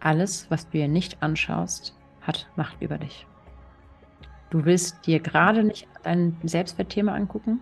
Alles, 0.00 0.48
was 0.48 0.66
du 0.66 0.78
dir 0.78 0.86
nicht 0.86 1.22
anschaust, 1.22 1.96
hat 2.20 2.48
Macht 2.54 2.80
über 2.80 2.98
dich. 2.98 3.26
Du 4.50 4.64
willst 4.64 5.06
dir 5.06 5.18
gerade 5.18 5.64
nicht 5.64 5.88
dein 6.04 6.36
Selbstwertthema 6.44 7.14
angucken, 7.14 7.60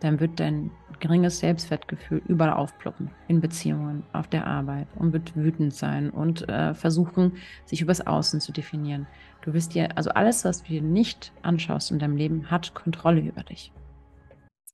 dann 0.00 0.20
wird 0.20 0.38
dein 0.38 0.70
geringes 1.00 1.38
Selbstwertgefühl 1.38 2.20
überall 2.28 2.52
aufploppen. 2.52 3.10
In 3.26 3.40
Beziehungen, 3.40 4.02
auf 4.12 4.28
der 4.28 4.46
Arbeit 4.46 4.86
und 4.96 5.12
wird 5.14 5.34
wütend 5.34 5.72
sein 5.72 6.10
und 6.10 6.46
äh, 6.48 6.74
versuchen, 6.74 7.38
sich 7.64 7.80
übers 7.80 8.06
Außen 8.06 8.40
zu 8.40 8.52
definieren. 8.52 9.06
Du 9.40 9.54
willst 9.54 9.74
dir, 9.74 9.96
also 9.96 10.10
alles, 10.10 10.44
was 10.44 10.62
du 10.62 10.68
dir 10.68 10.82
nicht 10.82 11.32
anschaust 11.42 11.90
in 11.90 11.98
deinem 11.98 12.16
Leben, 12.16 12.50
hat 12.50 12.74
Kontrolle 12.74 13.20
über 13.20 13.42
dich. 13.44 13.72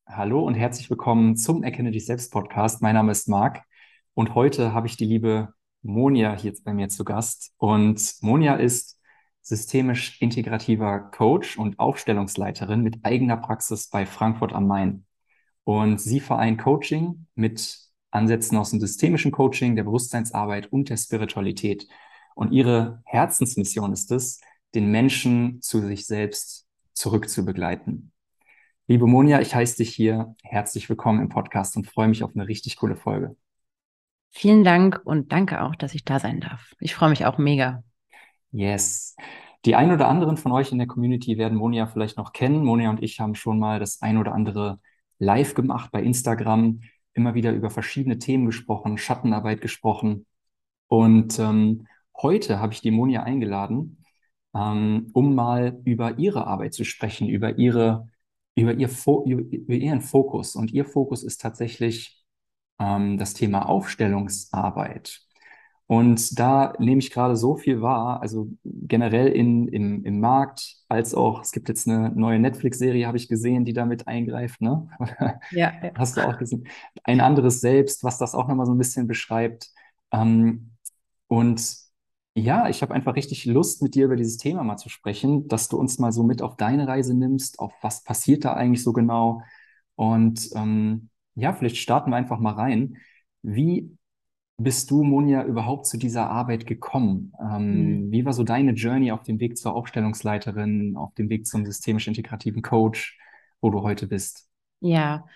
Hallo 0.07 0.43
und 0.43 0.55
herzlich 0.55 0.91
willkommen 0.91 1.37
zum 1.37 1.63
Erkenne 1.63 1.93
dich 1.93 2.07
selbst 2.07 2.33
Podcast. 2.33 2.83
Mein 2.83 2.95
Name 2.95 3.13
ist 3.13 3.29
Marc 3.29 3.63
und 4.15 4.35
heute 4.35 4.75
habe 4.75 4.89
ich 4.89 4.97
die 4.97 5.07
liebe 5.07 5.55
Monja 5.85 6.37
hier 6.37 6.55
bei 6.65 6.73
mir 6.73 6.89
zu 6.89 7.05
Gast. 7.05 7.53
Und 7.59 8.15
Monja 8.23 8.55
ist 8.57 8.99
systemisch 9.43 10.21
integrativer 10.21 10.99
Coach 10.99 11.59
und 11.59 11.79
Aufstellungsleiterin 11.79 12.83
mit 12.83 13.05
eigener 13.05 13.37
Praxis 13.37 13.89
bei 13.89 14.07
Frankfurt 14.07 14.53
am 14.53 14.67
Main. 14.67 15.07
Und 15.65 16.01
sie 16.01 16.21
vereint 16.21 16.61
Coaching 16.61 17.27
mit 17.35 17.79
Ansätzen 18.11 18.57
aus 18.57 18.71
dem 18.71 18.81
systemischen 18.81 19.33
Coaching, 19.33 19.77
der 19.77 19.85
Bewusstseinsarbeit 19.85 20.73
und 20.73 20.89
der 20.89 20.97
Spiritualität. 20.97 21.87
Und 22.35 22.53
ihre 22.53 23.03
Herzensmission 23.05 23.93
ist 23.93 24.11
es, 24.11 24.41
den 24.75 24.91
Menschen 24.91 25.61
zu 25.61 25.81
sich 25.81 26.07
selbst 26.07 26.67
zurückzubegleiten. 26.95 28.13
Liebe 28.87 29.07
Monja, 29.07 29.41
ich 29.41 29.55
heiße 29.55 29.79
dich 29.79 29.95
hier 29.95 30.35
herzlich 30.43 30.89
willkommen 30.89 31.21
im 31.21 31.29
Podcast 31.29 31.77
und 31.77 31.87
freue 31.87 32.09
mich 32.09 32.23
auf 32.23 32.33
eine 32.35 32.49
richtig 32.49 32.77
coole 32.77 32.97
Folge. 32.97 33.37
Vielen 34.37 34.65
Dank 34.65 35.01
und 35.05 35.31
danke 35.31 35.63
auch, 35.63 35.77
dass 35.77 35.95
ich 35.95 36.05
da 36.05 36.19
sein 36.19 36.41
darf. 36.41 36.75
Ich 36.81 36.97
freue 36.97 37.09
mich 37.09 37.25
auch 37.25 37.39
mega. 37.39 37.85
Yes. 38.51 39.15
Die 39.65 39.77
ein 39.77 39.93
oder 39.93 40.09
anderen 40.09 40.37
von 40.37 40.51
euch 40.51 40.73
in 40.73 40.79
der 40.79 40.89
Community 40.89 41.39
werden 41.39 41.57
Monia 41.57 41.87
vielleicht 41.87 42.17
noch 42.19 42.33
kennen. 42.33 42.65
Monia 42.65 42.91
und 42.91 43.01
ich 43.01 43.21
haben 43.21 43.37
schon 43.37 43.61
mal 43.61 43.79
das 43.79 44.03
ein 44.03 44.19
oder 44.19 44.35
andere 44.35 44.81
live 45.21 45.55
gemacht 45.55 45.93
bei 45.93 46.03
Instagram, 46.03 46.81
immer 47.13 47.35
wieder 47.35 47.53
über 47.53 47.71
verschiedene 47.71 48.19
Themen 48.19 48.47
gesprochen, 48.47 48.99
Schattenarbeit 48.99 49.61
gesprochen. 49.61 50.27
Und 50.89 51.39
ähm, 51.39 51.87
heute 52.21 52.59
habe 52.59 52.73
ich 52.73 52.81
die 52.81 52.91
Monia 52.91 53.23
eingeladen, 53.23 54.05
ähm, 54.53 55.11
um 55.13 55.37
mal 55.37 55.81
über 55.85 56.19
ihre 56.19 56.49
Arbeit 56.49 56.75
zu 56.75 56.85
sprechen, 56.85 57.29
über 57.29 57.57
ihre, 57.57 58.09
über 58.57 58.73
ihr, 58.75 58.91
über 59.27 59.75
ihren 59.75 60.01
Fokus. 60.01 60.57
Und 60.57 60.73
ihr 60.73 60.85
Fokus 60.85 61.23
ist 61.23 61.41
tatsächlich 61.41 62.24
ähm, 62.79 63.19
das 63.19 63.35
Thema 63.35 63.69
Aufstellungsarbeit. 63.69 65.21
Und 65.87 66.39
da 66.39 66.73
nehme 66.79 67.01
ich 67.01 67.11
gerade 67.11 67.37
so 67.37 67.57
viel 67.57 67.83
wahr, 67.83 68.23
also 68.23 68.49
generell 68.65 69.29
in, 69.29 69.69
im, 69.69 70.03
im 70.05 70.19
Markt, 70.19 70.77
als 70.89 71.15
auch, 71.15 71.43
es 71.43 71.53
gibt 71.53 71.69
jetzt 71.69 71.87
eine 71.87 72.11
neue 72.11 72.39
Netflix-Serie, 72.39 73.07
habe 73.07 73.19
ich 73.19 73.29
gesehen, 73.29 73.67
die 73.67 73.75
damit 73.75 74.09
eingreift, 74.09 74.63
ne? 74.63 74.89
Ja, 75.51 75.73
ja. 75.83 75.91
Hast 75.95 76.17
du 76.17 76.27
auch 76.27 76.39
gesehen? 76.39 76.67
Ein 77.05 77.21
anderes 77.21 77.61
Selbst, 77.61 78.03
was 78.03 78.17
das 78.17 78.35
auch 78.35 78.49
nochmal 78.49 78.65
so 78.67 78.73
ein 78.73 78.79
bisschen 78.79 79.07
beschreibt. 79.07 79.71
Ähm, 80.11 80.73
und 81.29 81.77
ja, 82.35 82.69
ich 82.69 82.83
habe 82.83 82.95
einfach 82.95 83.15
richtig 83.15 83.45
Lust, 83.45 83.83
mit 83.83 83.95
dir 83.95 84.07
über 84.07 84.17
dieses 84.17 84.39
Thema 84.39 84.65
mal 84.65 84.77
zu 84.77 84.89
sprechen, 84.89 85.49
dass 85.49 85.69
du 85.69 85.77
uns 85.79 85.99
mal 85.99 86.13
so 86.13 86.23
mit 86.25 86.41
auf 86.43 86.57
deine 86.57 86.89
Reise 86.89 87.15
nimmst, 87.15 87.59
auf 87.59 87.73
was 87.83 88.03
passiert 88.05 88.45
da 88.45 88.55
eigentlich 88.55 88.83
so 88.83 88.93
genau. 88.93 89.43
Und 89.97 90.49
ähm, 90.57 91.11
ja, 91.35 91.53
vielleicht 91.53 91.77
starten 91.77 92.11
wir 92.11 92.17
einfach 92.17 92.39
mal 92.39 92.55
rein. 92.55 92.99
Wie 93.43 93.97
bist 94.57 94.91
du, 94.91 95.03
Monja, 95.03 95.45
überhaupt 95.45 95.87
zu 95.87 95.99
dieser 95.99 96.31
Arbeit 96.31 96.67
gekommen? 96.67 97.33
Ähm, 97.41 98.07
mhm. 98.07 98.13
Wie 98.13 98.25
war 98.25 98.33
so 98.33 98.45
deine 98.45 98.73
Journey 98.73 99.11
auf 99.11 99.23
dem 99.23 99.41
Weg 99.41 99.57
zur 99.59 99.75
Aufstellungsleiterin, 99.75 100.97
auf 100.97 101.13
dem 101.15 101.29
Weg 101.29 101.47
zum 101.47 101.67
systemisch 101.67 102.07
integrativen 102.07 102.63
Coach, 102.63 103.19
wo 103.61 103.71
du 103.71 103.83
heute 103.83 104.07
bist? 104.07 104.49
Ja, 104.81 105.27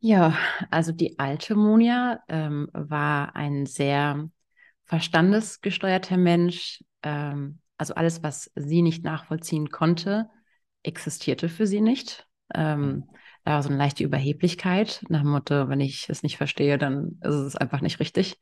ja, 0.00 0.36
also 0.70 0.92
die 0.92 1.18
alte 1.18 1.56
Monja 1.56 2.20
ähm, 2.28 2.68
war 2.72 3.36
ein 3.36 3.66
sehr 3.66 4.30
verstandesgesteuerter 4.84 6.16
Mensch. 6.16 6.82
Ähm, 7.02 7.58
also 7.76 7.94
alles, 7.94 8.22
was 8.22 8.50
sie 8.54 8.82
nicht 8.82 9.04
nachvollziehen 9.04 9.70
konnte, 9.70 10.30
existierte 10.82 11.48
für 11.48 11.66
sie 11.66 11.80
nicht. 11.80 12.26
Ähm, 12.54 12.80
mhm 12.80 13.04
da 13.44 13.52
war 13.52 13.62
so 13.62 13.68
eine 13.68 13.78
leichte 13.78 14.04
Überheblichkeit 14.04 15.02
nach 15.08 15.22
dem 15.22 15.30
Motto, 15.30 15.68
wenn 15.68 15.80
ich 15.80 16.08
es 16.08 16.22
nicht 16.22 16.36
verstehe, 16.36 16.78
dann 16.78 17.18
ist 17.22 17.34
es 17.34 17.56
einfach 17.56 17.80
nicht 17.80 18.00
richtig. 18.00 18.40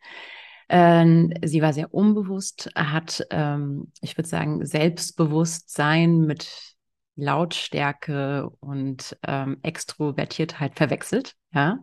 Ähm, 0.69 1.33
sie 1.45 1.63
war 1.63 1.73
sehr 1.73 1.95
unbewusst, 1.95 2.71
hat, 2.75 3.25
ähm, 3.31 3.93
ich 4.01 4.19
würde 4.19 4.29
sagen, 4.29 4.67
Selbstbewusstsein 4.67 6.23
mit 6.23 6.75
Lautstärke 7.15 8.51
und 8.61 9.17
ähm, 9.27 9.59
Extrovertiertheit 9.63 10.77
verwechselt. 10.77 11.35
Ja. 11.53 11.79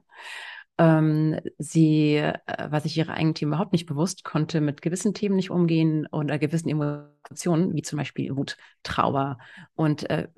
Ähm, 0.78 1.40
sie 1.60 2.16
äh, 2.16 2.34
war 2.72 2.82
sich 2.82 2.98
ihre 2.98 3.14
eigenen 3.14 3.36
Themen 3.36 3.52
überhaupt 3.52 3.74
nicht 3.74 3.86
bewusst, 3.86 4.24
konnte 4.24 4.60
mit 4.60 4.82
gewissen 4.82 5.14
Themen 5.14 5.36
nicht 5.36 5.52
umgehen 5.52 6.08
oder 6.12 6.40
gewissen 6.40 6.70
Emotionen, 6.70 7.76
wie 7.76 7.84
zum 7.84 7.98
Beispiel 7.98 8.36
Wut, 8.36 8.58
Trauer 8.82 9.38
und 9.76 10.10
äh, 10.10 10.30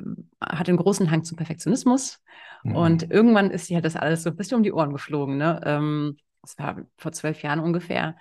hatte 0.42 0.72
einen 0.72 0.78
großen 0.78 1.10
Hang 1.10 1.24
zum 1.24 1.38
Perfektionismus. 1.38 2.22
Mhm. 2.64 2.76
Und 2.76 3.12
irgendwann 3.12 3.50
ist 3.50 3.70
ihr 3.70 3.82
das 3.82 3.96
alles 3.96 4.24
so 4.24 4.30
ein 4.30 4.36
bisschen 4.36 4.58
um 4.58 4.64
die 4.64 4.74
Ohren 4.74 4.92
geflogen. 4.92 5.38
Ne? 5.38 5.62
Ähm, 5.64 6.18
das 6.42 6.60
war 6.60 6.86
vor 6.98 7.12
zwölf 7.12 7.42
Jahren 7.42 7.60
ungefähr, 7.60 8.16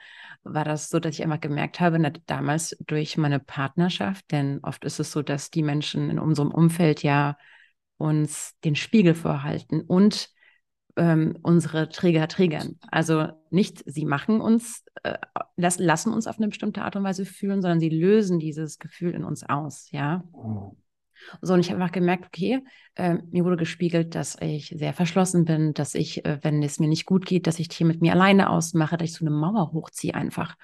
war 0.44 0.64
das 0.64 0.88
so, 0.88 0.98
dass 1.00 1.14
ich 1.14 1.22
einfach 1.22 1.41
gemerkt 1.41 1.81
habe, 1.81 1.98
na, 1.98 2.10
damals 2.26 2.76
durch 2.86 3.16
meine 3.16 3.41
Partnerschaft, 3.41 4.31
denn 4.31 4.60
oft 4.62 4.84
ist 4.84 4.98
es 4.98 5.12
so, 5.12 5.22
dass 5.22 5.50
die 5.50 5.62
Menschen 5.62 6.10
in 6.10 6.19
unserem 6.19 6.50
Umfeld 6.50 7.02
ja 7.02 7.36
uns 7.96 8.54
den 8.64 8.76
Spiegel 8.76 9.14
vorhalten 9.14 9.82
und 9.82 10.31
ähm, 10.97 11.37
unsere 11.43 11.88
Träger 11.88 12.28
triggern. 12.28 12.78
Also 12.91 13.28
nicht, 13.50 13.82
sie 13.87 14.05
machen 14.05 14.41
uns, 14.41 14.84
äh, 15.03 15.19
las, 15.56 15.78
lassen 15.78 16.12
uns 16.12 16.27
auf 16.27 16.38
eine 16.38 16.49
bestimmte 16.49 16.82
Art 16.82 16.97
und 16.97 17.05
Weise 17.05 17.25
fühlen, 17.25 17.62
sondern 17.62 17.81
sie 17.81 17.88
lösen 17.88 18.38
dieses 18.38 18.78
Gefühl 18.78 19.12
in 19.12 19.25
uns 19.25 19.43
aus, 19.49 19.91
ja. 19.91 20.25
Oh. 20.32 20.77
So, 21.41 21.55
und 21.55 21.60
ich 21.60 21.71
habe 21.71 21.81
einfach 21.81 21.93
gemerkt, 21.93 22.27
okay, 22.27 22.62
äh, 22.97 23.15
mir 23.31 23.44
wurde 23.44 23.56
gespiegelt, 23.56 24.15
dass 24.15 24.37
ich 24.41 24.75
sehr 24.77 24.93
verschlossen 24.93 25.44
bin, 25.44 25.72
dass 25.72 25.94
ich, 25.94 26.25
äh, 26.25 26.38
wenn 26.43 26.62
es 26.62 26.78
mir 26.78 26.88
nicht 26.88 27.06
gut 27.06 27.26
geht, 27.26 27.47
dass 27.47 27.59
ich 27.59 27.69
hier 27.72 27.87
mit 27.87 28.03
mir 28.03 28.12
alleine 28.12 28.50
ausmache, 28.50 28.97
dass 28.97 29.09
ich 29.09 29.15
so 29.15 29.25
eine 29.25 29.34
Mauer 29.34 29.72
hochziehe 29.72 30.15
einfach. 30.15 30.56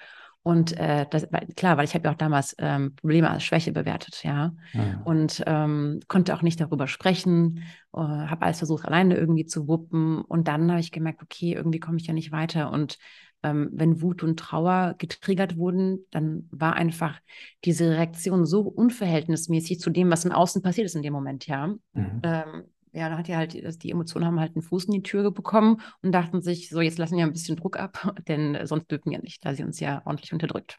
Und 0.43 0.77
äh, 0.79 1.07
das, 1.11 1.29
klar, 1.55 1.77
weil 1.77 1.85
ich 1.85 1.95
habe 1.95 2.07
ja 2.07 2.13
auch 2.13 2.19
damals 2.19 2.57
ähm, 2.59 2.95
Probleme 2.97 3.31
als 3.31 3.45
Schwäche 3.45 3.73
bewertet, 3.73 4.23
ja. 4.25 4.55
ja. 4.73 5.03
Und 5.05 5.43
ähm, 5.47 6.01
konnte 6.09 6.35
auch 6.35 6.43
nicht 6.43 6.61
darüber 6.61 6.87
sprechen, 6.87 7.65
äh, 7.93 7.99
habe 7.99 8.43
alles 8.43 8.59
versucht, 8.59 8.87
alleine 8.87 9.17
irgendwie 9.17 9.45
zu 9.45 9.69
wuppen. 9.69 10.23
Und 10.23 10.49
dann 10.49 10.71
habe 10.71 10.81
ich 10.81 10.93
gemerkt, 10.93 11.23
okay, 11.23 11.53
irgendwie 11.53 11.81
komme 11.81 11.99
ich 11.99 12.07
ja 12.07 12.15
nicht 12.15 12.33
weiter. 12.33 12.73
Und 12.73 12.97
ähm, 13.43 13.69
wenn 13.73 14.01
Wut 14.01 14.23
und 14.23 14.39
Trauer 14.39 14.95
getriggert 14.99 15.57
wurden, 15.57 16.07
dann 16.11 16.49
war 16.51 16.75
einfach 16.75 17.19
diese 17.65 17.91
Reaktion 17.91 18.47
so 18.47 18.63
unverhältnismäßig 18.63 19.79
zu 19.81 19.91
dem, 19.91 20.11
was 20.11 20.25
im 20.25 20.33
Außen 20.33 20.63
passiert 20.63 20.87
ist 20.87 20.97
in 20.97 21.03
dem 21.03 21.13
Moment, 21.13 21.47
ja. 21.47 21.67
Mhm. 21.67 22.21
Ähm, 22.23 22.65
ja, 22.93 23.09
da 23.09 23.19
hat 23.19 23.29
ja 23.29 23.37
halt, 23.37 23.83
die 23.83 23.91
Emotionen 23.91 24.27
haben 24.27 24.41
halt 24.41 24.55
einen 24.57 24.63
Fuß 24.63 24.87
in 24.87 24.93
die 24.93 25.03
Tür 25.03 25.31
bekommen 25.31 25.81
und 26.03 26.13
dachten 26.13 26.43
sich, 26.43 26.69
so, 26.69 26.81
jetzt 26.81 26.99
lassen 26.99 27.17
wir 27.17 27.25
ein 27.25 27.33
bisschen 27.33 27.57
Druck 27.57 27.79
ab, 27.79 28.15
denn 28.29 28.59
sonst 28.67 28.91
dürfen 28.91 29.11
wir 29.11 29.21
nicht, 29.21 29.45
da 29.45 29.55
sie 29.55 29.65
uns 29.65 29.81
ja 29.81 30.03
ordentlich 30.05 30.33
unterdrückt. 30.33 30.79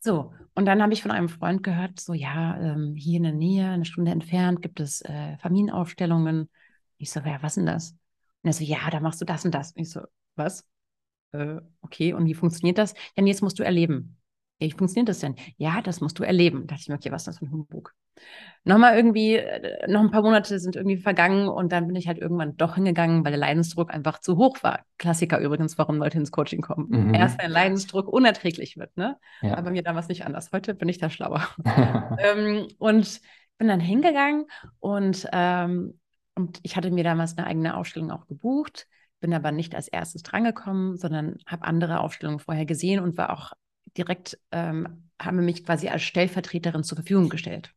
So, 0.00 0.32
und 0.54 0.66
dann 0.66 0.82
habe 0.82 0.92
ich 0.92 1.02
von 1.02 1.10
einem 1.10 1.28
Freund 1.28 1.62
gehört, 1.62 1.98
so, 2.00 2.12
ja, 2.12 2.58
ähm, 2.60 2.94
hier 2.96 3.16
in 3.16 3.24
der 3.24 3.32
Nähe, 3.32 3.68
eine 3.68 3.84
Stunde 3.84 4.12
entfernt, 4.12 4.62
gibt 4.62 4.78
es 4.80 5.00
äh, 5.02 5.36
Familienaufstellungen. 5.38 6.50
Ich 6.98 7.10
so, 7.10 7.20
ja, 7.20 7.42
was 7.42 7.54
denn 7.54 7.66
das? 7.66 7.92
Und 8.42 8.50
er 8.50 8.52
so, 8.52 8.62
ja, 8.62 8.88
da 8.90 9.00
machst 9.00 9.20
du 9.20 9.24
das 9.24 9.44
und 9.44 9.54
das. 9.54 9.72
Und 9.72 9.82
ich 9.82 9.90
so, 9.90 10.02
was? 10.36 10.64
Äh, 11.32 11.60
okay, 11.80 12.12
und 12.12 12.26
wie 12.26 12.34
funktioniert 12.34 12.78
das? 12.78 12.92
Ja, 13.16 13.22
nee, 13.22 13.30
jetzt 13.30 13.42
musst 13.42 13.58
du 13.58 13.64
erleben. 13.64 14.16
Wie 14.58 14.70
funktioniert 14.70 15.08
das 15.08 15.18
denn? 15.18 15.36
Ja, 15.58 15.82
das 15.82 16.00
musst 16.00 16.18
du 16.18 16.22
erleben. 16.22 16.66
Da 16.66 16.74
dachte 16.74 16.82
ich 16.82 16.88
mir, 16.88 16.94
okay, 16.94 17.12
was 17.12 17.22
ist 17.22 17.28
das 17.28 17.38
für 17.38 17.44
ein 17.44 17.52
Humbug? 17.52 17.92
Nochmal 18.64 18.96
irgendwie, 18.96 19.36
äh, 19.36 19.86
noch 19.90 20.00
ein 20.00 20.10
paar 20.10 20.22
Monate 20.22 20.58
sind 20.58 20.76
irgendwie 20.76 20.96
vergangen 20.96 21.48
und 21.48 21.72
dann 21.72 21.86
bin 21.86 21.96
ich 21.96 22.08
halt 22.08 22.18
irgendwann 22.18 22.56
doch 22.56 22.74
hingegangen, 22.74 23.24
weil 23.24 23.32
der 23.32 23.40
Leidensdruck 23.40 23.92
einfach 23.92 24.18
zu 24.20 24.38
hoch 24.38 24.62
war. 24.62 24.80
Klassiker 24.98 25.38
übrigens, 25.40 25.76
warum 25.76 25.98
Leute 25.98 26.18
ins 26.18 26.30
Coaching 26.30 26.62
kommen. 26.62 26.88
Mhm. 26.88 27.14
Erst 27.14 27.40
wenn 27.40 27.50
Leidensdruck 27.50 28.08
unerträglich 28.08 28.76
wird, 28.78 28.96
ne? 28.96 29.18
Ja. 29.42 29.58
Aber 29.58 29.70
mir 29.70 29.82
damals 29.82 30.08
nicht 30.08 30.24
anders. 30.24 30.50
Heute 30.52 30.74
bin 30.74 30.88
ich 30.88 30.98
da 30.98 31.10
schlauer. 31.10 31.46
ähm, 32.18 32.66
und 32.78 33.20
bin 33.58 33.68
dann 33.68 33.80
hingegangen 33.80 34.46
und, 34.80 35.26
ähm, 35.32 35.98
und 36.34 36.60
ich 36.62 36.76
hatte 36.76 36.90
mir 36.90 37.04
damals 37.04 37.36
eine 37.36 37.46
eigene 37.46 37.76
Ausstellung 37.76 38.10
auch 38.10 38.26
gebucht, 38.26 38.86
bin 39.20 39.32
aber 39.32 39.52
nicht 39.52 39.74
als 39.74 39.88
erstes 39.88 40.22
drangekommen, 40.22 40.96
sondern 40.96 41.38
habe 41.46 41.64
andere 41.64 42.00
Aufstellungen 42.00 42.38
vorher 42.38 42.66
gesehen 42.66 43.00
und 43.00 43.16
war 43.16 43.30
auch 43.30 43.52
direkt, 43.96 44.38
ähm, 44.52 45.10
haben 45.20 45.44
mich 45.44 45.64
quasi 45.64 45.88
als 45.88 46.02
Stellvertreterin 46.02 46.84
zur 46.84 46.96
Verfügung 46.96 47.28
gestellt. 47.28 47.72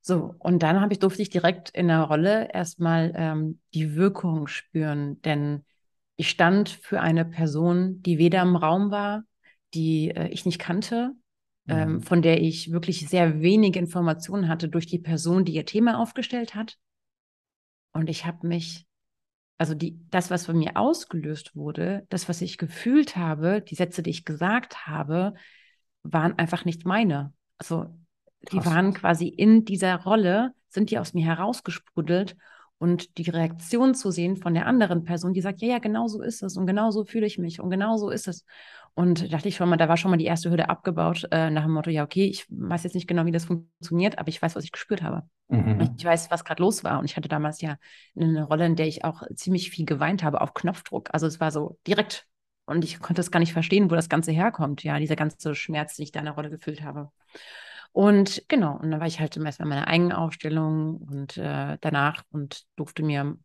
So, 0.00 0.34
und 0.38 0.62
dann 0.62 0.80
habe 0.80 0.92
ich, 0.92 1.00
durfte 1.00 1.22
ich 1.22 1.30
direkt 1.30 1.70
in 1.70 1.88
der 1.88 2.02
Rolle 2.02 2.52
erstmal 2.52 3.12
ähm, 3.16 3.60
die 3.74 3.96
Wirkung 3.96 4.46
spüren, 4.46 5.20
denn 5.22 5.64
ich 6.16 6.30
stand 6.30 6.68
für 6.68 7.00
eine 7.00 7.24
Person, 7.24 8.02
die 8.02 8.18
weder 8.18 8.42
im 8.42 8.56
Raum 8.56 8.90
war, 8.90 9.24
die 9.74 10.10
äh, 10.10 10.28
ich 10.28 10.46
nicht 10.46 10.60
kannte, 10.60 11.12
ähm, 11.68 11.94
mhm. 11.94 12.02
von 12.02 12.22
der 12.22 12.40
ich 12.40 12.70
wirklich 12.70 13.08
sehr 13.08 13.40
wenige 13.40 13.78
Informationen 13.78 14.48
hatte 14.48 14.68
durch 14.68 14.86
die 14.86 15.00
Person, 15.00 15.44
die 15.44 15.54
ihr 15.54 15.66
Thema 15.66 15.98
aufgestellt 15.98 16.54
hat. 16.54 16.78
Und 17.92 18.08
ich 18.08 18.24
habe 18.26 18.46
mich, 18.46 18.85
also 19.58 19.74
die, 19.74 19.98
das, 20.10 20.30
was 20.30 20.46
von 20.46 20.58
mir 20.58 20.76
ausgelöst 20.76 21.56
wurde, 21.56 22.06
das, 22.10 22.28
was 22.28 22.40
ich 22.42 22.58
gefühlt 22.58 23.16
habe, 23.16 23.62
die 23.62 23.74
Sätze, 23.74 24.02
die 24.02 24.10
ich 24.10 24.24
gesagt 24.24 24.86
habe, 24.86 25.34
waren 26.02 26.38
einfach 26.38 26.64
nicht 26.64 26.84
meine. 26.84 27.32
Also 27.58 27.86
die 28.52 28.58
Krass. 28.58 28.66
waren 28.66 28.94
quasi 28.94 29.28
in 29.28 29.64
dieser 29.64 29.96
Rolle, 29.96 30.52
sind 30.68 30.90
die 30.90 30.98
aus 30.98 31.14
mir 31.14 31.24
herausgesprudelt 31.24 32.36
und 32.78 33.16
die 33.16 33.30
Reaktion 33.30 33.94
zu 33.94 34.10
sehen 34.10 34.36
von 34.36 34.52
der 34.54 34.66
anderen 34.66 35.04
Person, 35.04 35.32
die 35.32 35.40
sagt, 35.40 35.62
ja, 35.62 35.68
ja, 35.68 35.78
genau 35.78 36.06
so 36.06 36.22
ist 36.22 36.42
es 36.42 36.56
und 36.56 36.66
genau 36.66 36.90
so 36.90 37.04
fühle 37.04 37.26
ich 37.26 37.38
mich 37.38 37.60
und 37.60 37.70
genau 37.70 37.96
so 37.96 38.10
ist 38.10 38.28
es. 38.28 38.44
Und 38.98 39.30
dachte 39.30 39.48
ich 39.48 39.56
schon 39.56 39.68
mal, 39.68 39.76
da 39.76 39.90
war 39.90 39.98
schon 39.98 40.10
mal 40.10 40.16
die 40.16 40.24
erste 40.24 40.48
Hürde 40.48 40.70
abgebaut, 40.70 41.28
äh, 41.30 41.50
nach 41.50 41.64
dem 41.64 41.72
Motto, 41.72 41.90
ja, 41.90 42.02
okay, 42.02 42.24
ich 42.24 42.46
weiß 42.48 42.82
jetzt 42.84 42.94
nicht 42.94 43.06
genau, 43.06 43.26
wie 43.26 43.30
das 43.30 43.44
funktioniert, 43.44 44.18
aber 44.18 44.28
ich 44.28 44.40
weiß, 44.40 44.56
was 44.56 44.64
ich 44.64 44.72
gespürt 44.72 45.02
habe. 45.02 45.28
Mhm. 45.48 45.94
Ich 45.98 46.04
weiß, 46.04 46.30
was 46.30 46.46
gerade 46.46 46.62
los 46.62 46.82
war. 46.82 46.98
Und 46.98 47.04
ich 47.04 47.14
hatte 47.14 47.28
damals 47.28 47.60
ja 47.60 47.76
eine 48.18 48.44
Rolle, 48.44 48.64
in 48.64 48.74
der 48.74 48.86
ich 48.86 49.04
auch 49.04 49.22
ziemlich 49.34 49.68
viel 49.68 49.84
geweint 49.84 50.22
habe 50.22 50.40
auf 50.40 50.54
Knopfdruck. 50.54 51.10
Also 51.12 51.26
es 51.26 51.40
war 51.40 51.50
so 51.50 51.78
direkt. 51.86 52.26
Und 52.64 52.84
ich 52.84 52.98
konnte 52.98 53.20
es 53.20 53.30
gar 53.30 53.38
nicht 53.38 53.52
verstehen, 53.52 53.90
wo 53.90 53.94
das 53.94 54.08
Ganze 54.08 54.32
herkommt, 54.32 54.82
ja, 54.82 54.98
dieser 54.98 55.14
ganze 55.14 55.54
Schmerz, 55.54 55.96
den 55.96 56.04
ich 56.04 56.12
da 56.12 56.20
in 56.20 56.24
der 56.24 56.34
Rolle 56.34 56.48
gefühlt 56.48 56.82
habe. 56.82 57.10
Und 57.92 58.44
genau, 58.48 58.78
und 58.78 58.90
dann 58.90 59.00
war 59.00 59.06
ich 59.06 59.20
halt 59.20 59.36
erstmal 59.36 59.66
in 59.66 59.74
meiner 59.74 59.88
eigenen 59.88 60.12
Aufstellung 60.12 60.96
und 60.96 61.36
äh, 61.36 61.76
danach 61.82 62.24
und 62.30 62.64
durfte 62.76 63.02
mir 63.02 63.36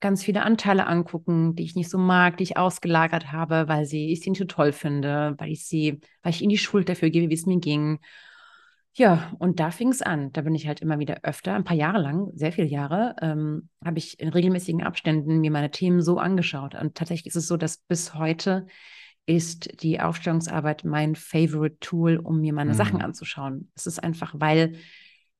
ganz 0.00 0.22
viele 0.22 0.42
Anteile 0.42 0.86
angucken, 0.86 1.54
die 1.54 1.64
ich 1.64 1.74
nicht 1.74 1.90
so 1.90 1.98
mag, 1.98 2.36
die 2.36 2.44
ich 2.44 2.56
ausgelagert 2.56 3.32
habe, 3.32 3.66
weil 3.68 3.84
sie 3.84 4.12
ich 4.12 4.20
sie 4.20 4.30
nicht 4.30 4.38
so 4.38 4.44
toll 4.44 4.72
finde, 4.72 5.34
weil 5.38 5.50
ich 5.50 5.66
sie, 5.66 6.00
weil 6.22 6.32
ich 6.32 6.42
ihnen 6.42 6.50
die 6.50 6.58
Schuld 6.58 6.88
dafür 6.88 7.10
gebe, 7.10 7.30
wie 7.30 7.34
es 7.34 7.46
mir 7.46 7.58
ging. 7.58 7.98
Ja, 8.94 9.32
und 9.38 9.60
da 9.60 9.70
fing 9.70 9.88
es 9.90 10.02
an. 10.02 10.32
Da 10.32 10.42
bin 10.42 10.54
ich 10.54 10.66
halt 10.66 10.80
immer 10.80 10.98
wieder 10.98 11.18
öfter, 11.22 11.54
ein 11.54 11.64
paar 11.64 11.76
Jahre 11.76 12.00
lang, 12.00 12.30
sehr 12.34 12.52
viele 12.52 12.66
Jahre, 12.66 13.14
ähm, 13.22 13.68
habe 13.84 13.98
ich 13.98 14.18
in 14.18 14.28
regelmäßigen 14.28 14.82
Abständen 14.82 15.40
mir 15.40 15.50
meine 15.50 15.70
Themen 15.70 16.00
so 16.00 16.18
angeschaut. 16.18 16.74
Und 16.74 16.96
tatsächlich 16.96 17.26
ist 17.26 17.36
es 17.36 17.46
so, 17.46 17.56
dass 17.56 17.78
bis 17.78 18.14
heute 18.14 18.66
ist 19.26 19.82
die 19.82 20.00
Aufstellungsarbeit 20.00 20.84
mein 20.84 21.14
Favorite 21.14 21.78
Tool, 21.80 22.16
um 22.16 22.40
mir 22.40 22.52
meine 22.52 22.72
mhm. 22.72 22.76
Sachen 22.76 23.02
anzuschauen. 23.02 23.70
Es 23.76 23.86
ist 23.86 24.02
einfach, 24.02 24.34
weil 24.36 24.76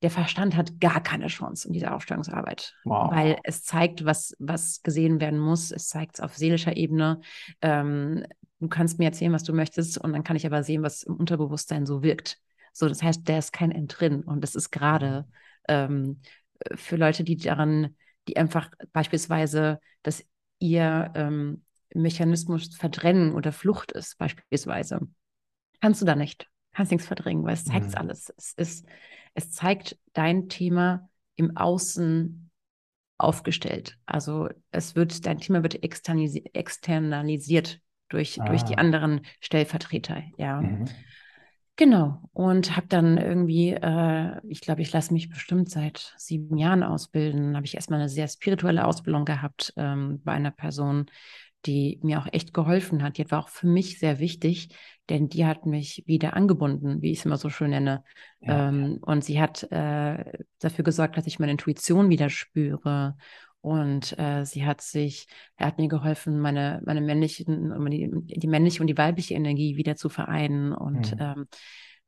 der 0.02 0.10
Verstand 0.10 0.54
hat 0.54 0.80
gar 0.80 1.02
keine 1.02 1.26
Chance 1.26 1.66
in 1.66 1.72
dieser 1.72 1.94
Aufstellungsarbeit, 1.94 2.74
wow. 2.84 3.10
weil 3.10 3.38
es 3.42 3.64
zeigt, 3.64 4.04
was, 4.04 4.34
was 4.38 4.82
gesehen 4.82 5.20
werden 5.20 5.40
muss. 5.40 5.72
Es 5.72 5.88
zeigt 5.88 6.16
es 6.16 6.20
auf 6.20 6.36
seelischer 6.36 6.76
Ebene. 6.76 7.20
Ähm, 7.62 8.24
du 8.60 8.68
kannst 8.68 8.98
mir 8.98 9.06
erzählen, 9.06 9.32
was 9.32 9.42
du 9.42 9.52
möchtest, 9.52 9.98
und 9.98 10.12
dann 10.12 10.22
kann 10.22 10.36
ich 10.36 10.46
aber 10.46 10.62
sehen, 10.62 10.82
was 10.82 11.02
im 11.02 11.16
Unterbewusstsein 11.16 11.84
so 11.84 12.02
wirkt. 12.02 12.38
So, 12.72 12.88
das 12.88 13.02
heißt, 13.02 13.26
der 13.26 13.40
ist 13.40 13.52
kein 13.52 13.72
Entrinn. 13.72 14.22
Und 14.22 14.42
das 14.42 14.54
ist 14.54 14.70
gerade 14.70 15.26
ähm, 15.68 16.20
für 16.74 16.96
Leute, 16.96 17.24
die 17.24 17.36
daran, 17.36 17.96
die 18.28 18.36
einfach 18.36 18.70
beispielsweise, 18.92 19.80
dass 20.02 20.24
ihr 20.60 21.10
ähm, 21.16 21.64
Mechanismus 21.92 22.76
Verdrängen 22.76 23.34
oder 23.34 23.50
Flucht 23.50 23.90
ist, 23.92 24.16
beispielsweise, 24.18 25.00
kannst 25.80 26.02
du 26.02 26.06
da 26.06 26.14
nicht. 26.14 26.48
Kannst 26.72 26.92
nichts 26.92 27.06
verdrängen, 27.06 27.44
weil 27.44 27.54
es 27.54 27.64
zeigt 27.64 27.88
mhm. 27.88 27.94
alles. 27.94 28.32
Es 28.36 28.52
ist, 28.52 28.86
es 29.34 29.52
zeigt 29.52 29.98
dein 30.12 30.48
Thema 30.48 31.08
im 31.36 31.56
Außen 31.56 32.50
aufgestellt. 33.18 33.98
Also 34.06 34.48
es 34.70 34.94
wird, 34.96 35.26
dein 35.26 35.38
Thema 35.38 35.62
wird 35.62 35.82
externalisiert 35.82 37.80
durch, 38.08 38.40
ah. 38.40 38.44
durch 38.46 38.62
die 38.62 38.76
ah. 38.76 38.80
anderen 38.80 39.22
Stellvertreter, 39.40 40.22
ja. 40.36 40.60
Mhm. 40.60 40.86
Genau. 41.78 42.20
Und 42.32 42.76
habe 42.76 42.88
dann 42.88 43.18
irgendwie, 43.18 43.70
äh, 43.70 44.40
ich 44.48 44.60
glaube, 44.60 44.82
ich 44.82 44.92
lasse 44.92 45.12
mich 45.12 45.28
bestimmt 45.28 45.70
seit 45.70 46.12
sieben 46.16 46.56
Jahren 46.56 46.82
ausbilden. 46.82 47.54
Habe 47.54 47.66
ich 47.66 47.76
erstmal 47.76 48.00
eine 48.00 48.08
sehr 48.08 48.26
spirituelle 48.26 48.84
Ausbildung 48.84 49.24
gehabt 49.24 49.72
ähm, 49.76 50.20
bei 50.24 50.32
einer 50.32 50.50
Person, 50.50 51.06
die 51.68 52.00
mir 52.02 52.18
auch 52.18 52.26
echt 52.32 52.54
geholfen 52.54 53.02
hat. 53.02 53.18
Die 53.18 53.30
war 53.30 53.40
auch 53.40 53.50
für 53.50 53.66
mich 53.66 53.98
sehr 53.98 54.18
wichtig, 54.18 54.70
denn 55.10 55.28
die 55.28 55.44
hat 55.44 55.66
mich 55.66 56.02
wieder 56.06 56.34
angebunden, 56.34 57.02
wie 57.02 57.12
ich 57.12 57.18
es 57.18 57.26
immer 57.26 57.36
so 57.36 57.50
schön 57.50 57.70
nenne. 57.70 58.02
Ja. 58.40 58.70
Ähm, 58.70 58.98
und 59.02 59.22
sie 59.22 59.40
hat 59.40 59.70
äh, 59.70 60.24
dafür 60.58 60.84
gesorgt, 60.84 61.18
dass 61.18 61.26
ich 61.26 61.38
meine 61.38 61.52
Intuition 61.52 62.08
wieder 62.08 62.30
spüre. 62.30 63.16
Und 63.60 64.18
äh, 64.18 64.46
sie 64.46 64.64
hat 64.64 64.80
sich, 64.80 65.26
er 65.56 65.66
hat 65.66 65.78
mir 65.78 65.88
geholfen, 65.88 66.40
meine, 66.40 66.80
meine 66.86 67.02
männlichen, 67.02 67.70
die, 67.90 68.38
die 68.38 68.46
männliche 68.46 68.80
und 68.80 68.86
die 68.86 68.96
weibliche 68.96 69.34
Energie 69.34 69.76
wieder 69.76 69.94
zu 69.94 70.08
vereinen. 70.08 70.72
Und 70.72 71.14
mhm. 71.14 71.20
ähm, 71.20 71.48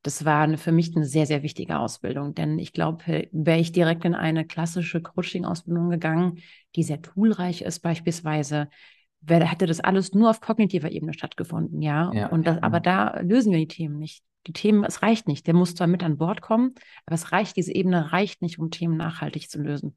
das 0.02 0.24
war 0.24 0.42
eine, 0.42 0.56
für 0.56 0.72
mich 0.72 0.96
eine 0.96 1.04
sehr, 1.04 1.26
sehr 1.26 1.42
wichtige 1.42 1.78
Ausbildung, 1.78 2.34
denn 2.34 2.58
ich 2.58 2.72
glaube, 2.72 3.28
wäre 3.32 3.58
ich 3.58 3.72
direkt 3.72 4.06
in 4.06 4.14
eine 4.14 4.46
klassische 4.46 5.02
Coaching-Ausbildung 5.02 5.90
gegangen, 5.90 6.38
die 6.74 6.82
sehr 6.82 7.02
toolreich 7.02 7.60
ist 7.60 7.80
beispielsweise, 7.80 8.70
wäre, 9.20 9.44
hätte 9.44 9.66
das 9.66 9.80
alles 9.80 10.14
nur 10.14 10.30
auf 10.30 10.40
kognitiver 10.40 10.90
Ebene 10.90 11.12
stattgefunden, 11.12 11.82
ja. 11.82 12.10
ja. 12.12 12.28
Und 12.28 12.46
das, 12.46 12.62
aber 12.62 12.78
mhm. 12.78 12.82
da 12.82 13.20
lösen 13.20 13.52
wir 13.52 13.58
die 13.58 13.68
Themen 13.68 13.98
nicht. 13.98 14.22
Die 14.46 14.52
Themen, 14.52 14.84
es 14.84 15.02
reicht 15.02 15.28
nicht. 15.28 15.46
Der 15.46 15.54
muss 15.54 15.74
zwar 15.74 15.86
mit 15.86 16.02
an 16.02 16.16
Bord 16.16 16.40
kommen, 16.40 16.74
aber 17.04 17.14
es 17.14 17.30
reicht, 17.30 17.56
diese 17.56 17.74
Ebene 17.74 18.12
reicht 18.12 18.40
nicht, 18.40 18.58
um 18.58 18.70
Themen 18.70 18.96
nachhaltig 18.96 19.50
zu 19.50 19.60
lösen. 19.60 19.96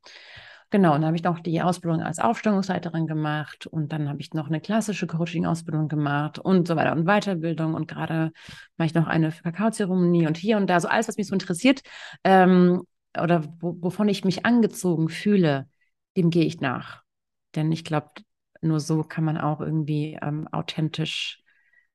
Genau, 0.73 0.95
und 0.95 1.01
dann 1.01 1.05
habe 1.05 1.15
ich 1.15 1.23
noch 1.23 1.39
die 1.39 1.61
Ausbildung 1.61 2.01
als 2.01 2.17
Aufstellungsleiterin 2.17 3.05
gemacht 3.05 3.67
und 3.67 3.93
dann 3.93 4.09
habe 4.09 4.19
ich 4.21 4.33
noch 4.33 4.47
eine 4.47 4.59
klassische 4.59 5.05
Coaching-Ausbildung 5.05 5.87
gemacht 5.87 6.39
und 6.39 6.67
so 6.67 6.75
weiter 6.75 6.93
und 6.93 7.05
Weiterbildung 7.05 7.75
und 7.75 7.87
gerade 7.87 8.31
mache 8.77 8.87
ich 8.87 8.95
noch 8.95 9.05
eine 9.05 9.31
Kakaozeremonie 9.31 10.25
und 10.25 10.35
hier 10.35 10.57
und 10.57 10.67
da, 10.67 10.79
so 10.79 10.87
alles, 10.87 11.07
was 11.07 11.17
mich 11.17 11.27
so 11.27 11.33
interessiert 11.33 11.81
ähm, 12.23 12.81
oder 13.15 13.43
wo, 13.59 13.77
wovon 13.81 14.09
ich 14.09 14.25
mich 14.25 14.47
angezogen 14.47 15.09
fühle, 15.09 15.67
dem 16.17 16.31
gehe 16.31 16.45
ich 16.45 16.59
nach. 16.59 17.03
Denn 17.53 17.71
ich 17.71 17.83
glaube, 17.83 18.07
nur 18.63 18.79
so 18.79 19.03
kann 19.03 19.23
man 19.23 19.37
auch 19.37 19.61
irgendwie 19.61 20.17
ähm, 20.21 20.47
authentisch 20.51 21.43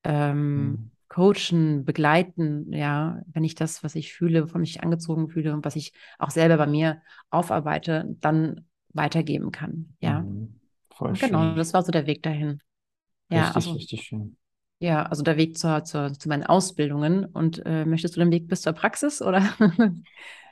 ähm, 0.04 0.66
mhm. 0.66 0.90
coachen, 1.08 1.84
begleiten, 1.84 2.72
ja, 2.72 3.20
wenn 3.26 3.44
ich 3.44 3.54
das, 3.54 3.82
was 3.82 3.94
ich 3.94 4.12
fühle, 4.12 4.46
von 4.46 4.60
mich 4.60 4.82
angezogen 4.82 5.28
fühle 5.28 5.52
und 5.52 5.64
was 5.64 5.76
ich 5.76 5.92
auch 6.18 6.30
selber 6.30 6.56
bei 6.56 6.66
mir 6.66 7.02
aufarbeite, 7.30 8.16
dann 8.20 8.66
weitergeben 8.90 9.50
kann. 9.50 9.94
Ja. 10.00 10.20
Mhm. 10.20 10.60
Genau, 11.20 11.54
das 11.54 11.74
war 11.74 11.82
so 11.82 11.92
der 11.92 12.06
Weg 12.06 12.22
dahin. 12.22 12.60
Ja, 13.30 13.44
richtig, 13.44 13.56
also, 13.56 13.72
richtig 13.72 14.02
schön. 14.02 14.36
Ja, 14.80 15.04
also 15.04 15.22
der 15.22 15.36
Weg 15.36 15.58
zur, 15.58 15.84
zur, 15.84 16.12
zu 16.12 16.28
meinen 16.28 16.44
Ausbildungen. 16.44 17.24
Und 17.24 17.64
äh, 17.66 17.84
möchtest 17.84 18.16
du 18.16 18.20
den 18.20 18.30
Weg 18.30 18.48
bis 18.48 18.62
zur 18.62 18.72
Praxis 18.72 19.22
oder? 19.22 19.42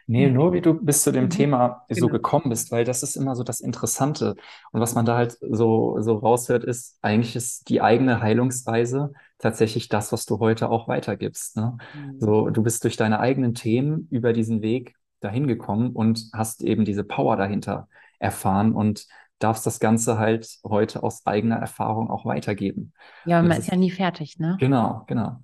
Nee, 0.08 0.30
nur 0.30 0.52
wie 0.52 0.60
du 0.60 0.74
bis 0.74 1.02
zu 1.02 1.10
dem 1.10 1.24
mhm. 1.24 1.30
Thema 1.30 1.84
so 1.88 2.06
genau. 2.06 2.12
gekommen 2.12 2.50
bist, 2.50 2.70
weil 2.70 2.84
das 2.84 3.02
ist 3.02 3.16
immer 3.16 3.34
so 3.34 3.42
das 3.42 3.60
Interessante. 3.60 4.36
Und 4.70 4.80
was 4.80 4.94
man 4.94 5.04
da 5.04 5.16
halt 5.16 5.36
so, 5.40 6.00
so 6.00 6.16
raushört, 6.18 6.62
ist, 6.62 6.98
eigentlich 7.02 7.34
ist 7.34 7.68
die 7.68 7.82
eigene 7.82 8.20
Heilungsreise 8.20 9.12
tatsächlich 9.38 9.88
das, 9.88 10.12
was 10.12 10.24
du 10.24 10.38
heute 10.38 10.70
auch 10.70 10.86
weitergibst. 10.86 11.56
Ne? 11.56 11.76
Mhm. 11.94 12.20
So, 12.20 12.50
du 12.50 12.62
bist 12.62 12.84
durch 12.84 12.96
deine 12.96 13.18
eigenen 13.18 13.54
Themen 13.54 14.06
über 14.10 14.32
diesen 14.32 14.62
Weg 14.62 14.94
dahin 15.20 15.48
gekommen 15.48 15.90
und 15.90 16.28
hast 16.32 16.62
eben 16.62 16.84
diese 16.84 17.02
Power 17.02 17.36
dahinter 17.36 17.88
erfahren 18.20 18.72
und 18.72 19.06
darfst 19.38 19.66
das 19.66 19.80
Ganze 19.80 20.18
halt 20.18 20.58
heute 20.64 21.02
aus 21.02 21.26
eigener 21.26 21.56
Erfahrung 21.56 22.10
auch 22.10 22.24
weitergeben. 22.24 22.92
Ja, 23.24 23.42
man 23.42 23.52
ist, 23.52 23.58
ist 23.58 23.70
ja 23.70 23.76
nie 23.76 23.90
fertig, 23.90 24.38
ne? 24.38 24.56
Genau, 24.60 25.04
genau. 25.08 25.40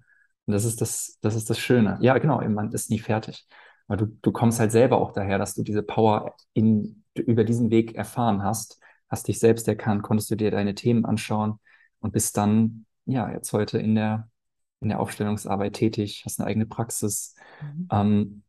Und 0.47 0.55
das 0.55 0.65
ist 0.65 0.81
das, 0.81 1.19
das 1.21 1.35
ist 1.35 1.51
das 1.51 1.59
Schöne. 1.59 1.99
Ja, 2.01 2.17
genau, 2.19 2.41
man 2.49 2.73
ist 2.73 2.91
nie 2.91 2.99
fertig. 2.99 3.47
Weil 3.87 3.97
du, 3.99 4.07
du 4.07 4.33
kommst 4.33 4.61
halt 4.61 4.73
selber 4.73 4.99
auch 4.99 5.13
daher, 5.13 5.39
dass 5.39 5.55
du 5.55 5.63
diese 5.63 5.83
Power 5.83 6.35
in, 6.53 7.05
über 7.15 7.45
diesen 7.45 7.71
Weg 7.71 7.95
erfahren 7.95 8.43
hast, 8.43 8.81
hast 9.09 9.29
dich 9.29 9.39
selbst 9.39 9.69
erkannt, 9.69 10.03
konntest 10.03 10.31
du 10.31 10.37
dir 10.37 10.51
deine 10.51 10.75
Themen 10.75 11.05
anschauen 11.05 11.59
und 12.01 12.13
bist 12.13 12.37
dann, 12.37 12.87
ja, 13.05 13.31
jetzt 13.31 13.53
heute 13.53 13.79
in 13.79 13.95
der, 13.95 14.29
in 14.81 14.89
der 14.89 15.01
Aufstellungsarbeit 15.01 15.75
tätig, 15.75 16.23
hast 16.25 16.41
eine 16.41 16.49
eigene 16.49 16.67
Praxis 16.67 17.35
mhm. 17.61 17.89
ähm, 17.91 18.43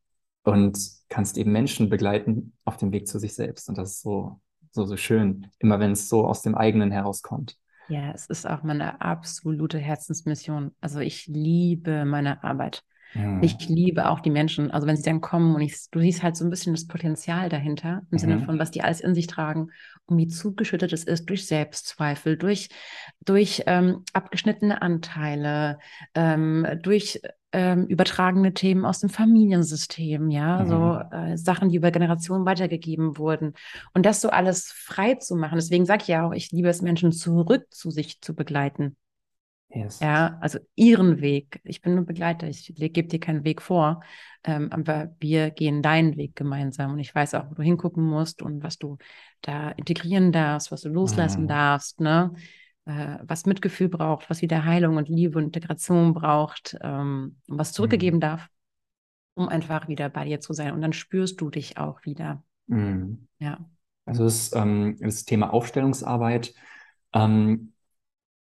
und 0.44 0.78
kannst 1.10 1.38
eben 1.38 1.52
Menschen 1.52 1.90
begleiten 1.90 2.54
auf 2.66 2.78
dem 2.78 2.92
Weg 2.92 3.08
zu 3.08 3.20
sich 3.20 3.34
selbst. 3.34 3.70
Und 3.70 3.78
das 3.78 3.92
ist 3.92 4.02
so, 4.02 4.40
so, 4.72 4.86
so 4.86 4.98
schön, 4.98 5.48
immer 5.60 5.80
wenn 5.80 5.92
es 5.92 6.10
so 6.10 6.26
aus 6.26 6.42
dem 6.42 6.56
eigenen 6.56 6.92
herauskommt. 6.92 7.58
Ja, 7.90 8.12
es 8.12 8.28
ist 8.28 8.48
auch 8.48 8.64
meine 8.64 9.02
absolute 9.02 9.78
Herzensmission. 9.78 10.72
Also 10.80 11.00
ich 11.00 11.28
liebe 11.28 12.06
meine 12.06 12.44
Arbeit. 12.44 12.84
Mhm. 13.14 13.42
Ich 13.42 13.68
liebe 13.68 14.10
auch 14.10 14.20
die 14.20 14.30
Menschen, 14.30 14.72
also 14.72 14.88
wenn 14.88 14.98
sie 14.98 15.04
dann 15.04 15.22
kommen 15.22 15.56
und 15.56 15.62
ich, 15.62 15.90
du 15.92 16.00
siehst 16.00 16.24
halt 16.24 16.36
so 16.36 16.46
ein 16.46 16.50
bisschen 16.50 16.74
das 16.74 16.88
Potenzial 16.88 17.50
dahinter, 17.50 18.02
im 18.04 18.08
mhm. 18.12 18.18
Sinne 18.18 18.46
von, 18.46 18.60
was 18.60 18.72
die 18.72 18.82
alles 18.82 19.02
in 19.02 19.14
sich 19.14 19.28
tragen 19.28 19.70
und 20.06 20.18
wie 20.18 20.28
zugeschüttet 20.28 20.94
es 20.94 21.04
ist 21.04 21.30
durch 21.30 21.46
Selbstzweifel, 21.48 22.38
durch, 22.38 22.70
durch 23.24 23.64
ähm, 23.68 24.04
abgeschnittene 24.14 24.82
Anteile, 24.82 25.80
ähm, 26.16 26.66
durch 26.82 27.22
ähm, 27.54 27.86
übertragene 27.86 28.54
Themen 28.54 28.84
aus 28.84 29.00
dem 29.00 29.10
Familiensystem, 29.10 30.32
ja, 30.32 30.64
mhm. 30.64 30.68
so 30.68 31.16
äh, 31.16 31.38
Sachen, 31.38 31.70
die 31.70 31.78
über 31.78 31.92
Generationen 31.92 32.46
weitergegeben 32.46 33.18
wurden. 33.18 33.54
Und 33.94 34.06
das 34.06 34.22
so 34.22 34.30
alles 34.30 34.72
frei 34.72 35.16
zu 35.16 35.36
machen. 35.36 35.56
Deswegen 35.56 35.86
sage 35.86 36.02
ich 36.02 36.08
ja 36.08 36.28
auch, 36.28 36.34
ich 36.34 36.52
liebe 36.52 36.70
es, 36.70 36.82
Menschen 36.82 37.12
zurück 37.12 37.68
zu 37.70 37.92
sich 37.92 38.22
zu 38.22 38.36
begleiten. 38.36 38.98
Yes. 39.74 40.00
Ja, 40.00 40.38
also 40.40 40.60
ihren 40.76 41.20
Weg. 41.20 41.60
Ich 41.64 41.82
bin 41.82 41.96
nur 41.96 42.06
Begleiter, 42.06 42.48
ich 42.48 42.72
gebe 42.76 43.08
dir 43.08 43.20
keinen 43.20 43.44
Weg 43.44 43.62
vor, 43.62 44.02
ähm, 44.44 44.72
aber 44.72 45.16
wir 45.20 45.50
gehen 45.50 45.82
deinen 45.82 46.16
Weg 46.16 46.36
gemeinsam 46.36 46.94
und 46.94 47.00
ich 47.00 47.14
weiß 47.14 47.34
auch, 47.34 47.50
wo 47.50 47.56
du 47.56 47.64
hingucken 47.64 48.04
musst 48.04 48.42
und 48.44 48.62
was 48.62 48.78
du 48.78 48.98
da 49.42 49.72
integrieren 49.72 50.32
darfst, 50.32 50.72
was 50.72 50.82
du 50.82 50.90
loslassen 50.90 51.44
mhm. 51.44 51.48
darfst, 51.48 52.00
ne? 52.02 52.34
Äh, 52.86 53.18
was 53.24 53.46
Mitgefühl 53.46 53.90
braucht, 53.90 54.30
was 54.30 54.42
wieder 54.42 54.66
Heilung 54.66 54.98
und 54.98 55.10
Liebe 55.10 55.38
und 55.40 55.46
Integration 55.46 56.14
braucht, 56.14 56.78
ähm, 56.82 57.38
was 57.48 57.72
zurückgegeben 57.72 58.18
mhm. 58.18 58.22
darf, 58.22 58.50
um 59.36 59.48
einfach 59.48 59.88
wieder 59.88 60.10
bei 60.10 60.26
dir 60.26 60.40
zu 60.40 60.54
sein. 60.54 60.74
Und 60.74 60.82
dann 60.82 60.94
spürst 60.94 61.42
du 61.42 61.50
dich 61.50 61.78
auch 61.78 62.04
wieder. 62.04 62.44
Mhm. 62.68 63.28
Ja. 63.40 63.66
Also 64.06 64.26
das, 64.26 64.54
ähm, 64.54 64.98
das 65.00 65.24
Thema 65.24 65.54
Aufstellungsarbeit 65.54 66.54
ähm, 67.14 67.73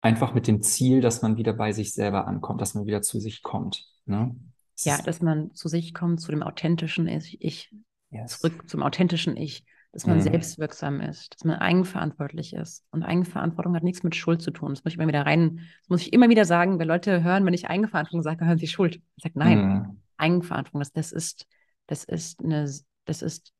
einfach 0.03 0.33
mit 0.33 0.47
dem 0.47 0.61
Ziel, 0.61 1.01
dass 1.01 1.21
man 1.21 1.37
wieder 1.37 1.53
bei 1.53 1.71
sich 1.71 1.93
selber 1.93 2.27
ankommt, 2.27 2.61
dass 2.61 2.75
man 2.75 2.85
wieder 2.85 3.01
zu 3.01 3.19
sich 3.19 3.41
kommt. 3.41 3.87
Ne? 4.05 4.35
Ja, 4.79 5.01
dass 5.01 5.21
man 5.21 5.53
zu 5.55 5.69
sich 5.69 5.93
kommt, 5.93 6.19
zu 6.19 6.31
dem 6.31 6.43
authentischen 6.43 7.07
Ich, 7.07 7.73
yes. 8.09 8.39
zurück 8.39 8.69
zum 8.69 8.83
authentischen 8.83 9.37
Ich, 9.37 9.65
dass 9.93 10.05
man 10.05 10.17
mhm. 10.17 10.21
selbstwirksam 10.21 10.99
ist, 10.99 11.33
dass 11.35 11.45
man 11.45 11.55
eigenverantwortlich 11.55 12.53
ist. 12.53 12.83
Und 12.91 13.03
Eigenverantwortung 13.03 13.75
hat 13.75 13.83
nichts 13.83 14.03
mit 14.03 14.15
Schuld 14.15 14.41
zu 14.41 14.51
tun. 14.51 14.73
Das 14.73 14.83
muss 14.83 14.93
ich 14.93 14.99
immer 14.99 15.07
wieder 15.07 15.25
rein, 15.25 15.61
das 15.81 15.89
muss 15.89 16.01
ich 16.01 16.11
immer 16.11 16.29
wieder 16.29 16.43
sagen, 16.43 16.79
wenn 16.79 16.87
Leute 16.87 17.23
hören, 17.23 17.45
wenn 17.45 17.53
ich 17.53 17.69
Eigenverantwortung 17.69 18.23
sage, 18.23 18.45
hören 18.45 18.57
sie 18.57 18.67
Schuld. 18.67 19.01
Ich 19.15 19.23
sage, 19.23 19.39
nein, 19.39 19.57
mhm. 19.59 20.01
Eigenverantwortung, 20.17 20.81
das, 20.81 20.91
das 20.91 21.11
ist, 21.13 21.47
das 21.87 22.03
ist 22.03 22.41
eine, 22.43 22.69
das 23.05 23.21
ist, 23.21 23.53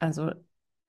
also 0.00 0.32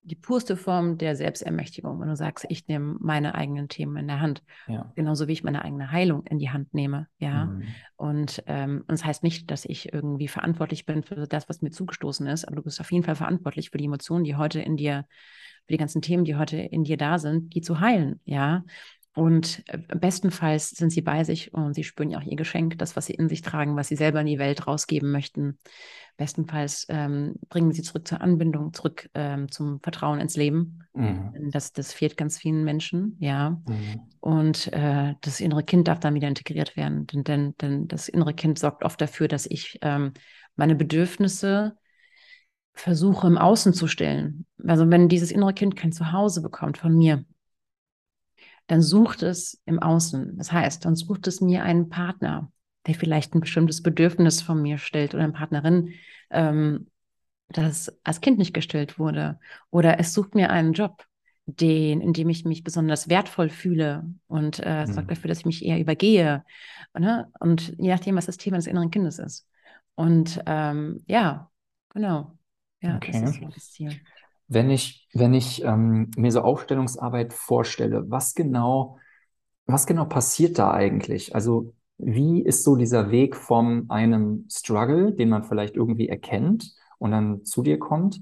die 0.06 0.16
purste 0.16 0.56
Form 0.56 0.98
der 1.00 1.16
Selbstermächtigung, 1.16 2.00
wenn 2.00 2.08
du 2.08 2.16
sagst, 2.16 2.46
ich 2.50 2.68
nehme 2.68 2.96
meine 3.00 3.34
eigenen 3.34 3.68
Themen 3.70 3.98
in 3.98 4.08
der 4.08 4.22
Hand. 4.22 4.44
Ja. 4.68 4.92
Genauso 4.96 5.28
wie 5.28 5.34
ich 5.34 5.44
meine 5.44 5.66
eigene 5.66 5.92
Heilung 5.92 6.24
in 6.28 6.38
die 6.38 6.52
Hand 6.52 6.74
nehme. 6.76 7.08
Ja. 7.18 7.46
Mhm. 7.46 7.64
Und, 7.96 8.44
ähm, 8.46 8.82
und 8.82 8.92
das 8.92 9.04
heißt 9.04 9.24
nicht, 9.24 9.50
dass 9.50 9.66
ich 9.66 9.92
irgendwie 9.94 10.28
verantwortlich 10.28 10.86
bin 10.86 11.04
für 11.04 11.28
das, 11.28 11.50
was 11.50 11.64
mir 11.64 11.72
zugestoßen 11.72 12.28
ist, 12.28 12.46
aber 12.46 12.58
du 12.58 12.62
bist 12.62 12.80
auf 12.80 12.92
jeden 12.92 13.04
Fall 13.04 13.16
verantwortlich 13.16 13.72
für 13.72 13.80
die 13.80 13.86
Emotionen, 13.86 14.24
die 14.24 14.36
heute 14.36 14.62
in 14.62 14.78
dir, 14.78 15.06
für 15.66 15.74
die 15.74 15.78
ganzen 15.78 16.04
Themen, 16.04 16.24
die 16.24 16.36
heute 16.36 16.58
in 16.58 16.84
dir 16.84 16.98
da 16.98 17.18
sind, 17.18 17.56
die 17.56 17.62
zu 17.62 17.80
heilen. 17.80 18.22
Ja. 18.26 18.64
Und 19.16 19.64
äh, 19.68 19.78
bestenfalls 19.96 20.72
sind 20.72 20.92
sie 20.92 21.02
bei 21.02 21.24
sich 21.24 21.54
und 21.54 21.74
sie 21.74 21.86
spüren 21.86 22.10
ja 22.10 22.20
auch 22.20 22.24
ihr 22.24 22.36
Geschenk, 22.36 22.78
das, 22.78 22.96
was 22.96 23.06
sie 23.06 23.14
in 23.14 23.30
sich 23.30 23.42
tragen, 23.42 23.78
was 23.78 23.88
sie 23.88 23.96
selber 23.96 24.20
in 24.20 24.28
die 24.28 24.40
Welt 24.40 24.68
rausgeben 24.68 25.10
möchten. 25.10 25.58
Bestenfalls 26.18 26.86
ähm, 26.90 27.36
bringen 27.50 27.72
sie 27.72 27.82
zurück 27.82 28.08
zur 28.08 28.22
Anbindung, 28.22 28.74
zurück 28.74 29.10
ähm, 29.14 29.50
zum 29.50 29.80
Vertrauen 29.82 30.20
ins 30.20 30.36
Leben. 30.36 30.84
Mhm. 30.94 31.50
Das, 31.52 31.72
das 31.72 31.94
fehlt 31.94 32.18
ganz 32.18 32.38
vielen 32.38 32.64
Menschen, 32.66 33.16
ja. 33.20 33.52
Mhm. 33.52 34.02
Und 34.20 34.72
äh, 34.74 35.16
das 35.22 35.40
innere 35.40 35.64
Kind 35.64 35.88
darf 35.88 36.00
dann 36.00 36.14
wieder 36.14 36.28
integriert 36.28 36.76
werden. 36.76 37.08
Denn, 37.08 37.24
denn, 37.24 37.56
denn 37.62 37.88
das 37.88 38.10
innere 38.10 38.34
Kind 38.34 38.60
sorgt 38.60 38.84
oft 38.84 39.00
dafür, 39.00 39.30
dass 39.30 39.46
ich 39.46 39.80
ähm, 39.82 40.12
meine 40.58 40.76
Bedürfnisse 40.76 41.78
versuche 42.74 43.28
im 43.28 43.38
Außen 43.38 43.74
zu 43.74 43.88
stellen. 43.88 44.46
Also 44.66 44.90
wenn 44.90 45.08
dieses 45.08 45.32
innere 45.32 45.54
Kind 45.54 45.78
kein 45.78 45.94
Zuhause 45.94 46.42
bekommt 46.42 46.78
von 46.78 46.96
mir, 46.96 47.24
dann 48.68 48.82
sucht 48.82 49.24
es 49.24 49.62
im 49.66 49.80
Außen. 49.80 50.38
Das 50.38 50.52
heißt, 50.52 50.86
dann 50.86 50.96
sucht 50.96 51.28
es 51.28 51.42
mir 51.42 51.64
einen 51.64 51.90
Partner, 51.90 52.52
der 52.88 52.96
vielleicht 52.96 53.34
ein 53.34 53.42
bestimmtes 53.42 53.84
Bedürfnis 53.84 54.42
von 54.42 54.62
mir 54.62 54.78
stellt 54.78 55.14
oder 55.14 55.24
eine 55.24 55.34
Partnerin, 55.34 55.94
ähm, 56.32 56.88
das 57.50 57.96
als 58.04 58.22
Kind 58.22 58.38
nicht 58.38 58.54
gestillt 58.54 58.98
wurde. 58.98 59.40
Oder 59.70 60.00
es 60.00 60.14
sucht 60.14 60.36
mir 60.36 60.50
einen 60.50 60.74
Job, 60.74 61.06
den, 61.46 62.02
in 62.02 62.14
dem 62.14 62.30
ich 62.30 62.44
mich 62.44 62.64
besonders 62.64 63.08
wertvoll 63.08 63.50
fühle 63.50 64.04
und 64.28 64.60
äh, 64.64 64.86
mhm. 64.86 64.94
sorgt 64.94 65.12
dafür, 65.12 65.28
dass 65.28 65.40
ich 65.40 65.46
mich 65.46 65.64
eher 65.64 65.80
übergehe. 65.80 66.44
Ne? 66.98 67.32
Und 67.40 67.76
je 67.78 67.90
nachdem, 67.90 68.16
was 68.16 68.26
das 68.26 68.38
Thema 68.38 68.58
des 68.58 68.68
inneren 68.68 68.90
Kindes 68.90 69.20
ist. 69.20 69.48
Und 69.94 70.42
ähm, 70.46 71.04
ja, 71.08 71.52
genau. 71.90 72.38
Ja, 72.82 72.98
okay. 72.98 73.12
das 73.12 73.32
ist 73.32 73.40
so 73.40 73.48
das 73.48 73.72
Ziel. 73.72 74.00
Wenn 74.48 74.70
ich, 74.70 75.08
wenn 75.14 75.34
ich 75.34 75.64
ähm, 75.64 76.12
mir 76.18 76.32
so 76.32 76.42
Aufstellungsarbeit 76.42 77.34
vorstelle, 77.34 78.10
was 78.10 78.36
genau, 78.36 78.98
was 79.66 79.88
genau 79.88 80.06
passiert 80.06 80.60
da 80.60 80.72
eigentlich? 80.72 81.34
Also 81.34 81.74
wie 81.98 82.42
ist 82.42 82.64
so 82.64 82.76
dieser 82.76 83.10
Weg 83.10 83.36
von 83.36 83.90
einem 83.90 84.46
Struggle, 84.52 85.14
den 85.14 85.30
man 85.30 85.44
vielleicht 85.44 85.76
irgendwie 85.76 86.10
erkennt 86.10 86.76
und 87.00 87.12
dann 87.12 87.44
zu 87.46 87.64
dir 87.64 87.80
kommt? 87.80 88.22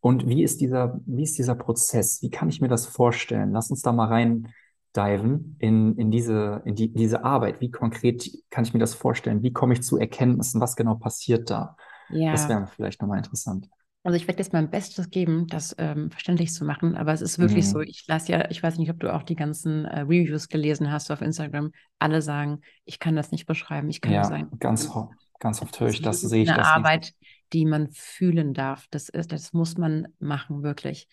Und 0.00 0.28
wie 0.28 0.42
ist 0.42 0.60
dieser, 0.60 1.00
wie 1.06 1.24
ist 1.24 1.38
dieser 1.38 1.54
Prozess? 1.54 2.22
Wie 2.22 2.30
kann 2.30 2.48
ich 2.48 2.60
mir 2.60 2.68
das 2.68 2.86
vorstellen? 2.86 3.52
Lass 3.52 3.70
uns 3.70 3.82
da 3.82 3.92
mal 3.92 4.06
rein 4.06 4.48
diven 4.96 5.56
in, 5.58 5.96
in 5.96 6.10
diese, 6.10 6.62
in 6.64 6.74
die, 6.74 6.92
diese 6.92 7.24
Arbeit. 7.24 7.60
Wie 7.60 7.70
konkret 7.70 8.30
kann 8.50 8.64
ich 8.64 8.72
mir 8.72 8.80
das 8.80 8.94
vorstellen? 8.94 9.42
Wie 9.42 9.52
komme 9.52 9.74
ich 9.74 9.82
zu 9.82 9.98
Erkenntnissen? 9.98 10.60
Was 10.60 10.76
genau 10.76 10.94
passiert 10.94 11.50
da? 11.50 11.76
Ja. 12.10 12.32
Das 12.32 12.48
wäre 12.48 12.66
vielleicht 12.66 13.00
nochmal 13.00 13.18
interessant. 13.18 13.68
Also 14.08 14.16
ich 14.16 14.26
werde 14.26 14.42
jetzt 14.42 14.54
mein 14.54 14.70
Bestes 14.70 15.10
geben, 15.10 15.48
das 15.48 15.76
ähm, 15.76 16.10
verständlich 16.10 16.54
zu 16.54 16.64
machen, 16.64 16.96
aber 16.96 17.12
es 17.12 17.20
ist 17.20 17.38
wirklich 17.38 17.66
mhm. 17.66 17.70
so, 17.70 17.80
ich 17.80 18.06
lasse 18.06 18.32
ja, 18.32 18.50
ich 18.50 18.62
weiß 18.62 18.78
nicht, 18.78 18.88
ob 18.88 18.98
du 19.00 19.14
auch 19.14 19.22
die 19.22 19.36
ganzen 19.36 19.84
äh, 19.84 20.00
Reviews 20.00 20.48
gelesen 20.48 20.90
hast 20.90 21.10
auf 21.10 21.20
Instagram, 21.20 21.72
alle 21.98 22.22
sagen, 22.22 22.62
ich 22.86 23.00
kann 23.00 23.16
das 23.16 23.32
nicht 23.32 23.44
beschreiben, 23.44 23.90
ich 23.90 24.00
kann 24.00 24.14
ja, 24.14 24.20
nur 24.20 24.30
sagen. 24.30 24.58
Ganz, 24.60 24.90
ganz 25.38 25.60
oft 25.60 25.78
höre 25.78 25.90
ich 25.90 26.00
das, 26.00 26.22
sehe 26.22 26.44
ich 26.44 26.48
eine 26.48 26.56
das. 26.56 26.68
Eine 26.68 26.76
Arbeit, 26.76 27.12
die 27.52 27.66
man 27.66 27.90
fühlen 27.90 28.54
darf, 28.54 28.86
das 28.90 29.10
ist, 29.10 29.30
das 29.30 29.52
muss 29.52 29.76
man 29.76 30.08
machen, 30.18 30.62
wirklich. 30.62 31.06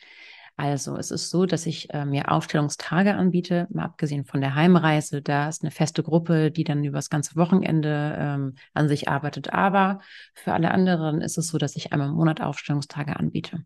Also 0.57 0.95
es 0.95 1.11
ist 1.11 1.29
so, 1.29 1.45
dass 1.45 1.65
ich 1.65 1.93
äh, 1.93 2.05
mir 2.05 2.31
Aufstellungstage 2.31 3.15
anbiete, 3.15 3.67
mal 3.71 3.83
abgesehen 3.83 4.23
von 4.23 4.39
der 4.39 4.55
Heimreise. 4.55 5.21
Da 5.21 5.49
ist 5.49 5.63
eine 5.63 5.71
feste 5.71 6.01
Gruppe, 6.01 6.49
die 6.49 6.63
dann 6.63 6.83
über 6.85 6.97
das 6.97 7.09
ganze 7.09 7.35
Wochenende 7.35 8.15
ähm, 8.17 8.55
an 8.73 8.87
sich 8.87 9.09
arbeitet. 9.09 9.51
Aber 9.51 9.99
für 10.33 10.53
alle 10.53 10.71
anderen 10.71 11.21
ist 11.21 11.37
es 11.37 11.49
so, 11.49 11.57
dass 11.57 11.75
ich 11.75 11.91
einmal 11.91 12.07
im 12.07 12.15
Monat 12.15 12.39
Aufstellungstage 12.39 13.17
anbiete. 13.17 13.65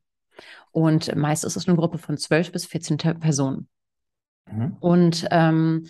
Und 0.71 1.15
meist 1.15 1.45
ist 1.45 1.57
es 1.57 1.67
eine 1.67 1.77
Gruppe 1.77 1.99
von 1.99 2.17
12 2.17 2.51
bis 2.51 2.65
14 2.65 2.97
Personen. 3.19 3.67
Mhm. 4.51 4.77
Und 4.79 5.27
ähm, 5.31 5.85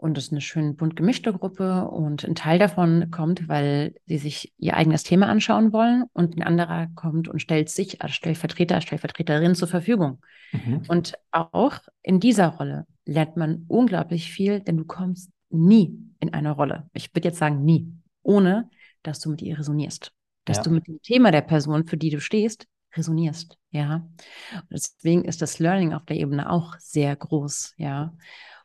und 0.00 0.16
das 0.16 0.26
ist 0.26 0.32
eine 0.32 0.40
schön 0.40 0.76
bunt 0.76 0.94
gemischte 0.94 1.32
Gruppe 1.32 1.88
und 1.88 2.24
ein 2.24 2.36
Teil 2.36 2.60
davon 2.60 3.10
kommt, 3.10 3.48
weil 3.48 3.94
sie 4.06 4.18
sich 4.18 4.52
ihr 4.56 4.76
eigenes 4.76 5.02
Thema 5.02 5.26
anschauen 5.26 5.72
wollen 5.72 6.04
und 6.12 6.36
ein 6.36 6.42
anderer 6.42 6.86
kommt 6.94 7.26
und 7.26 7.42
stellt 7.42 7.68
sich 7.68 8.00
als 8.00 8.12
Stellvertreter, 8.12 8.80
Stellvertreterin 8.80 9.56
zur 9.56 9.66
Verfügung. 9.66 10.20
Mhm. 10.52 10.82
Und 10.86 11.14
auch 11.32 11.80
in 12.02 12.20
dieser 12.20 12.46
Rolle 12.46 12.86
lernt 13.06 13.36
man 13.36 13.64
unglaublich 13.66 14.30
viel, 14.30 14.60
denn 14.60 14.76
du 14.76 14.84
kommst 14.84 15.30
nie 15.50 15.98
in 16.20 16.32
eine 16.32 16.52
Rolle. 16.52 16.88
Ich 16.92 17.12
würde 17.12 17.28
jetzt 17.28 17.38
sagen 17.38 17.64
nie, 17.64 17.92
ohne 18.22 18.70
dass 19.02 19.18
du 19.18 19.30
mit 19.30 19.42
ihr 19.42 19.58
resonierst. 19.58 20.12
Dass 20.44 20.58
ja. 20.58 20.62
du 20.62 20.70
mit 20.70 20.86
dem 20.86 21.02
Thema 21.02 21.32
der 21.32 21.42
Person, 21.42 21.86
für 21.86 21.96
die 21.96 22.10
du 22.10 22.20
stehst, 22.20 22.66
resonierst, 22.94 23.58
ja. 23.70 24.06
Und 24.54 24.70
deswegen 24.70 25.24
ist 25.24 25.42
das 25.42 25.58
Learning 25.58 25.92
auf 25.92 26.04
der 26.04 26.16
Ebene 26.16 26.50
auch 26.50 26.76
sehr 26.78 27.14
groß, 27.14 27.74
ja. 27.76 28.14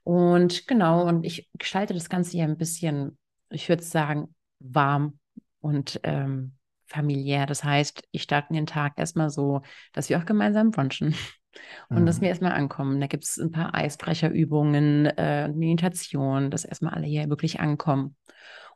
Und 0.03 0.67
genau, 0.67 1.07
und 1.07 1.23
ich 1.23 1.49
gestalte 1.57 1.93
das 1.93 2.09
Ganze 2.09 2.31
hier 2.31 2.43
ein 2.43 2.57
bisschen, 2.57 3.17
ich 3.49 3.69
würde 3.69 3.83
sagen, 3.83 4.35
warm 4.59 5.19
und 5.61 5.99
ähm, 6.03 6.53
familiär. 6.85 7.45
Das 7.45 7.63
heißt, 7.63 8.03
ich 8.11 8.23
starte 8.23 8.53
den 8.53 8.65
Tag 8.65 8.93
erstmal 8.97 9.29
so, 9.29 9.61
dass 9.93 10.09
wir 10.09 10.19
auch 10.19 10.25
gemeinsam 10.25 10.71
brunchen 10.71 11.15
und 11.89 12.01
mhm. 12.01 12.05
dass 12.05 12.21
wir 12.21 12.29
erstmal 12.29 12.51
ankommen. 12.53 12.99
Da 12.99 13.07
gibt 13.07 13.23
es 13.23 13.37
ein 13.37 13.51
paar 13.51 13.73
Eisbrecherübungen, 13.73 15.05
äh, 15.05 15.47
Meditation, 15.49 16.51
dass 16.51 16.65
erstmal 16.65 16.93
alle 16.93 17.07
hier 17.07 17.29
wirklich 17.29 17.59
ankommen. 17.59 18.15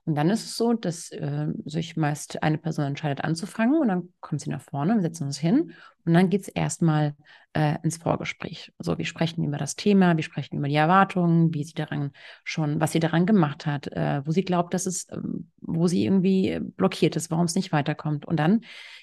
Und 0.08 0.16
dann 0.16 0.30
ist 0.30 0.46
es 0.46 0.56
so, 0.56 0.72
dass 0.72 1.12
äh, 1.12 1.48
sich 1.66 1.98
meist 1.98 2.42
eine 2.42 2.58
Person 2.58 2.86
entscheidet 2.86 3.26
anzufangen 3.26 3.82
und 3.82 3.90
dann 3.90 4.14
kommt 4.22 4.40
sie 4.40 4.50
nach 4.50 4.62
vorne, 4.62 4.96
wir 4.96 5.02
setzen 5.02 5.26
uns 5.26 5.38
hin 5.38 5.74
und 6.06 6.14
dann 6.14 6.30
geht 6.30 6.44
es 6.44 6.48
erstmal 6.48 7.14
äh, 7.52 7.76
ins 7.84 7.98
Vorgespräch. 7.98 8.72
Also 8.78 8.98
wir 8.98 9.04
sprechen 9.04 9.44
über 9.44 9.58
das 9.58 9.76
Thema, 9.76 10.16
wir 10.16 10.24
sprechen 10.24 10.60
über 10.60 10.70
die 10.70 10.76
Erwartungen, 10.76 11.54
wie 11.54 11.66
sie 11.66 11.74
daran 11.74 12.12
schon, 12.46 12.80
was 12.80 12.94
sie 12.94 13.02
daran 13.02 13.26
gemacht 13.26 13.66
hat, 13.66 13.92
äh, 13.92 14.26
wo 14.26 14.32
sie 14.32 14.46
glaubt, 14.46 14.74
dass 14.74 14.86
es, 14.86 15.10
äh, 15.10 15.18
wo 15.60 15.88
sie 15.88 16.06
irgendwie 16.06 16.62
blockiert 16.62 17.18
ist, 17.18 17.30
warum 17.30 17.44
es 17.44 17.56
nicht 17.56 17.74
weiterkommt. 17.74 18.26
Und 18.26 18.38
dann 18.38 18.62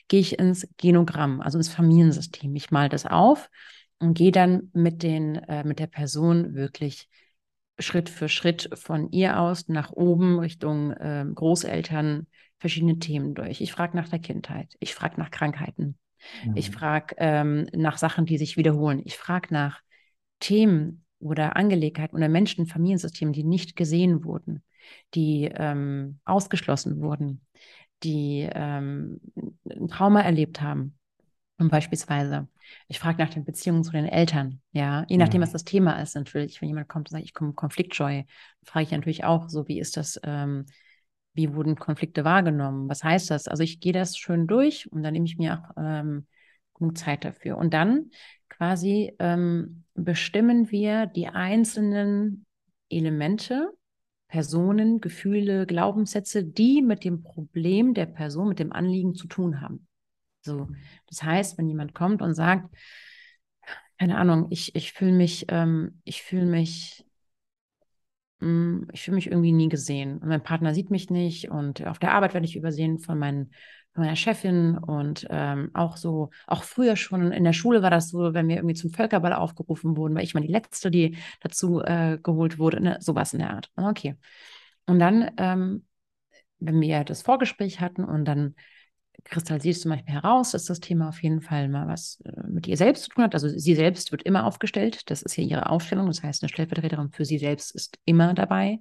gehe 0.09 0.21
ich 0.21 0.39
ins 0.39 0.67
Genogramm, 0.79 1.43
also 1.43 1.59
ins 1.59 1.69
Familiensystem. 1.69 2.57
Ich 2.57 2.71
male 2.71 2.89
das 2.89 3.05
auf 3.05 3.51
und 3.99 4.15
gehe 4.15 4.33
dann 4.33 4.71
mit 4.73 5.03
den, 5.03 5.35
äh, 5.35 5.65
mit 5.65 5.79
der 5.79 5.87
Person 5.87 6.55
wirklich 6.55 7.11
Schritt 7.79 8.09
für 8.09 8.29
Schritt 8.29 8.71
von 8.75 9.11
ihr 9.11 9.41
aus 9.41 9.69
nach 9.69 9.91
oben 9.91 10.39
Richtung 10.39 10.93
äh, 10.93 11.25
Großeltern 11.33 12.27
verschiedene 12.59 12.99
Themen 12.99 13.35
durch. 13.35 13.61
Ich 13.61 13.73
frage 13.73 13.97
nach 13.97 14.09
der 14.09 14.21
Kindheit, 14.21 14.75
ich 14.79 14.95
frage 14.95 15.19
nach 15.19 15.31
Krankheiten, 15.31 15.99
mhm. 16.45 16.57
ich 16.57 16.71
frage 16.71 17.17
ähm, 17.19 17.67
nach 17.73 17.99
Sachen, 17.99 18.27
die 18.27 18.39
sich 18.39 18.57
wiederholen, 18.57 19.03
ich 19.05 19.17
frage 19.17 19.53
nach 19.53 19.81
Themen 20.41 21.05
oder 21.19 21.57
Angelegenheiten 21.57 22.17
oder 22.17 22.29
Menschen, 22.29 22.67
Familiensystemen, 22.67 23.33
die 23.33 23.45
nicht 23.45 23.77
gesehen 23.77 24.25
wurden, 24.25 24.63
die 25.15 25.51
ähm, 25.53 26.21
ausgeschlossen 26.25 27.01
wurden, 27.01 27.45
die 28.03 28.49
ähm, 28.53 29.21
ein 29.69 29.89
Trauma 29.89 30.21
erlebt 30.21 30.61
haben. 30.61 30.99
Und 31.59 31.71
beispielsweise, 31.71 32.49
ich 32.89 32.99
frage 32.99 33.23
nach 33.23 33.31
den 33.31 33.45
Beziehungen 33.45 33.85
zu 33.85 33.93
den 33.93 34.07
Eltern, 34.07 34.61
ja, 34.73 35.05
je 35.09 35.17
nachdem, 35.19 35.41
Mhm. 35.41 35.45
was 35.45 35.53
das 35.53 35.65
Thema 35.65 36.01
ist, 36.03 36.17
natürlich, 36.17 36.61
wenn 36.61 36.69
jemand 36.69 36.89
kommt 36.89 37.09
und 37.09 37.13
sagt, 37.13 37.25
ich 37.25 37.33
komme 37.35 37.53
konfliktscheu, 37.53 38.25
frage 38.65 38.85
ich 38.85 38.91
natürlich 38.91 39.25
auch 39.25 39.49
so, 39.49 39.69
wie 39.69 39.79
ist 39.79 39.97
das, 39.97 40.21
ähm, 40.25 40.67
wie 41.35 41.55
wurden 41.55 41.77
Konflikte 41.77 42.25
wahrgenommen? 42.25 42.89
Was 42.89 43.05
heißt 43.05 43.31
das? 43.31 43.47
Also 43.49 43.63
ich 43.63 43.81
gehe 43.81 43.93
das 43.93 44.17
schön 44.17 44.47
durch 44.47 44.91
und 44.91 45.03
dann 45.03 45.13
nehme 45.13 45.27
ich 45.27 45.37
mir 45.39 45.61
auch 45.61 45.75
ähm, 45.77 46.27
genug 46.75 46.99
Zeit 46.99 47.25
dafür. 47.25 47.57
Und 47.57 47.73
dann 47.73 48.11
quasi 48.49 49.15
ähm, 49.21 49.85
bestimmen 49.95 50.71
wir 50.71 51.07
die 51.07 51.29
einzelnen 51.29 52.47
Elemente, 52.89 53.71
Personen, 54.29 55.01
Gefühle, 55.01 55.67
Glaubenssätze, 55.67 56.45
die 56.45 56.83
mit 56.83 57.05
dem 57.05 57.23
Problem 57.23 57.95
der 57.95 58.07
Person, 58.07 58.49
mit 58.49 58.59
dem 58.59 58.73
Anliegen 58.73 59.15
zu 59.15 59.29
tun 59.29 59.61
haben. 59.61 59.87
So, 60.45 60.69
das 61.09 61.23
heißt, 61.23 61.57
wenn 61.59 61.69
jemand 61.69 61.95
kommt 61.95 62.21
und 62.21 62.35
sagt, 62.35 62.69
keine 63.99 64.19
Ahnung, 64.19 64.49
ich, 64.51 64.75
ich 64.75 64.93
fühle 64.93 65.13
mich, 65.13 65.47
ähm, 65.49 66.01
ich 66.05 66.23
fühle 66.23 66.47
mich, 66.47 67.07
mh, 68.41 68.89
ich 68.93 69.03
fühle 69.03 69.15
mich 69.15 69.29
irgendwie 69.29 69.53
nie 69.53 69.69
gesehen. 69.69 70.19
Und 70.19 70.29
mein 70.29 70.43
Partner 70.43 70.75
sieht 70.75 70.91
mich 70.91 71.11
nicht 71.11 71.51
und 71.51 71.87
auf 71.87 71.99
der 71.99 72.13
Arbeit 72.13 72.35
werde 72.35 72.47
ich 72.47 72.57
übersehen 72.57 72.99
von, 72.99 73.19
meinen, 73.19 73.53
meiner 73.95 74.17
Chefin 74.17 74.77
und 74.77 75.27
ähm, 75.31 75.71
auch 75.73 75.97
so, 75.97 76.31
auch 76.47 76.65
früher 76.65 76.97
schon 76.97 77.33
in 77.33 77.45
der 77.45 77.53
Schule 77.53 77.83
war 77.83 77.91
das 77.91 78.11
so, 78.11 78.35
wenn 78.35 78.49
wir 78.49 78.57
irgendwie 78.57 78.75
zum 78.75 78.91
Völkerball 78.91 79.33
aufgerufen 79.33 79.97
wurden, 79.97 80.15
war 80.15 80.23
ich 80.23 80.35
mal 80.35 80.41
die 80.41 80.53
Letzte, 80.53 80.91
die 80.91 81.17
dazu 81.41 81.81
äh, 81.81 82.19
geholt 82.23 82.59
wurde, 82.59 82.83
ne? 82.83 82.99
sowas 83.01 83.33
in 83.33 83.39
der 83.39 83.55
Art. 83.55 83.71
Okay. 83.77 84.17
Und 84.87 84.99
dann, 84.99 85.31
ähm, 85.39 85.87
wenn 86.59 86.81
wir 86.81 87.05
das 87.05 87.23
Vorgespräch 87.23 87.81
hatten 87.81 88.05
und 88.05 88.25
dann 88.25 88.55
kristallisiert 89.25 89.77
zum 89.77 89.91
Beispiel 89.91 90.15
heraus, 90.15 90.53
dass 90.53 90.65
das 90.65 90.81
Thema 90.81 91.09
auf 91.09 91.23
jeden 91.23 91.41
Fall 91.41 91.69
mal 91.69 91.89
was 91.89 92.23
äh, 92.25 92.47
mit 92.49 92.67
ihr 92.67 92.77
selbst 92.77 93.05
zu 93.05 93.11
tun 93.11 93.25
hat. 93.25 93.35
Also 93.35 93.49
sie 93.49 93.75
selbst 93.75 94.13
wird 94.13 94.23
immer 94.23 94.47
aufgestellt. 94.47 95.11
Das 95.11 95.23
ist 95.23 95.37
ja 95.37 95.45
ihre 95.45 95.71
Aufstellung. 95.71 96.07
Das 96.07 96.23
heißt, 96.23 96.43
eine 96.43 96.49
Stellvertreterin 96.49 97.11
für 97.11 97.25
sie 97.25 97.39
selbst 97.39 97.75
ist 97.75 97.99
immer 98.05 98.35
dabei. 98.35 98.81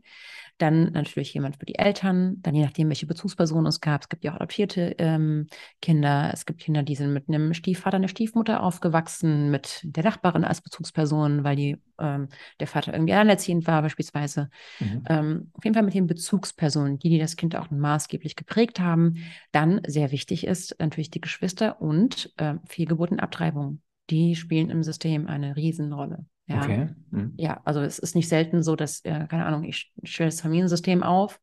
Dann 0.57 0.91
natürlich 0.91 1.33
jemand 1.33 1.57
für 1.57 1.65
die 1.65 1.79
Eltern, 1.79 2.37
dann 2.41 2.53
je 2.53 2.63
nachdem, 2.63 2.89
welche 2.89 3.07
Bezugsperson 3.07 3.65
es 3.65 3.81
gab. 3.81 4.03
Es 4.03 4.09
gibt 4.09 4.23
ja 4.23 4.31
auch 4.31 4.35
adoptierte 4.35 4.95
ähm, 4.99 5.47
Kinder. 5.81 6.29
Es 6.33 6.45
gibt 6.45 6.61
Kinder, 6.61 6.83
die 6.83 6.95
sind 6.95 7.11
mit 7.11 7.27
einem 7.27 7.53
Stiefvater, 7.53 7.97
einer 7.97 8.07
Stiefmutter 8.07 8.61
aufgewachsen, 8.61 9.49
mit 9.49 9.81
der 9.83 10.03
Nachbarin 10.03 10.43
als 10.43 10.61
Bezugsperson, 10.61 11.43
weil 11.43 11.55
die, 11.55 11.77
ähm, 11.99 12.29
der 12.59 12.67
Vater 12.67 12.93
irgendwie 12.93 13.13
alleinerziehend 13.13 13.65
war 13.65 13.81
beispielsweise. 13.81 14.49
Mhm. 14.79 15.03
Ähm, 15.09 15.51
auf 15.53 15.63
jeden 15.63 15.73
Fall 15.73 15.83
mit 15.83 15.95
den 15.95 16.07
Bezugspersonen, 16.07 16.99
die, 16.99 17.09
die 17.09 17.19
das 17.19 17.35
Kind 17.35 17.55
auch 17.55 17.71
maßgeblich 17.71 18.35
geprägt 18.35 18.79
haben. 18.79 19.15
Dann 19.51 19.81
sehr 19.87 20.11
wichtig 20.11 20.45
ist 20.45 20.75
natürlich 20.79 21.09
die 21.09 21.21
Geschwister 21.21 21.81
und 21.81 22.31
äh, 22.37 22.55
Fehlgeburten, 22.67 23.19
Abtreibungen. 23.19 23.81
Die 24.09 24.35
spielen 24.35 24.69
im 24.69 24.83
System 24.83 25.27
eine 25.27 25.55
Riesenrolle. 25.55 26.25
Ja. 26.47 26.63
Okay. 26.63 26.87
Mhm. 27.11 27.33
Ja, 27.37 27.61
also 27.65 27.81
es 27.81 27.99
ist 27.99 28.15
nicht 28.15 28.29
selten 28.29 28.63
so, 28.63 28.75
dass, 28.75 29.03
äh, 29.05 29.27
keine 29.27 29.45
Ahnung, 29.45 29.63
ich 29.63 29.91
stelle 30.03 30.29
das 30.29 30.41
Familiensystem 30.41 31.03
auf 31.03 31.39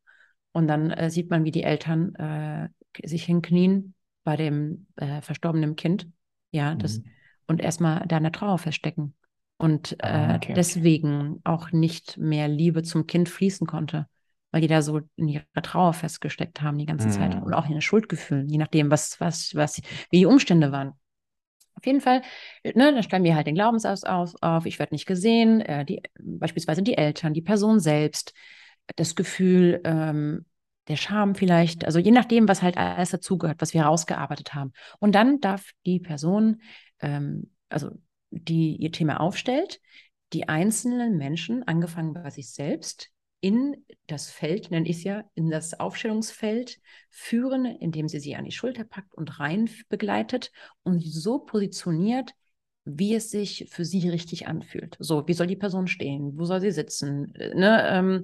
und 0.51 0.67
dann 0.67 0.91
äh, 0.91 1.09
sieht 1.09 1.29
man, 1.29 1.43
wie 1.43 1.51
die 1.51 1.63
Eltern 1.63 2.15
äh, 2.15 2.69
sich 3.07 3.23
hinknien 3.25 3.93
bei 4.23 4.37
dem 4.37 4.87
äh, 4.95 5.21
verstorbenen 5.21 5.75
Kind. 5.75 6.07
Ja, 6.51 6.75
das 6.75 6.99
Mhm. 6.99 7.05
und 7.47 7.59
erstmal 7.61 8.05
da 8.07 8.17
in 8.17 8.23
der 8.23 8.31
Trauer 8.31 8.57
feststecken. 8.57 9.15
Und 9.57 9.93
äh, 9.99 10.03
Ah, 10.03 10.35
okay. 10.35 10.53
deswegen 10.55 11.41
auch 11.43 11.71
nicht 11.71 12.17
mehr 12.17 12.47
Liebe 12.47 12.83
zum 12.83 13.07
Kind 13.07 13.29
fließen 13.29 13.67
konnte, 13.67 14.07
weil 14.51 14.61
die 14.61 14.67
da 14.67 14.81
so 14.81 15.01
in 15.15 15.27
ihrer 15.27 15.43
Trauer 15.61 15.93
festgesteckt 15.93 16.61
haben 16.61 16.77
die 16.77 16.85
ganze 16.85 17.09
Zeit 17.09 17.35
Mhm. 17.35 17.43
und 17.43 17.53
auch 17.53 17.65
in 17.65 17.73
den 17.73 17.81
Schuldgefühlen, 17.81 18.47
je 18.49 18.57
nachdem, 18.57 18.89
was, 18.89 19.19
was, 19.19 19.53
was, 19.55 19.81
wie 20.09 20.19
die 20.19 20.25
Umstände 20.25 20.71
waren. 20.71 20.93
Auf 21.81 21.85
jeden 21.87 22.01
Fall, 22.01 22.21
ne, 22.63 22.93
dann 22.93 23.01
stellen 23.01 23.23
wir 23.23 23.35
halt 23.35 23.47
den 23.47 23.55
Glaubensaus 23.55 24.03
auf, 24.03 24.35
auf 24.41 24.67
ich 24.67 24.77
werde 24.77 24.93
nicht 24.93 25.07
gesehen, 25.07 25.61
äh, 25.61 25.83
die, 25.83 26.03
beispielsweise 26.19 26.83
die 26.83 26.95
Eltern, 26.95 27.33
die 27.33 27.41
Person 27.41 27.79
selbst, 27.79 28.33
das 28.95 29.15
Gefühl, 29.15 29.81
ähm, 29.83 30.45
der 30.87 30.95
Scham 30.95 31.33
vielleicht, 31.33 31.85
also 31.85 31.97
je 31.97 32.11
nachdem, 32.11 32.47
was 32.47 32.61
halt 32.61 32.77
alles 32.77 33.09
dazugehört, 33.09 33.61
was 33.61 33.73
wir 33.73 33.81
herausgearbeitet 33.81 34.53
haben. 34.53 34.73
Und 34.99 35.15
dann 35.15 35.39
darf 35.39 35.71
die 35.87 35.99
Person, 35.99 36.61
ähm, 36.99 37.51
also 37.69 37.89
die 38.29 38.75
ihr 38.75 38.91
Thema 38.91 39.19
aufstellt, 39.19 39.79
die 40.33 40.49
einzelnen 40.49 41.17
Menschen, 41.17 41.63
angefangen 41.67 42.13
bei 42.13 42.29
sich 42.29 42.51
selbst, 42.51 43.09
in 43.41 43.85
das 44.07 44.29
Feld, 44.29 44.71
nenne 44.71 44.87
ich 44.87 44.97
es 44.97 45.03
ja, 45.03 45.23
in 45.33 45.49
das 45.49 45.79
Aufstellungsfeld 45.79 46.79
führen, 47.09 47.65
indem 47.65 48.07
sie 48.07 48.19
sie 48.19 48.35
an 48.35 48.45
die 48.45 48.51
Schulter 48.51 48.83
packt 48.83 49.13
und 49.15 49.39
rein 49.39 49.69
begleitet 49.89 50.51
und 50.83 51.03
so 51.03 51.39
positioniert, 51.39 52.33
wie 52.85 53.15
es 53.15 53.29
sich 53.31 53.67
für 53.69 53.83
sie 53.83 54.09
richtig 54.09 54.47
anfühlt. 54.47 54.95
So, 54.99 55.27
wie 55.27 55.33
soll 55.33 55.47
die 55.47 55.55
Person 55.55 55.87
stehen? 55.87 56.37
Wo 56.37 56.45
soll 56.45 56.61
sie 56.61 56.71
sitzen? 56.71 57.33
Äh, 57.35 57.55
Ne, 57.55 57.83
ähm, 57.89 58.23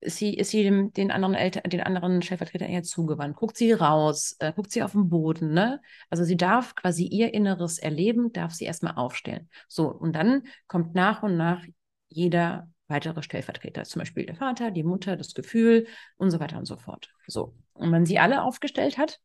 ist 0.00 0.18
sie, 0.18 0.34
ist 0.34 0.50
sie 0.50 0.62
dem, 0.62 0.92
den 0.92 1.10
anderen 1.10 1.34
Eltern, 1.34 1.64
den 1.68 1.80
anderen 1.80 2.22
Stellvertretern 2.22 2.68
eher 2.68 2.82
zugewandt? 2.84 3.36
Guckt 3.36 3.56
sie 3.56 3.72
raus? 3.72 4.36
Äh, 4.38 4.52
guckt 4.52 4.70
sie 4.70 4.82
auf 4.82 4.92
den 4.92 5.08
Boden? 5.08 5.52
Ne? 5.52 5.80
Also 6.08 6.24
sie 6.24 6.36
darf 6.36 6.74
quasi 6.74 7.04
ihr 7.04 7.34
inneres 7.34 7.78
Erleben, 7.78 8.32
darf 8.32 8.52
sie 8.54 8.64
erstmal 8.64 8.94
aufstellen. 8.94 9.48
So, 9.66 9.88
und 9.88 10.14
dann 10.14 10.44
kommt 10.68 10.94
nach 10.94 11.22
und 11.22 11.36
nach 11.36 11.64
jeder 12.08 12.68
weitere 12.88 13.22
Stellvertreter, 13.22 13.84
zum 13.84 14.00
Beispiel 14.00 14.26
der 14.26 14.34
Vater, 14.34 14.70
die 14.70 14.82
Mutter, 14.82 15.16
das 15.16 15.34
Gefühl 15.34 15.86
und 16.16 16.30
so 16.30 16.40
weiter 16.40 16.58
und 16.58 16.64
so 16.64 16.76
fort. 16.76 17.10
So, 17.26 17.54
und 17.74 17.92
wenn 17.92 18.06
sie 18.06 18.18
alle 18.18 18.42
aufgestellt 18.42 18.98
hat, 18.98 19.20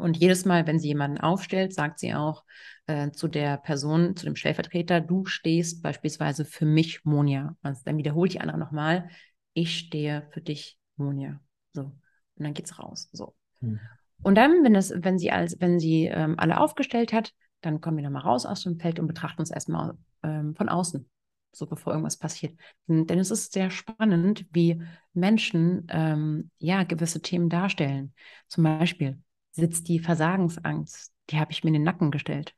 und 0.00 0.16
jedes 0.16 0.44
Mal, 0.44 0.66
wenn 0.66 0.78
sie 0.78 0.88
jemanden 0.88 1.18
aufstellt, 1.18 1.72
sagt 1.72 1.98
sie 1.98 2.14
auch 2.14 2.44
äh, 2.86 3.10
zu 3.10 3.28
der 3.28 3.56
Person, 3.56 4.16
zu 4.16 4.26
dem 4.26 4.36
Stellvertreter, 4.36 5.00
du 5.00 5.24
stehst 5.24 5.82
beispielsweise 5.82 6.44
für 6.44 6.66
mich, 6.66 7.04
Monja. 7.04 7.56
Also 7.62 7.82
dann 7.84 7.96
wiederholt 7.96 8.34
die 8.34 8.40
andere 8.40 8.58
nochmal, 8.58 9.08
ich 9.54 9.78
stehe 9.78 10.28
für 10.30 10.40
dich, 10.40 10.78
Monja. 10.96 11.40
So. 11.72 11.82
Und 11.82 12.44
dann 12.44 12.54
geht's 12.54 12.78
raus. 12.78 13.08
So. 13.12 13.34
Mhm. 13.60 13.80
Und 14.22 14.34
dann, 14.36 14.64
wenn 14.64 14.74
das, 14.74 14.92
wenn 14.94 15.18
sie 15.18 15.30
als, 15.30 15.60
wenn 15.60 15.78
sie 15.78 16.06
ähm, 16.06 16.34
alle 16.38 16.60
aufgestellt 16.60 17.12
hat, 17.12 17.32
dann 17.60 17.80
kommen 17.80 17.96
wir 17.96 18.04
nochmal 18.04 18.22
raus 18.22 18.46
aus 18.46 18.62
dem 18.62 18.78
Feld 18.78 18.98
und 18.98 19.06
betrachten 19.06 19.40
uns 19.40 19.50
erstmal 19.50 19.94
ähm, 20.22 20.54
von 20.54 20.68
außen, 20.68 21.08
so 21.56 21.66
bevor 21.66 21.92
irgendwas 21.92 22.16
passiert. 22.16 22.58
Denn 22.86 23.18
es 23.18 23.30
ist 23.30 23.52
sehr 23.52 23.70
spannend, 23.70 24.46
wie 24.52 24.82
Menschen 25.12 25.86
ähm, 25.90 26.50
ja 26.58 26.84
gewisse 26.84 27.22
Themen 27.22 27.48
darstellen. 27.48 28.12
Zum 28.48 28.64
Beispiel 28.64 29.20
sitzt 29.52 29.88
die 29.88 29.98
Versagensangst, 29.98 31.12
die 31.30 31.38
habe 31.38 31.52
ich 31.52 31.64
mir 31.64 31.68
in 31.68 31.74
den 31.74 31.82
Nacken 31.82 32.10
gestellt. 32.10 32.54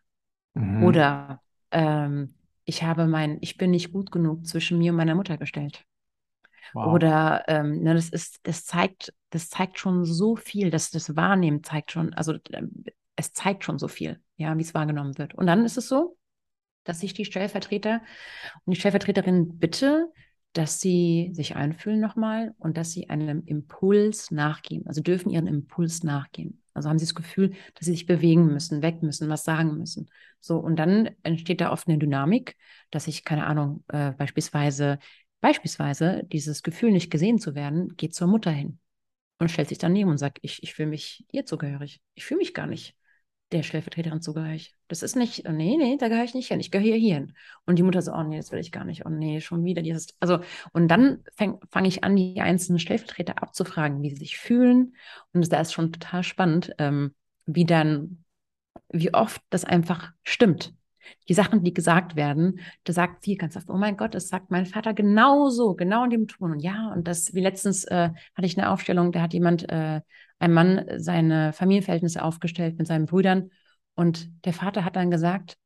Mhm. 0.55 0.83
Oder 0.83 1.43
ähm, 1.71 2.35
ich 2.65 2.83
habe 2.83 3.07
mein, 3.07 3.39
ich 3.41 3.57
bin 3.57 3.71
nicht 3.71 3.93
gut 3.93 4.11
genug 4.11 4.47
zwischen 4.47 4.79
mir 4.79 4.93
und 4.93 4.97
meiner 4.97 5.15
Mutter 5.15 5.39
gestellt. 5.39 5.85
Wow. 6.75 6.93
Oder 6.93 7.45
ähm, 7.49 7.83
ne, 7.83 7.95
das 7.95 8.11
ist, 8.11 8.41
das 8.43 8.65
zeigt, 8.65 9.15
das 9.31 9.49
zeigt 9.49 9.79
schon 9.79 10.05
so 10.05 10.37
viel, 10.37 10.71
dass 10.71 10.91
das 10.91 11.17
Wahrnehmen 11.17 11.65
zeigt 11.65 11.93
schon, 11.93 12.13
also 12.13 12.35
ähm, 12.53 12.85
es 13.17 13.33
zeigt 13.33 13.65
schon 13.65 13.79
so 13.79 13.89
viel, 13.89 14.21
ja, 14.37 14.57
wie 14.59 14.63
es 14.63 14.75
wahrgenommen 14.75 15.17
wird. 15.17 15.35
Und 15.35 15.47
dann 15.47 15.65
ist 15.65 15.79
es 15.79 15.89
so, 15.89 16.18
dass 16.89 17.03
ich 17.03 17.15
die 17.15 17.25
Stellvertreter 17.25 18.01
und 18.65 18.75
die 18.75 18.81
Stellvertreterin 18.81 19.59
bitte, 19.59 20.11
dass 20.55 20.81
sie 20.81 21.31
sich 21.33 21.57
einfühlen 21.57 22.01
nochmal 22.01 22.55
und 22.59 22.77
dass 22.77 22.91
sie 22.93 23.11
einem 23.11 23.43
Impuls 23.45 24.31
nachgehen. 24.31 24.87
Also 24.87 25.03
dürfen 25.03 25.31
ihren 25.31 25.47
Impuls 25.47 26.03
nachgehen. 26.03 26.63
Also 26.73 26.89
haben 26.89 26.99
sie 26.99 27.05
das 27.05 27.15
Gefühl, 27.15 27.51
dass 27.75 27.87
sie 27.87 27.93
sich 27.93 28.07
bewegen 28.07 28.47
müssen, 28.47 28.83
weg 28.83 29.03
müssen, 29.03 29.29
was 29.29 29.45
sagen 29.45 29.77
müssen. 29.77 30.09
So, 30.41 30.59
und 30.59 30.77
dann 30.77 31.11
entsteht 31.23 31.61
da 31.61 31.71
oft 31.71 31.89
eine 31.89 31.99
Dynamik, 31.99 32.57
dass 32.91 33.09
ich, 33.09 33.25
keine 33.25 33.47
Ahnung, 33.47 33.85
äh, 33.89 34.13
beispielsweise, 34.13 34.99
beispielsweise 35.41 36.23
dieses 36.33 36.63
Gefühl, 36.63 36.93
nicht 36.93 37.11
gesehen 37.11 37.39
zu 37.39 37.55
werden, 37.55 37.97
geht 37.97 38.15
zur 38.15 38.29
Mutter 38.29 38.51
hin 38.51 38.79
und 39.39 39.51
stellt 39.51 39.69
sich 39.69 39.79
daneben 39.79 40.11
und 40.11 40.19
sagt, 40.19 40.39
ich, 40.43 40.63
ich 40.63 40.75
fühle 40.75 40.89
mich 40.89 41.27
ihr 41.31 41.45
zugehörig. 41.45 42.01
Ich 42.15 42.25
fühle 42.25 42.39
mich 42.39 42.55
gar 42.55 42.67
nicht 42.67 42.97
der 43.53 43.63
Stellvertreterin 43.63 44.21
zugehörig. 44.21 44.75
Das 44.89 45.03
ist 45.03 45.17
nicht, 45.17 45.49
nee, 45.49 45.77
nee, 45.77 45.97
da 45.99 46.09
gehöre 46.09 46.25
ich 46.25 46.35
nicht 46.35 46.49
hin. 46.49 46.61
Ich 46.61 46.71
gehöre 46.71 46.97
hier 46.97 47.15
hin. 47.15 47.35
Und 47.65 47.79
die 47.79 47.83
Mutter 47.83 48.03
so, 48.03 48.13
oh 48.13 48.23
nee, 48.23 48.37
das 48.37 48.53
will 48.53 48.59
ich 48.59 48.73
gar 48.73 48.85
nicht. 48.85 49.07
Oh 49.07 49.11
nee, 49.11 49.41
schon 49.41 49.65
wieder 49.65 49.83
dieses. 49.83 50.15
Also, 50.21 50.41
und 50.73 50.89
dann 50.89 51.25
fange 51.35 51.59
fang 51.71 51.85
ich 51.85 52.05
an, 52.05 52.17
die 52.17 52.41
einzelnen 52.41 52.79
Stellvertreter 52.79 53.43
abzufragen, 53.43 54.03
wie 54.03 54.11
sie 54.11 54.17
sich 54.17 54.39
fühlen. 54.39 54.95
Und 55.33 55.51
da 55.51 55.61
ist 55.61 55.73
schon 55.73 55.93
total 55.93 56.23
spannend, 56.23 56.73
ähm, 56.79 57.15
wie 57.47 57.65
dann, 57.65 58.25
wie 58.91 59.15
oft 59.15 59.41
das 59.51 59.65
einfach 59.65 60.13
stimmt. 60.25 60.75
Die 61.29 61.35
Sachen, 61.35 61.65
die 61.65 61.73
gesagt 61.73 62.17
werden, 62.17 62.61
da 62.85 62.93
sagt 62.93 63.25
sie 63.25 63.37
ganz 63.37 63.57
oft, 63.57 63.71
oh 63.71 63.79
mein 63.79 63.97
Gott, 63.97 64.15
das 64.15 64.29
sagt 64.29 64.51
mein 64.51 64.67
Vater 64.67 64.93
genauso, 64.93 65.75
genau 65.75 66.05
in 66.05 66.11
dem 66.11 66.29
Ton. 66.29 66.53
Und 66.53 66.61
ja, 66.61 66.93
und 66.93 67.09
das, 67.09 67.33
wie 67.33 67.41
letztens 67.41 67.85
äh, 67.85 68.11
hatte 68.35 68.47
ich 68.47 68.59
eine 68.59 68.71
Aufstellung, 68.71 69.11
da 69.11 69.23
hat 69.23 69.33
jemand, 69.33 69.71
äh, 69.71 70.03
ein 70.39 70.53
Mann, 70.53 70.85
seine 70.97 71.53
Familienverhältnisse 71.53 72.23
aufgestellt 72.23 72.79
mit 72.79 72.87
seinen 72.87 73.07
Brüdern. 73.07 73.51
Und 73.95 74.31
der 74.45 74.53
Vater 74.53 74.85
hat 74.85 74.97
dann 74.97 75.11
gesagt, 75.11 75.57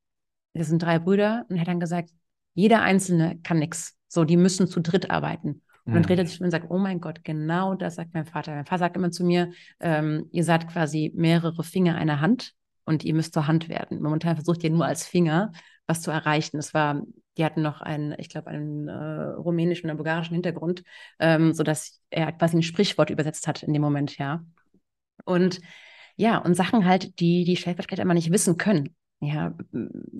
das 0.54 0.68
sind 0.68 0.82
drei 0.82 0.98
Brüder, 0.98 1.46
und 1.48 1.56
er 1.56 1.62
hat 1.62 1.68
dann 1.68 1.80
gesagt, 1.80 2.10
jeder 2.54 2.82
Einzelne 2.82 3.38
kann 3.42 3.58
nichts. 3.58 3.96
So, 4.08 4.24
die 4.24 4.36
müssen 4.36 4.66
zu 4.66 4.80
dritt 4.80 5.10
arbeiten. 5.10 5.62
Und 5.84 5.94
dann 5.94 6.02
Mhm. 6.02 6.06
dreht 6.06 6.18
er 6.18 6.26
sich 6.26 6.40
und 6.40 6.50
sagt, 6.50 6.70
oh 6.70 6.78
mein 6.78 7.00
Gott, 7.00 7.24
genau 7.24 7.74
das 7.74 7.96
sagt 7.96 8.14
mein 8.14 8.26
Vater. 8.26 8.54
Mein 8.54 8.66
Vater 8.66 8.80
sagt 8.80 8.96
immer 8.96 9.10
zu 9.10 9.24
mir, 9.24 9.52
ähm, 9.80 10.28
ihr 10.30 10.44
seid 10.44 10.68
quasi 10.68 11.12
mehrere 11.14 11.64
Finger 11.64 11.96
einer 11.96 12.20
Hand. 12.20 12.54
und 12.84 13.04
ihr 13.04 13.14
müsst 13.14 13.32
zur 13.32 13.46
Hand 13.46 13.68
werden. 13.68 14.02
Momentan 14.02 14.34
versucht 14.34 14.64
ihr 14.64 14.70
nur 14.70 14.84
als 14.84 15.06
Finger 15.06 15.52
was 15.86 16.02
zu 16.02 16.10
erreichen. 16.10 16.58
Es 16.58 16.74
war, 16.74 17.00
die 17.36 17.44
hatten 17.44 17.62
noch 17.62 17.80
einen, 17.80 18.12
ich 18.18 18.28
glaube, 18.28 18.48
einen 18.50 18.88
äh, 18.88 18.92
rumänischen 19.34 19.88
oder 19.88 19.96
bulgarischen 19.96 20.34
Hintergrund, 20.34 20.82
ähm, 21.20 21.52
sodass 21.54 22.00
er 22.10 22.32
quasi 22.32 22.56
ein 22.56 22.62
Sprichwort 22.64 23.10
übersetzt 23.10 23.46
hat 23.46 23.62
in 23.62 23.72
dem 23.72 23.82
Moment, 23.82 24.18
ja. 24.18 24.44
Und 25.24 25.60
ja, 26.16 26.38
und 26.38 26.54
Sachen 26.54 26.84
halt, 26.84 27.20
die 27.20 27.44
die 27.44 27.56
Stellvertreter 27.56 28.02
immer 28.02 28.14
nicht 28.14 28.32
wissen 28.32 28.56
können. 28.56 28.94
Ja, 29.20 29.54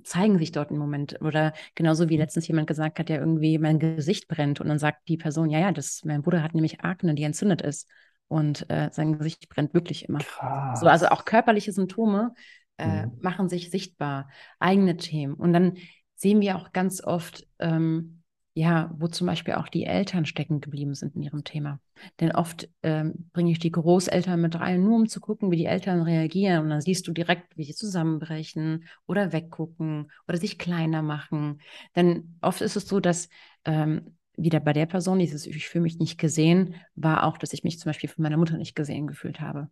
zeigen 0.05 0.38
sich 0.38 0.52
dort 0.52 0.70
im 0.70 0.78
Moment. 0.78 1.20
Oder 1.20 1.55
genauso 1.74 2.09
wie 2.09 2.16
letztens 2.16 2.46
jemand 2.46 2.68
gesagt 2.68 2.98
hat, 3.00 3.11
ja, 3.11 3.16
irgendwie 3.16 3.59
mein 3.59 3.81
Gesicht 3.81 4.28
brennt. 4.28 4.61
Und 4.61 4.68
dann 4.68 4.78
sagt 4.78 5.09
die 5.09 5.16
Person, 5.16 5.50
ja, 5.50 5.59
ja, 5.59 5.72
das, 5.72 6.02
mein 6.05 6.22
Bruder 6.22 6.42
hat 6.42 6.55
nämlich 6.55 6.83
Akne, 6.83 7.14
die 7.14 7.24
entzündet 7.24 7.62
ist. 7.62 7.88
Und 8.28 8.70
äh, 8.70 8.90
sein 8.92 9.18
Gesicht 9.18 9.48
brennt 9.48 9.74
wirklich 9.74 10.09
immer. 10.09 10.20
Krass. 10.20 10.81
So, 10.81 10.87
also 10.87 11.09
auch 11.09 11.24
körperliche 11.24 11.72
Symptome 11.72 12.33
äh, 12.78 13.07
mhm. 13.07 13.18
machen 13.20 13.48
sich 13.48 13.70
sichtbar, 13.70 14.28
eigene 14.61 14.96
Themen. 14.96 15.35
Und 15.35 15.52
dann 15.52 15.76
sehen 16.14 16.40
wir 16.40 16.57
auch 16.57 16.72
ganz 16.72 17.02
oft, 17.02 17.46
ähm, 17.59 18.22
ja, 18.55 18.95
wo 18.99 19.09
zum 19.09 19.27
Beispiel 19.27 19.55
auch 19.55 19.69
die 19.69 19.85
Eltern 19.85 20.27
stecken 20.27 20.61
geblieben 20.61 20.95
sind 20.95 21.17
in 21.17 21.23
ihrem 21.23 21.45
Thema. 21.45 21.81
Denn 22.21 22.33
oft 22.33 22.69
ähm, 22.83 23.31
bringe 23.33 23.51
ich 23.51 23.59
die 23.59 23.71
Großeltern 23.71 24.41
mit 24.41 24.59
rein, 24.61 24.83
nur 24.83 24.97
um 24.97 25.09
zu 25.09 25.21
gucken, 25.21 25.51
wie 25.51 25.57
die 25.57 25.65
Eltern 25.65 26.03
reagieren. 26.03 26.65
Und 26.65 26.71
dann 26.71 26.83
siehst 26.83 27.09
du 27.09 27.12
direkt, 27.12 27.57
wie 27.57 27.65
sie 27.65 27.75
zusammenbrechen 27.75 28.85
oder 29.07 29.33
weggucken 29.33 30.11
oder 30.29 30.37
sich 30.37 30.59
kleiner 30.59 31.01
machen. 31.01 31.61
Denn 31.97 32.37
oft 32.43 32.61
ist 32.61 32.77
es 32.77 32.87
so, 32.87 33.01
dass 33.01 33.31
ähm, 33.65 34.17
wieder 34.37 34.61
bei 34.61 34.75
der 34.75 34.87
Person, 34.87 35.19
dieses 35.19 35.47
Ich 35.47 35.69
fühle 35.69 35.83
mich 35.83 35.99
nicht 35.99 36.19
gesehen, 36.19 36.75
war 36.95 37.25
auch, 37.25 37.38
dass 37.38 37.55
ich 37.55 37.65
mich 37.65 37.79
zum 37.79 37.88
Beispiel 37.88 38.11
von 38.11 38.23
meiner 38.23 38.37
Mutter 38.37 38.59
nicht 38.59 38.75
gesehen 38.75 39.07
gefühlt 39.07 39.41
habe. 39.41 39.71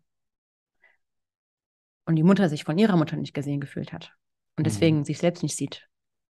Und 2.06 2.16
die 2.16 2.22
Mutter 2.22 2.48
sich 2.48 2.64
von 2.64 2.78
ihrer 2.78 2.96
Mutter 2.96 3.16
nicht 3.16 3.34
gesehen 3.34 3.60
gefühlt 3.60 3.92
hat. 3.92 4.14
Und 4.56 4.66
deswegen 4.66 4.98
mhm. 4.98 5.04
sich 5.04 5.18
selbst 5.18 5.42
nicht 5.42 5.56
sieht 5.56 5.88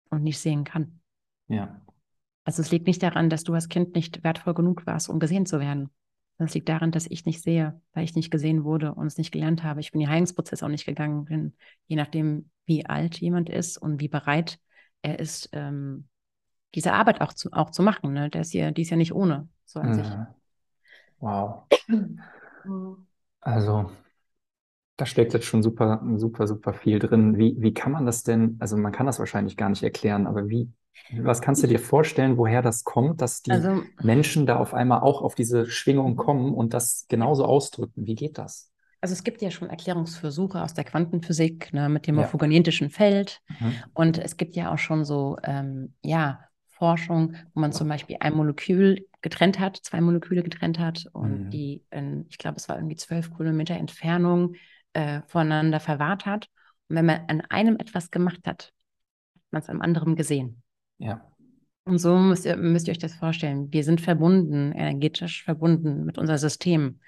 und 0.09 0.22
nicht 0.22 0.38
sehen 0.38 0.64
kann. 0.64 1.00
Ja. 1.48 1.81
Also 2.44 2.62
es 2.62 2.70
liegt 2.70 2.87
nicht 2.87 3.03
daran, 3.03 3.31
dass 3.31 3.44
du 3.44 3.55
als 3.55 3.68
Kind 3.68 3.94
nicht 3.94 4.24
wertvoll 4.24 4.55
genug 4.55 4.87
warst, 4.87 5.09
um 5.09 5.18
gesehen 5.18 5.46
zu 5.46 5.61
werden. 5.61 5.90
Es 6.38 6.55
liegt 6.55 6.70
daran, 6.70 6.90
dass 6.90 7.07
ich 7.07 7.26
nicht 7.26 7.42
sehe, 7.42 7.81
weil 7.92 8.05
ich 8.05 8.14
nicht 8.14 8.31
gesehen 8.31 8.64
wurde 8.64 8.94
und 8.94 9.07
es 9.07 9.18
nicht 9.18 9.31
gelernt 9.31 9.62
habe. 9.62 9.81
Ich 9.81 9.92
bin 9.92 10.00
den 10.00 10.09
Heilungsprozess 10.09 10.62
auch 10.62 10.68
nicht 10.68 10.87
gegangen 10.87 11.26
bin, 11.26 11.55
je 11.87 11.96
nachdem, 11.96 12.50
wie 12.64 12.87
alt 12.87 13.20
jemand 13.20 13.50
ist 13.50 13.76
und 13.76 14.00
wie 14.00 14.09
bereit 14.09 14.59
er 15.03 15.18
ist, 15.18 15.50
ähm, 15.53 16.09
diese 16.74 16.94
Arbeit 16.94 17.20
auch 17.20 17.35
zu, 17.35 17.53
auch 17.53 17.70
zu 17.70 17.83
machen. 17.83 18.14
Ne? 18.14 18.31
Der 18.31 18.40
ist 18.40 18.55
ja, 18.55 18.70
die 18.70 18.83
ist 18.83 18.90
ja 18.90 18.96
nicht 18.96 19.14
ohne, 19.14 19.48
so 19.66 19.81
an 19.81 19.90
mhm. 19.90 19.94
sich. 19.94 20.07
Wow. 21.18 21.64
Also, 23.40 23.90
da 24.96 25.07
steckt 25.07 25.35
jetzt 25.35 25.46
schon 25.46 25.62
super, 25.62 26.03
super, 26.16 26.46
super 26.46 26.72
viel 26.72 26.98
drin. 26.98 27.37
Wie, 27.37 27.57
wie 27.59 27.74
kann 27.74 27.92
man 27.92 28.07
das 28.07 28.22
denn, 28.22 28.57
also 28.61 28.76
man 28.76 28.92
kann 28.92 29.07
das 29.07 29.18
wahrscheinlich 29.18 29.57
gar 29.57 29.68
nicht 29.68 29.83
erklären, 29.83 30.26
aber 30.26 30.48
wie, 30.48 30.70
was 31.18 31.40
kannst 31.40 31.62
du 31.62 31.66
dir 31.66 31.79
vorstellen, 31.79 32.37
woher 32.37 32.62
das 32.62 32.85
kommt, 32.85 33.20
dass 33.20 33.42
die 33.42 33.50
also, 33.50 33.83
Menschen 34.03 34.46
da 34.46 34.57
auf 34.59 34.74
einmal 34.74 35.00
auch 35.00 35.22
auf 35.22 35.35
diese 35.35 35.66
Schwingung 35.66 36.16
kommen 36.16 36.55
und 36.55 36.74
das 36.74 37.07
genauso 37.09 37.44
ausdrücken? 37.44 38.07
Wie 38.07 38.14
geht 38.14 38.38
das? 38.38 38.70
Also 39.00 39.14
es 39.14 39.24
gibt 39.24 39.40
ja 39.40 39.50
schon 39.50 39.70
Erklärungsversuche 39.70 40.62
aus 40.62 40.74
der 40.74 40.85
Quantenphysik 40.85 41.72
ne, 41.72 41.88
mit 41.88 42.07
dem 42.07 42.16
ja. 42.16 42.22
morphogenetischen 42.22 42.90
Feld. 42.90 43.40
Mhm. 43.48 43.74
Und 43.94 44.18
es 44.18 44.37
gibt 44.37 44.57
ja 44.57 44.72
auch 44.72 44.79
schon 44.79 45.05
so, 45.05 45.37
ähm, 45.42 45.94
ja, 46.03 46.40
Forschung, 46.68 47.35
wo 47.53 47.61
man 47.61 47.72
zum 47.72 47.88
Beispiel 47.88 48.16
ein 48.20 48.35
Molekül 48.35 49.07
getrennt 49.20 49.59
hat, 49.59 49.79
zwei 49.83 50.00
Moleküle 50.00 50.42
getrennt 50.42 50.79
hat 50.79 51.07
und 51.12 51.44
mhm. 51.44 51.50
die, 51.50 51.85
in, 51.90 52.24
ich 52.31 52.38
glaube, 52.38 52.57
es 52.57 52.68
war 52.70 52.76
irgendwie 52.76 52.96
zwölf 52.96 53.37
Kilometer 53.37 53.74
Entfernung 53.74 54.55
äh, 54.94 55.20
voneinander 55.26 55.79
verwahrt 55.79 56.24
hat. 56.24 56.48
Und 56.88 56.96
wenn 56.96 57.07
man 57.07 57.20
an 57.29 57.42
einem 57.42 57.76
etwas 57.76 58.11
gemacht 58.11 58.40
hat, 58.46 58.72
hat 59.35 59.42
man 59.50 59.62
es 59.62 59.68
am 59.68 59.83
anderen 59.83 60.16
gesehen. 60.16 60.62
Ja. 61.00 61.26
Und 61.84 61.98
so 61.98 62.16
müsst 62.16 62.44
ihr, 62.44 62.56
müsst 62.56 62.86
ihr 62.86 62.92
euch 62.92 62.98
das 62.98 63.14
vorstellen. 63.14 63.72
Wir 63.72 63.82
sind 63.84 64.00
verbunden, 64.00 64.72
energetisch 64.72 65.42
verbunden 65.42 66.04
mit 66.04 66.18
unser 66.18 66.38
System. 66.38 67.00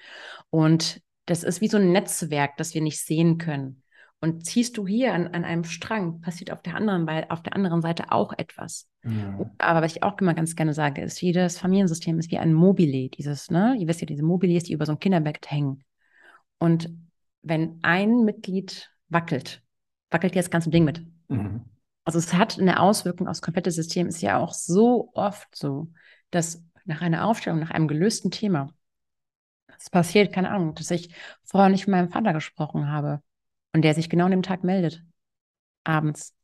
Und 0.50 1.00
das 1.26 1.44
ist 1.44 1.60
wie 1.60 1.68
so 1.68 1.76
ein 1.76 1.92
Netzwerk, 1.92 2.56
das 2.56 2.74
wir 2.74 2.80
nicht 2.80 2.98
sehen 2.98 3.38
können. 3.38 3.82
Und 4.20 4.46
ziehst 4.46 4.76
du 4.76 4.86
hier 4.86 5.14
an, 5.14 5.28
an 5.28 5.44
einem 5.44 5.64
Strang, 5.64 6.20
passiert 6.20 6.50
auf 6.50 6.62
der 6.62 6.76
anderen, 6.76 7.08
auf 7.28 7.42
der 7.42 7.54
anderen 7.54 7.82
Seite 7.82 8.12
auch 8.12 8.32
etwas. 8.36 8.88
Mhm. 9.02 9.50
Aber 9.58 9.82
was 9.82 9.96
ich 9.96 10.02
auch 10.02 10.18
immer 10.20 10.34
ganz 10.34 10.54
gerne 10.56 10.74
sage, 10.74 11.02
ist, 11.02 11.20
jedes 11.20 11.58
Familiensystem 11.58 12.18
ist 12.18 12.30
wie 12.30 12.38
ein 12.38 12.52
Mobile, 12.52 13.08
dieses, 13.10 13.50
ne, 13.50 13.76
ihr 13.78 13.88
wisst 13.88 14.00
ja, 14.00 14.06
diese 14.06 14.22
Mobiles, 14.22 14.64
die 14.64 14.72
über 14.72 14.86
so 14.86 14.92
ein 14.92 15.00
Kinderbett 15.00 15.50
hängen. 15.50 15.82
Und 16.58 16.88
wenn 17.42 17.80
ein 17.82 18.24
Mitglied 18.24 18.90
wackelt, 19.08 19.62
wackelt 20.10 20.36
das 20.36 20.50
ganze 20.50 20.70
Ding 20.70 20.84
mit. 20.84 21.04
Mhm. 21.28 21.64
Also 22.04 22.18
es 22.18 22.34
hat 22.34 22.58
eine 22.58 22.80
Auswirkung 22.80 23.28
aufs 23.28 23.42
komplette 23.42 23.70
System. 23.70 24.08
Ist 24.08 24.22
ja 24.22 24.38
auch 24.38 24.52
so 24.52 25.10
oft 25.14 25.54
so, 25.54 25.88
dass 26.30 26.64
nach 26.84 27.00
einer 27.00 27.26
Aufstellung, 27.26 27.60
nach 27.60 27.70
einem 27.70 27.88
gelösten 27.88 28.30
Thema, 28.30 28.72
es 29.78 29.90
passiert, 29.90 30.32
keine 30.32 30.50
Ahnung, 30.50 30.74
dass 30.74 30.90
ich 30.90 31.14
vorher 31.44 31.70
nicht 31.70 31.86
mit 31.86 31.92
meinem 31.96 32.10
Vater 32.10 32.32
gesprochen 32.32 32.90
habe 32.90 33.20
und 33.72 33.82
der 33.82 33.94
sich 33.94 34.08
genau 34.08 34.26
an 34.26 34.30
dem 34.30 34.42
Tag 34.42 34.64
meldet, 34.64 35.02
abends. 35.84 36.34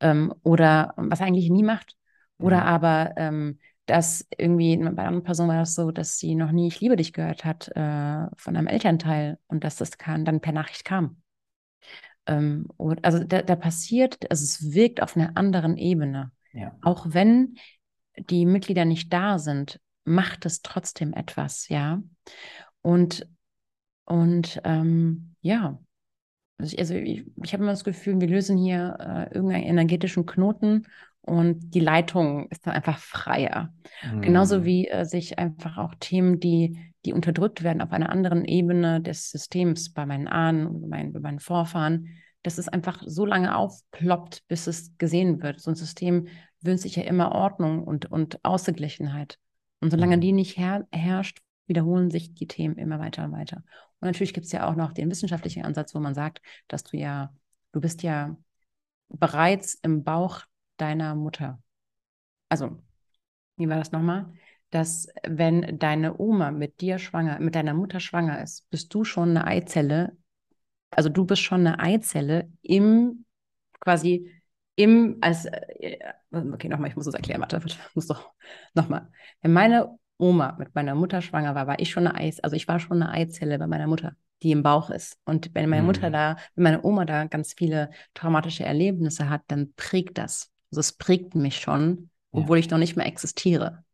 Ähm, 0.00 0.34
oder 0.42 0.94
was 0.96 1.20
er 1.20 1.26
eigentlich 1.26 1.50
nie 1.50 1.62
macht. 1.62 1.96
Oder 2.38 2.60
mhm. 2.60 2.66
aber 2.66 3.12
ähm, 3.16 3.58
dass 3.86 4.26
irgendwie 4.38 4.76
bei 4.76 4.84
einer 4.84 5.08
anderen 5.08 5.24
Person 5.24 5.48
war 5.48 5.56
das 5.56 5.74
so, 5.74 5.90
dass 5.90 6.18
sie 6.18 6.34
noch 6.34 6.52
nie 6.52 6.68
Ich 6.68 6.80
liebe 6.80 6.96
dich 6.96 7.12
gehört 7.12 7.44
hat 7.44 7.68
äh, 7.68 8.26
von 8.36 8.56
einem 8.56 8.68
Elternteil 8.68 9.38
und 9.48 9.64
dass 9.64 9.76
das 9.76 9.98
kann, 9.98 10.24
dann 10.24 10.40
per 10.40 10.52
Nachricht 10.52 10.84
kam. 10.84 11.20
Ähm, 12.30 12.68
also 13.02 13.24
da, 13.24 13.42
da, 13.42 13.56
passiert, 13.56 14.30
also 14.30 14.44
es 14.44 14.72
wirkt 14.72 15.02
auf 15.02 15.16
einer 15.16 15.36
anderen 15.36 15.76
Ebene. 15.76 16.30
Ja. 16.52 16.76
Auch 16.82 17.06
wenn 17.08 17.56
die 18.16 18.46
Mitglieder 18.46 18.84
nicht 18.84 19.12
da 19.12 19.38
sind, 19.38 19.80
macht 20.04 20.46
es 20.46 20.62
trotzdem 20.62 21.12
etwas, 21.12 21.68
ja. 21.68 22.02
Und, 22.82 23.28
und 24.04 24.60
ähm, 24.64 25.34
ja, 25.40 25.78
also 26.58 26.72
ich, 26.72 26.78
also 26.78 26.94
ich, 26.94 27.24
ich 27.42 27.52
habe 27.52 27.62
immer 27.62 27.72
das 27.72 27.84
Gefühl, 27.84 28.20
wir 28.20 28.28
lösen 28.28 28.56
hier 28.56 28.96
äh, 29.00 29.34
irgendeinen 29.34 29.64
energetischen 29.64 30.26
Knoten 30.26 30.86
und 31.22 31.74
die 31.74 31.80
Leitung 31.80 32.48
ist 32.50 32.66
dann 32.66 32.74
einfach 32.74 32.98
freier. 32.98 33.72
Mhm. 34.02 34.22
Genauso 34.22 34.64
wie 34.64 34.88
äh, 34.88 35.04
sich 35.04 35.38
einfach 35.38 35.78
auch 35.78 35.94
Themen, 35.98 36.40
die, 36.40 36.89
die 37.04 37.12
unterdrückt 37.12 37.62
werden 37.62 37.80
auf 37.80 37.92
einer 37.92 38.10
anderen 38.10 38.44
Ebene 38.44 39.00
des 39.00 39.30
Systems, 39.30 39.92
bei 39.92 40.06
meinen 40.06 40.28
Ahnen, 40.28 40.80
bei 40.80 40.88
meinen, 40.88 41.12
bei 41.12 41.20
meinen 41.20 41.40
Vorfahren, 41.40 42.08
dass 42.42 42.58
es 42.58 42.68
einfach 42.68 43.02
so 43.06 43.24
lange 43.26 43.56
aufploppt, 43.56 44.46
bis 44.48 44.66
es 44.66 44.96
gesehen 44.98 45.42
wird. 45.42 45.60
So 45.60 45.70
ein 45.70 45.76
System 45.76 46.28
wünscht 46.60 46.82
sich 46.82 46.96
ja 46.96 47.04
immer 47.04 47.32
Ordnung 47.32 47.84
und, 47.84 48.10
und 48.10 48.44
Ausgeglichenheit. 48.44 49.38
Und 49.80 49.90
solange 49.90 50.16
mhm. 50.16 50.20
die 50.20 50.32
nicht 50.32 50.58
her 50.58 50.86
herrscht, 50.92 51.40
wiederholen 51.66 52.10
sich 52.10 52.34
die 52.34 52.46
Themen 52.46 52.76
immer 52.76 52.98
weiter 52.98 53.24
und 53.24 53.32
weiter. 53.32 53.58
Und 54.00 54.06
natürlich 54.06 54.34
gibt 54.34 54.46
es 54.46 54.52
ja 54.52 54.68
auch 54.68 54.74
noch 54.74 54.92
den 54.92 55.10
wissenschaftlichen 55.10 55.64
Ansatz, 55.64 55.94
wo 55.94 56.00
man 56.00 56.14
sagt, 56.14 56.40
dass 56.68 56.84
du 56.84 56.96
ja, 56.96 57.32
du 57.72 57.80
bist 57.80 58.02
ja 58.02 58.36
bereits 59.08 59.74
im 59.74 60.02
Bauch 60.02 60.42
deiner 60.76 61.14
Mutter. 61.14 61.62
Also, 62.48 62.82
wie 63.56 63.68
war 63.68 63.76
das 63.76 63.92
nochmal? 63.92 64.32
Dass 64.70 65.08
wenn 65.26 65.78
deine 65.78 66.18
Oma 66.18 66.50
mit 66.52 66.80
dir 66.80 66.98
schwanger, 66.98 67.40
mit 67.40 67.54
deiner 67.54 67.74
Mutter 67.74 68.00
schwanger 68.00 68.42
ist, 68.42 68.68
bist 68.70 68.94
du 68.94 69.04
schon 69.04 69.30
eine 69.30 69.46
Eizelle. 69.46 70.16
Also 70.90 71.08
du 71.08 71.24
bist 71.24 71.42
schon 71.42 71.66
eine 71.66 71.80
Eizelle 71.80 72.50
im 72.62 73.24
quasi 73.80 74.30
im 74.76 75.18
als 75.20 75.46
äh, 75.46 75.98
okay 76.30 76.68
nochmal, 76.68 76.90
ich 76.90 76.96
muss 76.96 77.06
es 77.06 77.14
erklären, 77.14 77.40
warte, 77.40 77.60
muss 77.94 78.06
doch 78.06 78.32
nochmal. 78.74 79.10
Wenn 79.42 79.52
meine 79.52 79.98
Oma 80.18 80.56
mit 80.58 80.74
meiner 80.74 80.94
Mutter 80.94 81.22
schwanger 81.22 81.54
war, 81.54 81.66
war 81.66 81.80
ich 81.80 81.90
schon 81.90 82.06
eine 82.06 82.16
Eis, 82.16 82.40
also 82.40 82.56
ich 82.56 82.68
war 82.68 82.78
schon 82.78 83.02
eine 83.02 83.12
Eizelle 83.12 83.58
bei 83.58 83.66
meiner 83.66 83.86
Mutter, 83.86 84.16
die 84.42 84.52
im 84.52 84.62
Bauch 84.62 84.90
ist. 84.90 85.18
Und 85.24 85.54
wenn 85.54 85.68
meine 85.68 85.82
Mutter 85.82 86.08
mhm. 86.08 86.12
da, 86.12 86.36
wenn 86.54 86.64
meine 86.64 86.82
Oma 86.82 87.04
da 87.04 87.24
ganz 87.24 87.54
viele 87.56 87.90
traumatische 88.14 88.64
Erlebnisse 88.64 89.28
hat, 89.28 89.42
dann 89.48 89.72
prägt 89.74 90.18
das. 90.18 90.50
Also 90.70 90.80
es 90.80 90.92
prägt 90.92 91.34
mich 91.34 91.58
schon, 91.58 92.10
obwohl 92.32 92.58
ja. 92.58 92.60
ich 92.60 92.70
noch 92.70 92.78
nicht 92.78 92.96
mehr 92.96 93.06
existiere. 93.06 93.84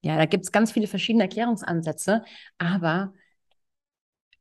Ja, 0.00 0.16
da 0.16 0.26
gibt 0.26 0.44
es 0.44 0.52
ganz 0.52 0.72
viele 0.72 0.86
verschiedene 0.86 1.24
Erklärungsansätze, 1.24 2.22
aber 2.58 3.12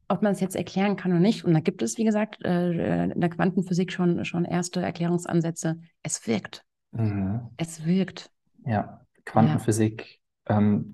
ob 0.07 0.21
man 0.21 0.31
es 0.31 0.39
jetzt 0.39 0.55
erklären 0.55 0.95
kann 0.95 1.11
oder 1.11 1.19
nicht, 1.19 1.43
und 1.43 1.53
da 1.53 1.59
gibt 1.59 1.81
es, 1.81 1.97
wie 1.97 2.05
gesagt, 2.05 2.43
äh, 2.45 3.05
in 3.05 3.19
der 3.19 3.29
Quantenphysik 3.29 3.91
schon, 3.91 4.23
schon 4.23 4.45
erste 4.45 4.81
Erklärungsansätze, 4.81 5.81
es 6.03 6.25
wirkt. 6.27 6.63
Mhm. 6.91 7.49
Es 7.57 7.85
wirkt. 7.85 8.31
Ja, 8.65 9.01
Quantenphysik, 9.25 10.19
ja. 10.49 10.57
Ähm, 10.59 10.93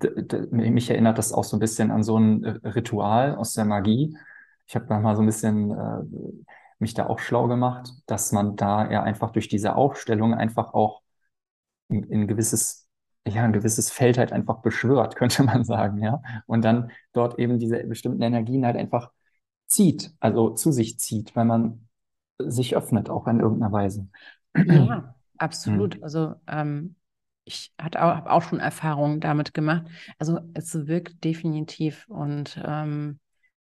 mich 0.50 0.90
erinnert 0.90 1.16
das 1.16 1.32
auch 1.32 1.44
so 1.44 1.56
ein 1.56 1.60
bisschen 1.60 1.92
an 1.92 2.02
so 2.02 2.18
ein 2.18 2.42
äh, 2.42 2.68
Ritual 2.68 3.36
aus 3.36 3.52
der 3.52 3.64
Magie. 3.64 4.16
Ich 4.66 4.74
habe 4.74 4.86
da 4.86 4.98
mal 4.98 5.14
so 5.14 5.22
ein 5.22 5.26
bisschen 5.26 5.70
äh, 5.70 6.02
mich 6.80 6.94
da 6.94 7.06
auch 7.06 7.20
schlau 7.20 7.46
gemacht, 7.46 7.88
dass 8.06 8.32
man 8.32 8.56
da 8.56 8.90
ja 8.90 9.02
einfach 9.04 9.30
durch 9.30 9.46
diese 9.48 9.76
Aufstellung 9.76 10.34
einfach 10.34 10.74
auch 10.74 11.02
in, 11.88 12.02
in 12.04 12.26
gewisses, 12.26 12.83
ja, 13.26 13.44
ein 13.44 13.52
gewisses 13.52 13.90
Feld 13.90 14.18
halt 14.18 14.32
einfach 14.32 14.60
beschwört, 14.60 15.16
könnte 15.16 15.42
man 15.42 15.64
sagen, 15.64 15.98
ja. 15.98 16.22
Und 16.46 16.64
dann 16.64 16.90
dort 17.12 17.38
eben 17.38 17.58
diese 17.58 17.82
bestimmten 17.84 18.22
Energien 18.22 18.66
halt 18.66 18.76
einfach 18.76 19.10
zieht, 19.66 20.12
also 20.20 20.50
zu 20.50 20.72
sich 20.72 20.98
zieht, 20.98 21.34
weil 21.34 21.44
man 21.44 21.88
sich 22.38 22.76
öffnet, 22.76 23.10
auch 23.10 23.26
in 23.26 23.40
irgendeiner 23.40 23.72
Weise. 23.72 24.08
Ja, 24.54 25.14
absolut. 25.38 25.96
Mhm. 25.98 26.04
Also 26.04 26.34
ähm, 26.46 26.96
ich 27.44 27.72
habe 27.80 28.30
auch 28.30 28.42
schon 28.42 28.60
Erfahrungen 28.60 29.20
damit 29.20 29.54
gemacht. 29.54 29.86
Also 30.18 30.40
es 30.54 30.86
wirkt 30.86 31.24
definitiv 31.24 32.06
und 32.08 32.60
ähm, 32.64 33.20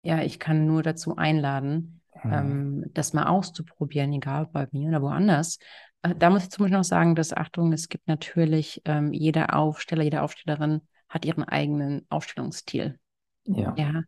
ja, 0.03 0.23
ich 0.23 0.39
kann 0.39 0.67
nur 0.67 0.83
dazu 0.83 1.17
einladen, 1.17 2.03
mhm. 2.23 2.33
ähm, 2.33 2.85
das 2.93 3.15
mal 3.15 3.27
auszuprobieren, 3.27 4.13
egal 4.13 4.47
bei 4.53 4.69
mir 4.73 4.89
oder 4.89 5.03
woanders. 5.03 5.59
Äh, 6.05 6.15
da 6.17 6.31
muss 6.31 6.45
ich 6.45 6.51
zum 6.51 6.65
Beispiel 6.65 6.79
noch 6.79 6.85
sagen, 6.85 7.15
dass 7.15 7.33
Achtung, 7.33 7.73
es 7.73 7.89
gibt 7.89 8.07
natürlich 8.07 8.83
ähm, 8.85 9.13
jeder 9.13 9.57
Aufsteller, 9.57 10.05
jede 10.05 10.23
Aufstellerin 10.23 10.83
hat 11.09 11.25
ihren 11.25 11.45
eigenen 11.45 12.07
Aufstellungsstil. 12.09 12.99
Ja. 13.47 13.75
ja. 13.77 14.03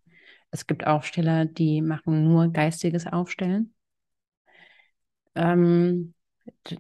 Es 0.51 0.67
gibt 0.67 0.87
Aufsteller, 0.87 1.45
die 1.45 1.83
machen 1.83 2.25
nur 2.25 2.49
geistiges 2.53 3.07
Aufstellen. 3.07 3.75
Ähm, 5.35 6.15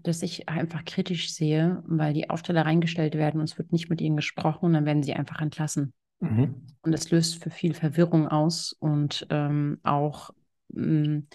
dass 0.04 0.22
ich 0.22 0.48
einfach 0.48 0.84
kritisch 0.84 1.32
sehe, 1.34 1.82
weil 1.86 2.14
die 2.14 2.30
Aufsteller 2.30 2.64
reingestellt 2.64 3.14
werden 3.14 3.40
und 3.40 3.48
es 3.50 3.58
wird 3.58 3.72
nicht 3.72 3.90
mit 3.90 4.00
ihnen 4.00 4.16
gesprochen 4.16 4.66
und 4.66 4.72
dann 4.74 4.86
werden 4.86 5.02
sie 5.02 5.14
einfach 5.14 5.40
entlassen. 5.40 5.92
Mhm. 6.20 6.66
Und 6.82 6.92
das 6.92 7.10
löst 7.10 7.42
für 7.42 7.50
viel 7.50 7.74
Verwirrung 7.74 8.28
aus 8.28 8.72
und 8.72 9.26
ähm, 9.30 9.80
auch, 9.82 10.30
mh, 10.68 11.08
mm, 11.08 11.26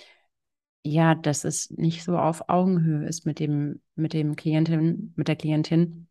ja, 0.84 1.16
dass 1.16 1.44
es 1.44 1.70
nicht 1.72 2.04
so 2.04 2.18
auf 2.18 2.50
Augenhöhe 2.50 3.08
ist 3.08 3.26
mit 3.26 3.40
dem, 3.40 3.82
mit 3.96 4.14
dem 4.14 4.36
Klientin, 4.36 5.14
mit 5.16 5.28
der 5.28 5.36
Klientin, 5.36 6.08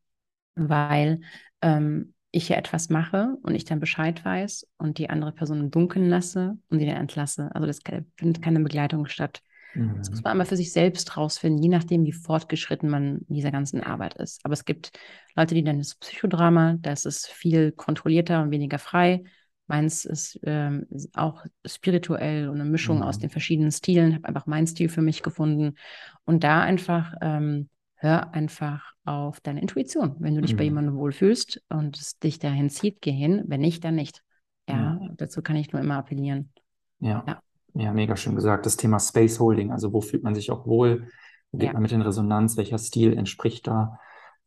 weil 0.55 1.21
ähm, 1.61 2.15
ich 2.31 2.49
ja 2.49 2.57
etwas 2.57 2.89
mache 2.89 3.37
und 3.43 3.55
ich 3.55 3.65
dann 3.65 3.81
Bescheid 3.81 4.25
weiß 4.25 4.69
und 4.79 4.99
die 4.99 5.11
andere 5.11 5.33
Person 5.33 5.61
im 5.61 5.71
Dunkeln 5.71 6.09
lasse 6.09 6.57
und 6.69 6.79
die 6.79 6.87
dann 6.87 6.97
entlasse. 6.97 7.51
Also 7.55 7.67
das 7.67 7.81
findet 8.17 8.43
keine 8.43 8.61
Begleitung 8.61 9.07
statt. 9.07 9.43
Mhm. 9.75 9.97
Das 9.99 10.11
muss 10.11 10.23
man 10.23 10.35
aber 10.37 10.47
für 10.47 10.57
sich 10.57 10.73
selbst 10.73 11.17
rausfinden, 11.17 11.63
je 11.63 11.69
nachdem, 11.69 12.05
wie 12.05 12.13
fortgeschritten 12.13 12.89
man 12.89 13.19
in 13.29 13.35
dieser 13.35 13.51
ganzen 13.51 13.83
Arbeit 13.83 14.15
ist. 14.15 14.45
Aber 14.45 14.53
es 14.53 14.65
gibt 14.65 14.93
Leute, 15.35 15.55
die 15.55 15.63
nennen 15.63 15.81
es 15.81 15.97
Psychodrama, 15.97 16.77
das 16.81 17.05
ist 17.05 17.27
viel 17.27 17.73
kontrollierter 17.73 18.43
und 18.43 18.51
weniger 18.51 18.79
frei. 18.79 19.25
Meins 19.71 20.05
ist 20.05 20.41
ähm, 20.43 20.87
auch 21.15 21.47
spirituell 21.65 22.49
und 22.49 22.61
eine 22.61 22.69
Mischung 22.69 22.99
mhm. 22.99 23.03
aus 23.05 23.21
den 23.21 23.31
verschiedenen 23.31 23.71
Stilen. 23.71 24.11
Ich 24.11 24.17
habe 24.17 24.27
einfach 24.27 24.47
meinen 24.47 24.67
Stil 24.67 24.89
für 24.89 25.01
mich 25.01 25.23
gefunden. 25.23 25.77
Und 26.25 26.43
da 26.43 26.61
einfach, 26.61 27.15
ähm, 27.21 27.69
hör 27.95 28.35
einfach 28.35 28.93
auf 29.05 29.41
deine 29.41 29.61
Intuition. 29.61 30.17
Wenn 30.19 30.35
du 30.35 30.43
dich 30.43 30.55
mhm. 30.55 30.57
bei 30.57 30.65
jemandem 30.65 30.97
wohlfühlst 30.97 31.63
und 31.69 31.97
es 31.97 32.19
dich 32.19 32.41
dahin 32.41 32.69
zieht, 32.69 33.01
geh 33.01 33.13
hin. 33.13 33.45
Wenn 33.47 33.61
nicht, 33.61 33.85
dann 33.85 33.95
nicht. 33.95 34.23
Ja, 34.69 34.99
ja. 35.01 35.09
dazu 35.17 35.41
kann 35.41 35.55
ich 35.55 35.73
nur 35.73 35.81
immer 35.81 35.99
appellieren. 35.99 36.53
Ja. 36.99 37.25
ja. 37.27 37.41
Ja, 37.75 37.93
mega 37.93 38.17
schön 38.17 38.35
gesagt. 38.35 38.67
Das 38.67 38.77
Thema 38.77 38.99
Space 38.99 39.39
Holding, 39.39 39.71
also 39.71 39.93
wo 39.93 40.01
fühlt 40.01 40.25
man 40.25 40.35
sich 40.35 40.51
auch 40.51 40.67
wohl? 40.67 41.07
Wo 41.53 41.59
geht 41.59 41.69
ja. 41.69 41.73
man 41.75 41.83
mit 41.83 41.93
in 41.93 42.03
Resonanz? 42.03 42.57
Welcher 42.57 42.79
Stil 42.79 43.17
entspricht 43.17 43.69
da? 43.69 44.01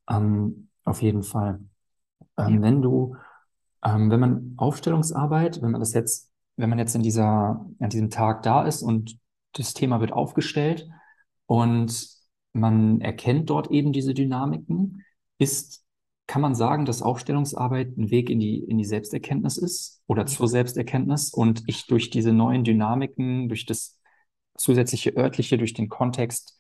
Ähm, 0.10 0.68
auf 0.84 1.02
jeden 1.02 1.24
Fall. 1.24 1.62
Ähm, 2.38 2.56
ja. 2.56 2.62
Wenn 2.62 2.82
du, 2.82 3.16
ähm, 3.84 4.10
wenn 4.10 4.20
man 4.20 4.54
Aufstellungsarbeit, 4.58 5.62
wenn 5.62 5.72
man 5.72 5.82
das 5.82 5.94
jetzt, 5.94 6.32
wenn 6.58 6.70
man 6.70 6.80
jetzt 6.80 6.96
in 6.96 7.04
dieser, 7.04 7.66
an 7.80 7.90
diesem 7.90 8.10
Tag 8.10 8.44
da 8.44 8.64
ist 8.64 8.82
und 8.82 9.18
das 9.54 9.74
Thema 9.74 10.00
wird 10.00 10.14
aufgestellt 10.14 10.90
und 11.46 12.08
man 12.54 13.02
erkennt 13.02 13.50
dort 13.50 13.72
eben 13.72 13.94
diese 13.94 14.14
Dynamiken, 14.14 15.04
ist 15.38 15.84
kann 16.28 16.42
man 16.42 16.56
sagen, 16.56 16.86
dass 16.86 17.02
Aufstellungsarbeit 17.02 17.98
ein 17.98 18.10
Weg 18.10 18.30
in 18.30 18.40
die, 18.40 18.60
in 18.60 18.78
die 18.78 18.86
Selbsterkenntnis 18.86 19.58
ist 19.58 20.02
oder 20.08 20.26
zur 20.26 20.48
Selbsterkenntnis 20.48 21.34
und 21.34 21.64
ich 21.68 21.86
durch 21.88 22.10
diese 22.10 22.32
neuen 22.32 22.64
Dynamiken, 22.64 23.50
durch 23.50 23.66
das 23.66 24.00
zusätzliche 24.58 25.16
örtliche, 25.18 25.58
durch 25.58 25.74
den 25.74 25.90
Kontext 25.90 26.60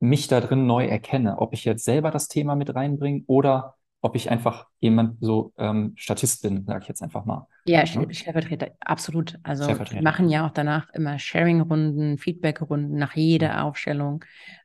mich 0.00 0.28
da 0.28 0.40
drin 0.40 0.66
neu 0.66 0.86
erkenne, 0.86 1.38
ob 1.38 1.52
ich 1.52 1.64
jetzt 1.64 1.84
selber 1.84 2.10
das 2.10 2.28
Thema 2.28 2.56
mit 2.56 2.74
reinbringe 2.74 3.22
oder 3.26 3.76
ob 4.02 4.16
ich 4.16 4.30
einfach 4.30 4.66
jemand 4.80 5.16
so 5.20 5.52
ähm, 5.56 5.92
Statist 5.96 6.42
bin, 6.42 6.64
sage 6.66 6.80
ich 6.82 6.88
jetzt 6.88 7.02
einfach 7.02 7.24
mal. 7.24 7.46
Ja, 7.64 7.84
ja, 7.84 7.86
Stellvertreter, 7.86 8.72
absolut. 8.80 9.38
Also 9.44 9.66
wir 9.68 10.02
machen 10.02 10.28
ja 10.28 10.44
auch 10.44 10.50
danach 10.50 10.90
immer 10.90 11.20
Sharing-Runden, 11.20 12.18
Feedback-Runden 12.18 12.98
nach 12.98 13.14
jeder. 13.14 13.62
Aufstellung. 13.62 14.24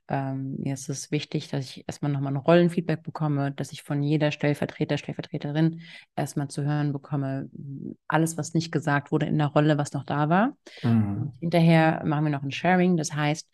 Ähm, 0.09 0.55
mir 0.57 0.73
ist 0.73 0.89
es 0.89 1.11
wichtig, 1.11 1.49
dass 1.49 1.65
ich 1.65 1.83
erstmal 1.87 2.11
nochmal 2.11 2.33
ein 2.33 2.37
Rollenfeedback 2.37 3.03
bekomme, 3.03 3.51
dass 3.51 3.71
ich 3.71 3.83
von 3.83 4.01
jeder 4.01 4.31
Stellvertreter, 4.31 4.97
Stellvertreterin 4.97 5.81
erstmal 6.15 6.47
zu 6.47 6.63
hören 6.63 6.91
bekomme, 6.91 7.49
alles, 8.07 8.37
was 8.37 8.55
nicht 8.55 8.71
gesagt 8.71 9.11
wurde 9.11 9.27
in 9.27 9.37
der 9.37 9.47
Rolle, 9.47 9.77
was 9.77 9.93
noch 9.93 10.03
da 10.03 10.29
war. 10.29 10.57
Mhm. 10.81 11.33
hinterher 11.39 12.01
machen 12.05 12.25
wir 12.25 12.31
noch 12.31 12.43
ein 12.43 12.51
Sharing. 12.51 12.97
Das 12.97 13.13
heißt, 13.13 13.47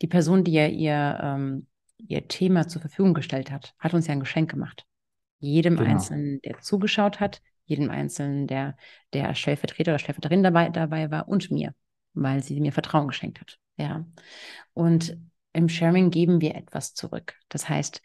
die 0.00 0.06
Person, 0.06 0.44
die 0.44 0.52
ja 0.52 0.66
ihr, 0.66 1.18
ähm, 1.22 1.66
ihr 1.98 2.26
Thema 2.26 2.68
zur 2.68 2.80
Verfügung 2.80 3.12
gestellt 3.12 3.50
hat, 3.50 3.74
hat 3.78 3.92
uns 3.92 4.06
ja 4.06 4.12
ein 4.12 4.20
Geschenk 4.20 4.50
gemacht. 4.50 4.85
Jedem 5.38 5.76
genau. 5.76 5.90
Einzelnen, 5.90 6.40
der 6.42 6.60
zugeschaut 6.60 7.20
hat, 7.20 7.42
jedem 7.64 7.90
Einzelnen, 7.90 8.46
der, 8.46 8.76
der 9.12 9.34
Stellvertreter 9.34 9.92
oder 9.92 9.98
Stellvertreterin 9.98 10.42
dabei, 10.42 10.68
dabei 10.68 11.10
war 11.10 11.28
und 11.28 11.50
mir, 11.50 11.74
weil 12.14 12.42
sie 12.42 12.60
mir 12.60 12.72
Vertrauen 12.72 13.08
geschenkt 13.08 13.40
hat. 13.40 13.58
Ja. 13.76 14.06
Und 14.72 15.18
im 15.52 15.68
Sharing 15.68 16.10
geben 16.10 16.40
wir 16.40 16.54
etwas 16.54 16.94
zurück. 16.94 17.34
Das 17.48 17.68
heißt, 17.68 18.02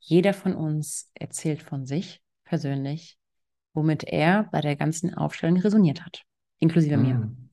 jeder 0.00 0.34
von 0.34 0.54
uns 0.54 1.10
erzählt 1.14 1.62
von 1.62 1.86
sich 1.86 2.22
persönlich, 2.44 3.18
womit 3.74 4.04
er 4.04 4.44
bei 4.44 4.60
der 4.60 4.76
ganzen 4.76 5.14
Aufstellung 5.14 5.58
resoniert 5.58 6.04
hat, 6.04 6.22
inklusive 6.58 6.96
mm. 6.96 7.02
mir. 7.02 7.14
Hm. 7.14 7.50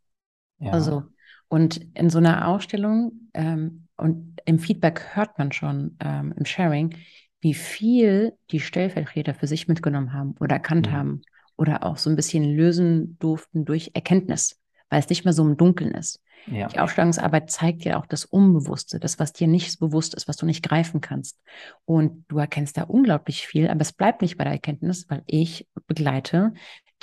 Ja. 0.60 0.72
Also, 0.72 1.04
und 1.48 1.78
in 1.96 2.10
so 2.10 2.20
einer 2.20 2.48
Ausstellung 2.48 3.30
ähm, 3.34 3.88
und 3.98 4.40
im 4.46 4.60
Feedback 4.60 5.16
hört 5.16 5.38
man 5.38 5.52
schon 5.52 5.98
ähm, 6.00 6.34
im 6.38 6.46
Sharing, 6.46 6.96
wie 7.44 7.54
viel 7.54 8.38
die 8.52 8.62
Stellvertreter 8.62 9.34
für 9.34 9.48
sich 9.48 9.68
mitgenommen 9.68 10.14
haben 10.14 10.36
oder 10.40 10.56
erkannt 10.56 10.88
mhm. 10.88 10.94
haben 10.94 11.22
oder 11.58 11.84
auch 11.84 11.98
so 11.98 12.10
ein 12.10 12.16
bisschen 12.16 12.56
lösen 12.56 13.18
durften 13.20 13.66
durch 13.66 13.92
Erkenntnis, 13.94 14.62
weil 14.90 15.00
es 15.00 15.10
nicht 15.10 15.26
mehr 15.26 15.34
so 15.34 15.44
im 15.44 15.58
Dunkeln 15.58 15.92
ist. 15.92 16.22
Ja. 16.48 16.68
Die 16.70 16.80
Aufstellungsarbeit 16.80 17.52
zeigt 17.52 17.84
ja 17.84 18.00
auch 18.00 18.06
das 18.06 18.24
Unbewusste, 18.24 19.00
das, 19.00 19.20
was 19.20 19.34
dir 19.34 19.48
nicht 19.48 19.80
bewusst 19.80 20.14
ist, 20.14 20.28
was 20.28 20.38
du 20.38 20.46
nicht 20.46 20.64
greifen 20.64 21.02
kannst. 21.02 21.38
Und 21.84 22.26
du 22.30 22.38
erkennst 22.38 22.78
da 22.78 22.84
unglaublich 22.84 23.46
viel, 23.46 23.70
aber 23.70 23.82
es 23.82 23.94
bleibt 23.94 24.22
nicht 24.22 24.38
bei 24.38 24.46
der 24.46 24.54
Erkenntnis, 24.54 25.10
weil 25.10 25.24
ich 25.26 25.68
begleite 25.86 26.54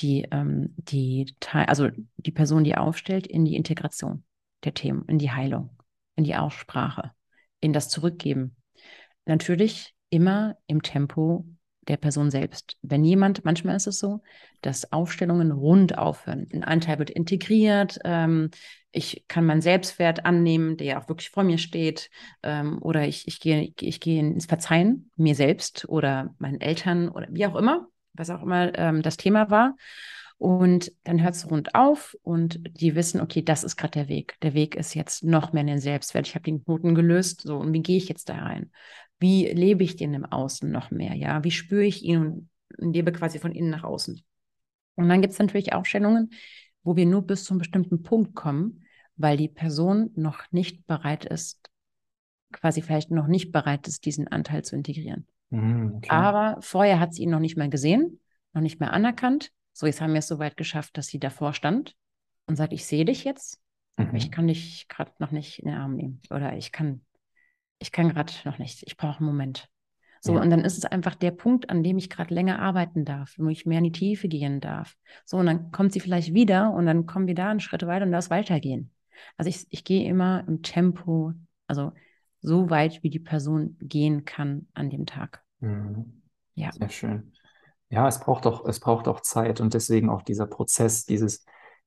die, 0.01 0.27
ähm, 0.31 0.75
die, 0.77 1.35
also 1.53 1.89
die 2.17 2.33
Person, 2.33 2.65
die 2.65 2.77
aufstellt, 2.77 3.27
in 3.27 3.45
die 3.45 3.57
Integration 3.57 4.25
der 4.65 4.73
Themen, 4.73 5.05
in 5.07 5.19
die 5.19 5.31
Heilung, 5.33 5.71
in 6.17 6.25
die 6.25 6.37
Aussprache, 6.37 7.13
in 7.61 7.75
das 7.75 7.91
Zurückgeben. 7.91 8.57
Natürlich 9.27 9.95
immer 10.11 10.57
im 10.67 10.83
Tempo 10.83 11.47
der 11.89 11.97
Person 11.97 12.31
selbst. 12.31 12.77
Wenn 12.83 13.05
jemand, 13.05 13.45
manchmal 13.45 13.77
ist 13.77 13.87
es 13.87 13.99
so, 13.99 14.23
dass 14.61 14.93
Aufstellungen 14.93 15.51
rund 15.51 15.97
aufhören. 15.97 16.47
Ein 16.53 16.65
Anteil 16.65 16.99
wird 16.99 17.11
integriert, 17.11 17.99
ähm, 18.05 18.51
ich 18.93 19.25
kann 19.29 19.47
meinen 19.47 19.63
Selbstwert 19.63 20.27
annehmen, 20.27 20.77
der 20.77 20.87
ja 20.87 21.01
auch 21.01 21.09
wirklich 21.09 21.31
vor 21.31 21.45
mir 21.45 21.59
steht, 21.59 22.11
ähm, 22.43 22.79
oder 22.83 23.07
ich, 23.07 23.29
ich, 23.29 23.41
gehe, 23.41 23.73
ich 23.81 24.01
gehe 24.01 24.21
ins 24.21 24.47
Verzeihen, 24.47 25.11
mir 25.17 25.35
selbst 25.35 25.89
oder 25.89 26.35
meinen 26.39 26.61
Eltern 26.61 27.09
oder 27.09 27.29
wie 27.31 27.47
auch 27.47 27.55
immer, 27.55 27.87
was 28.15 28.31
auch 28.31 28.43
immer 28.43 28.77
ähm, 28.77 29.03
das 29.03 29.17
Thema 29.17 29.51
war. 29.51 29.77
Und 30.41 30.91
dann 31.05 31.23
hört 31.23 31.35
es 31.35 31.51
rund 31.51 31.75
auf 31.75 32.17
und 32.23 32.61
die 32.81 32.95
wissen, 32.95 33.21
okay, 33.21 33.43
das 33.43 33.63
ist 33.63 33.77
gerade 33.77 33.91
der 33.91 34.09
Weg. 34.09 34.41
Der 34.41 34.55
Weg 34.55 34.75
ist 34.75 34.95
jetzt 34.95 35.23
noch 35.23 35.53
mehr 35.53 35.61
in 35.61 35.67
den 35.67 35.81
Selbstwert. 35.81 36.27
Ich 36.27 36.35
habe 36.35 36.45
den 36.45 36.65
Knoten 36.65 36.95
gelöst. 36.95 37.43
So, 37.43 37.59
und 37.59 37.75
wie 37.75 37.83
gehe 37.83 37.99
ich 37.99 38.09
jetzt 38.09 38.31
da 38.31 38.37
rein? 38.37 38.71
Wie 39.19 39.49
lebe 39.49 39.85
ich 39.85 39.97
den 39.97 40.15
im 40.15 40.25
Außen 40.25 40.71
noch 40.71 40.91
mehr? 40.91 41.15
Ja, 41.15 41.45
wie 41.45 41.51
spüre 41.51 41.85
ich 41.85 42.03
ihn 42.03 42.49
und, 42.79 42.95
lebe 42.95 43.13
quasi 43.13 43.39
von 43.39 43.53
innen 43.53 43.69
nach 43.69 43.85
außen? 43.85 44.23
Und 44.95 45.09
dann 45.11 45.21
gibt 45.21 45.35
es 45.35 45.39
natürlich 45.39 45.75
Aufstellungen, 45.75 46.31
wo 46.85 46.97
wir 46.97 47.05
nur 47.05 47.21
bis 47.21 47.45
zu 47.45 47.53
einem 47.53 47.59
bestimmten 47.59 48.03
Punkt 48.03 48.35
kommen, 48.35 48.87
weil 49.17 49.37
die 49.37 49.49
Person 49.49 50.11
noch 50.15 50.51
nicht 50.53 50.87
bereit 50.87 51.27
ist, 51.27 51.69
quasi 52.51 52.81
vielleicht 52.81 53.11
noch 53.11 53.27
nicht 53.27 53.53
bereit 53.53 53.87
ist, 53.89 54.07
diesen 54.07 54.27
Anteil 54.27 54.65
zu 54.65 54.75
integrieren. 54.75 55.27
Mhm, 55.51 55.97
okay. 55.97 56.09
Aber 56.09 56.57
vorher 56.63 56.99
hat 56.99 57.13
sie 57.13 57.25
ihn 57.25 57.31
noch 57.31 57.41
nicht 57.41 57.59
mehr 57.59 57.69
gesehen, 57.69 58.21
noch 58.55 58.63
nicht 58.63 58.81
mehr 58.81 58.95
anerkannt 58.95 59.53
so, 59.73 59.87
jetzt 59.87 60.01
haben 60.01 60.13
wir 60.13 60.19
es 60.19 60.29
so 60.29 60.39
weit 60.39 60.57
geschafft, 60.57 60.97
dass 60.99 61.07
sie 61.07 61.19
davor 61.19 61.55
stand 61.55 61.97
und 62.47 62.57
sagt, 62.57 62.73
ich 62.73 62.87
sehe 62.87 63.05
dich 63.05 63.25
jetzt, 63.25 63.61
mhm. 63.97 64.09
aber 64.09 64.17
ich 64.17 64.27
mhm. 64.27 64.31
kann 64.31 64.47
dich 64.49 64.89
gerade 64.89 65.13
noch 65.19 65.31
nicht 65.31 65.59
in 65.61 65.69
den 65.69 65.79
Arm 65.79 65.97
nehmen. 65.97 66.21
Oder 66.31 66.57
ich 66.57 66.73
kann, 66.73 67.03
ich 67.79 67.93
kann 67.93 68.09
gerade 68.09 68.33
noch 68.45 68.59
nicht, 68.59 68.83
ich 68.87 68.97
brauche 68.97 69.19
einen 69.19 69.27
Moment. 69.27 69.69
So, 70.23 70.35
ja. 70.35 70.43
und 70.43 70.51
dann 70.51 70.61
ist 70.61 70.77
es 70.77 70.85
einfach 70.85 71.15
der 71.15 71.31
Punkt, 71.31 71.71
an 71.71 71.83
dem 71.83 71.97
ich 71.97 72.11
gerade 72.11 72.35
länger 72.35 72.61
arbeiten 72.61 73.07
darf, 73.07 73.35
wo 73.39 73.49
ich 73.49 73.65
mehr 73.65 73.79
in 73.79 73.85
die 73.85 73.93
Tiefe 73.93 74.29
gehen 74.29 74.61
darf. 74.61 74.97
So, 75.25 75.39
und 75.39 75.47
dann 75.47 75.73
kommt 75.73 75.93
sie 75.93 76.01
vielleicht 76.01 76.35
wieder 76.35 76.75
und 76.75 76.85
dann 76.85 77.07
kommen 77.07 77.27
wir 77.27 77.35
da 77.35 77.51
einen 77.51 77.61
Schritt 77.61 77.87
weiter 77.87 78.05
und 78.05 78.13
darf 78.13 78.29
weitergehen. 78.29 78.91
Also 79.39 79.49
ich, 79.49 79.67
ich 79.71 79.83
gehe 79.85 80.07
immer 80.07 80.45
im 80.47 80.63
Tempo, 80.63 81.33
also 81.67 81.93
so 82.43 82.69
weit, 82.69 83.03
wie 83.03 83.11
die 83.11 83.19
Person 83.19 83.77
gehen 83.81 84.25
kann 84.27 84.67
an 84.75 84.91
dem 84.91 85.07
Tag. 85.07 85.43
Mhm. 85.61 86.23
Ja. 86.55 86.73
Sehr 86.73 86.89
schön. 86.91 87.33
Ja, 87.91 88.07
es 88.07 88.21
braucht 88.21 88.47
auch, 88.47 88.65
es 88.67 88.79
braucht 88.81 89.09
auch 89.09 89.21
Zeit 89.21 89.61
und 89.61 89.75
deswegen 89.75 90.11
auch 90.11 90.23
dieser 90.23 90.47
Prozess, 90.47 91.07
dieses, 91.07 91.45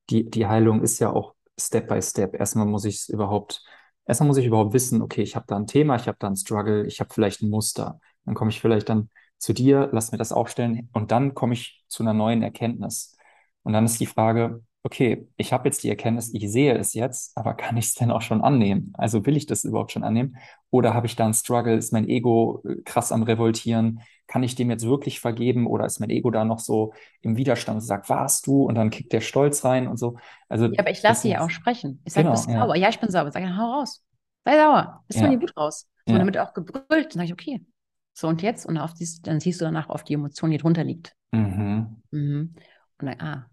die, 0.10 0.30
die 0.30 0.48
Heilung 0.48 0.82
ist 0.82 1.00
ja 1.00 1.10
auch 1.12 1.34
Step 1.58 1.88
by 1.88 2.02
Step. 2.02 2.34
Erstmal 2.36 2.66
muss 2.66 2.84
ich 2.86 2.96
es 2.96 3.10
überhaupt, 3.10 3.64
erstmal 4.06 4.28
muss 4.28 4.38
ich 4.38 4.46
überhaupt 4.46 4.74
wissen, 4.74 5.02
okay, 5.02 5.22
ich 5.22 5.36
habe 5.38 5.46
da 5.48 5.56
ein 5.56 5.68
Thema, 5.68 5.96
ich 5.96 6.08
habe 6.08 6.18
da 6.20 6.28
einen 6.28 6.36
Struggle, 6.36 6.86
ich 6.88 7.00
habe 7.00 7.14
vielleicht 7.14 7.42
ein 7.42 7.50
Muster. 7.50 8.00
Dann 8.26 8.36
komme 8.36 8.52
ich 8.52 8.60
vielleicht 8.60 8.90
dann 8.90 9.10
zu 9.38 9.54
dir, 9.54 9.90
lass 9.94 10.12
mir 10.12 10.18
das 10.18 10.34
aufstellen 10.34 10.90
und 10.94 11.12
dann 11.12 11.34
komme 11.36 11.54
ich 11.54 11.86
zu 11.88 12.04
einer 12.04 12.14
neuen 12.14 12.44
Erkenntnis. 12.44 13.16
Und 13.64 13.72
dann 13.74 13.86
ist 13.86 14.00
die 14.00 14.06
Frage, 14.06 14.62
okay, 14.84 15.28
ich 15.38 15.54
habe 15.54 15.68
jetzt 15.68 15.84
die 15.84 15.90
Erkenntnis, 15.90 16.34
ich 16.34 16.52
sehe 16.52 16.78
es 16.78 16.94
jetzt, 16.94 17.38
aber 17.38 17.54
kann 17.54 17.78
ich 17.78 17.86
es 17.86 17.94
denn 17.94 18.12
auch 18.12 18.22
schon 18.22 18.42
annehmen? 18.42 18.94
Also 18.98 19.26
will 19.26 19.38
ich 19.38 19.46
das 19.46 19.64
überhaupt 19.64 19.94
schon 19.94 20.04
annehmen? 20.04 20.36
Oder 20.72 20.94
habe 20.94 21.08
ich 21.08 21.16
da 21.16 21.24
einen 21.24 21.34
Struggle? 21.34 21.76
Ist 21.76 21.94
mein 21.94 22.08
Ego 22.10 22.62
äh, 22.68 22.82
krass 22.84 23.14
am 23.14 23.24
Revoltieren? 23.24 24.02
Kann 24.28 24.44
ich 24.44 24.56
dem 24.56 24.70
jetzt 24.70 24.86
wirklich 24.86 25.22
vergeben? 25.22 25.68
Oder 25.68 25.86
ist 25.86 26.02
mein 26.02 26.10
Ego 26.10 26.32
da 26.32 26.44
noch 26.44 26.60
so 26.60 26.94
im 27.22 27.38
Widerstand 27.38 27.78
und 27.78 27.82
sagt, 27.82 28.10
warst 28.10 28.46
du? 28.46 28.64
Und 28.64 28.76
dann 28.76 28.90
kickt 28.90 29.14
der 29.14 29.22
Stolz 29.22 29.64
rein 29.64 29.88
und 29.88 29.98
so. 29.98 30.18
Also, 30.50 30.66
ja, 30.66 30.80
aber 30.80 30.92
ich 30.92 31.02
lasse 31.02 31.22
sie 31.22 31.30
ja 31.30 31.46
auch 31.46 31.50
sprechen. 31.50 32.02
Ich 32.04 32.14
sage, 32.14 32.26
genau, 32.26 32.36
bist 32.36 32.50
ja. 32.50 32.60
sauer. 32.60 32.76
Ja, 32.76 32.90
ich 32.90 33.00
bin 33.00 33.10
sauer. 33.10 33.32
Sag, 33.32 33.44
hau 33.44 33.80
raus. 33.80 34.04
Sei 34.44 34.58
sauer. 34.58 35.04
Ist 35.08 35.20
ja. 35.20 35.28
mal 35.28 35.38
die 35.38 35.42
Wut 35.42 35.56
raus. 35.56 35.88
So, 36.06 36.14
ja. 36.14 36.20
damit 36.20 36.38
auch 36.38 36.54
gebrüllt. 36.54 36.90
Dann 36.90 37.12
sage 37.12 37.26
ich, 37.26 37.34
okay. 37.34 37.66
So, 38.14 38.28
und 38.28 38.42
jetzt? 38.42 38.66
Und 38.66 38.78
auf 38.78 38.94
dies, 38.94 39.22
dann 39.22 39.40
siehst 39.40 39.62
du 39.62 39.66
danach 39.66 39.90
auf 39.90 40.04
die 40.04 40.16
Emotion, 40.16 40.52
die 40.52 40.58
drunter 40.58 40.84
liegt. 40.84 41.16
Mhm. 41.32 42.02
Mhm. 42.12 42.56
Und 43.00 43.08
dann, 43.08 43.20
ah, 43.22 43.50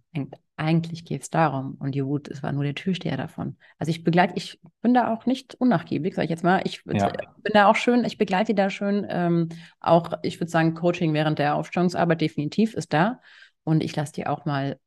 eigentlich 0.61 1.07
geht 1.07 1.23
es 1.23 1.31
darum. 1.31 1.77
Und 1.81 1.95
die 1.95 2.05
Wut, 2.05 2.29
es 2.29 2.43
war 2.43 2.53
nur 2.53 2.65
der 2.65 2.75
Türsteher 2.75 3.17
davon. 3.17 3.57
Also 3.79 3.91
ich 3.91 4.05
begleite, 4.05 4.35
ich 4.37 4.61
bin 4.83 4.93
da 4.93 5.13
auch 5.13 5.25
nicht 5.25 5.55
unnachgiebig, 5.55 6.15
sage 6.15 6.27
ich 6.27 6.31
jetzt 6.31 6.45
mal. 6.45 6.61
Ich 6.65 6.83
ja. 6.85 7.09
bin 7.09 7.53
da 7.55 7.67
auch 7.67 7.77
schön, 7.77 8.05
ich 8.05 8.19
begleite 8.19 8.53
die 8.53 8.57
da 8.57 8.69
schön. 8.69 9.07
Ähm, 9.09 9.49
auch, 9.81 10.13
ich 10.23 10.39
würde 10.39 10.51
sagen, 10.51 10.75
Coaching 10.75 11.15
während 11.15 11.39
der 11.39 11.55
Aufstellungsarbeit 11.55 12.21
definitiv 12.21 12.75
ist 12.75 12.93
da. 12.93 13.21
Und 13.65 13.83
ich 13.83 13.97
lasse 13.97 14.13
die 14.13 14.27
auch 14.27 14.45
mal 14.45 14.79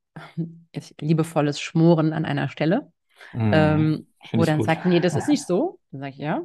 liebevolles 1.02 1.60
Schmoren 1.60 2.14
an 2.14 2.26
einer 2.26 2.50
Stelle. 2.50 2.92
Mm, 3.34 3.52
ähm, 3.54 4.08
wo 4.32 4.44
dann 4.44 4.60
gut. 4.60 4.68
sagt, 4.68 4.86
nee, 4.86 5.00
das 5.00 5.16
ist 5.16 5.28
nicht 5.28 5.46
so. 5.46 5.80
Dann 5.92 6.02
sage 6.02 6.12
ich, 6.12 6.18
ja, 6.20 6.42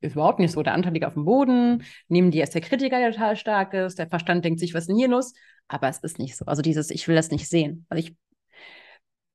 ist 0.00 0.14
überhaupt 0.14 0.40
nicht 0.40 0.52
so. 0.52 0.62
Der 0.62 0.74
Anteil 0.74 0.92
liegt 0.92 1.06
auf 1.06 1.14
dem 1.14 1.24
Boden, 1.24 1.84
nehmen 2.08 2.30
die 2.30 2.38
erst 2.38 2.54
der 2.54 2.60
Kritiker, 2.60 2.98
der 2.98 3.12
total 3.12 3.36
stark 3.36 3.72
ist, 3.72 3.98
der 3.98 4.08
Verstand 4.08 4.44
denkt 4.44 4.60
sich, 4.60 4.74
was 4.74 4.82
ist 4.82 4.88
denn 4.88 4.96
hier 4.96 5.08
los? 5.08 5.32
Aber 5.68 5.88
es 5.88 5.98
ist 5.98 6.18
nicht 6.18 6.36
so. 6.36 6.44
Also 6.44 6.60
dieses, 6.60 6.90
ich 6.90 7.08
will 7.08 7.16
das 7.16 7.30
nicht 7.30 7.48
sehen. 7.48 7.86
Also 7.88 8.06
ich 8.06 8.14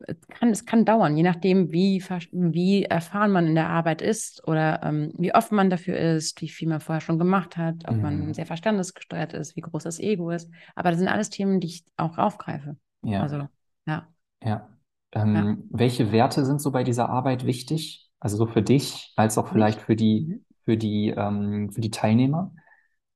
es 0.07 0.27
kann, 0.27 0.49
es 0.49 0.65
kann 0.65 0.85
dauern, 0.85 1.17
je 1.17 1.23
nachdem, 1.23 1.71
wie, 1.71 2.03
wie 2.31 2.83
erfahren 2.83 3.31
man 3.31 3.47
in 3.47 3.55
der 3.55 3.69
Arbeit 3.69 4.01
ist 4.01 4.47
oder 4.47 4.81
ähm, 4.83 5.13
wie 5.17 5.33
offen 5.33 5.55
man 5.55 5.69
dafür 5.69 5.97
ist, 5.97 6.41
wie 6.41 6.49
viel 6.49 6.67
man 6.67 6.79
vorher 6.79 7.01
schon 7.01 7.19
gemacht 7.19 7.57
hat, 7.57 7.87
ob 7.87 7.95
mhm. 7.95 8.01
man 8.01 8.33
sehr 8.33 8.45
verstandesgesteuert 8.45 9.33
ist, 9.33 9.55
wie 9.55 9.61
groß 9.61 9.83
das 9.83 9.99
Ego 9.99 10.31
ist. 10.31 10.49
Aber 10.75 10.89
das 10.89 10.99
sind 10.99 11.07
alles 11.07 11.29
Themen, 11.29 11.59
die 11.59 11.67
ich 11.67 11.85
auch 11.97 12.17
aufgreife. 12.17 12.77
Ja. 13.03 13.21
Also, 13.21 13.47
ja. 13.85 14.07
Ja. 14.43 14.69
Ähm, 15.13 15.35
ja. 15.35 15.57
Welche 15.69 16.11
Werte 16.11 16.45
sind 16.45 16.61
so 16.61 16.71
bei 16.71 16.83
dieser 16.83 17.09
Arbeit 17.09 17.45
wichtig? 17.45 18.09
Also 18.19 18.37
so 18.37 18.45
für 18.45 18.61
dich, 18.61 19.11
als 19.15 19.37
auch 19.37 19.47
vielleicht 19.49 19.81
für 19.81 19.95
die, 19.95 20.21
mhm. 20.21 20.45
für 20.65 20.77
die, 20.77 21.09
ähm, 21.09 21.71
für 21.71 21.81
die 21.81 21.91
Teilnehmer? 21.91 22.53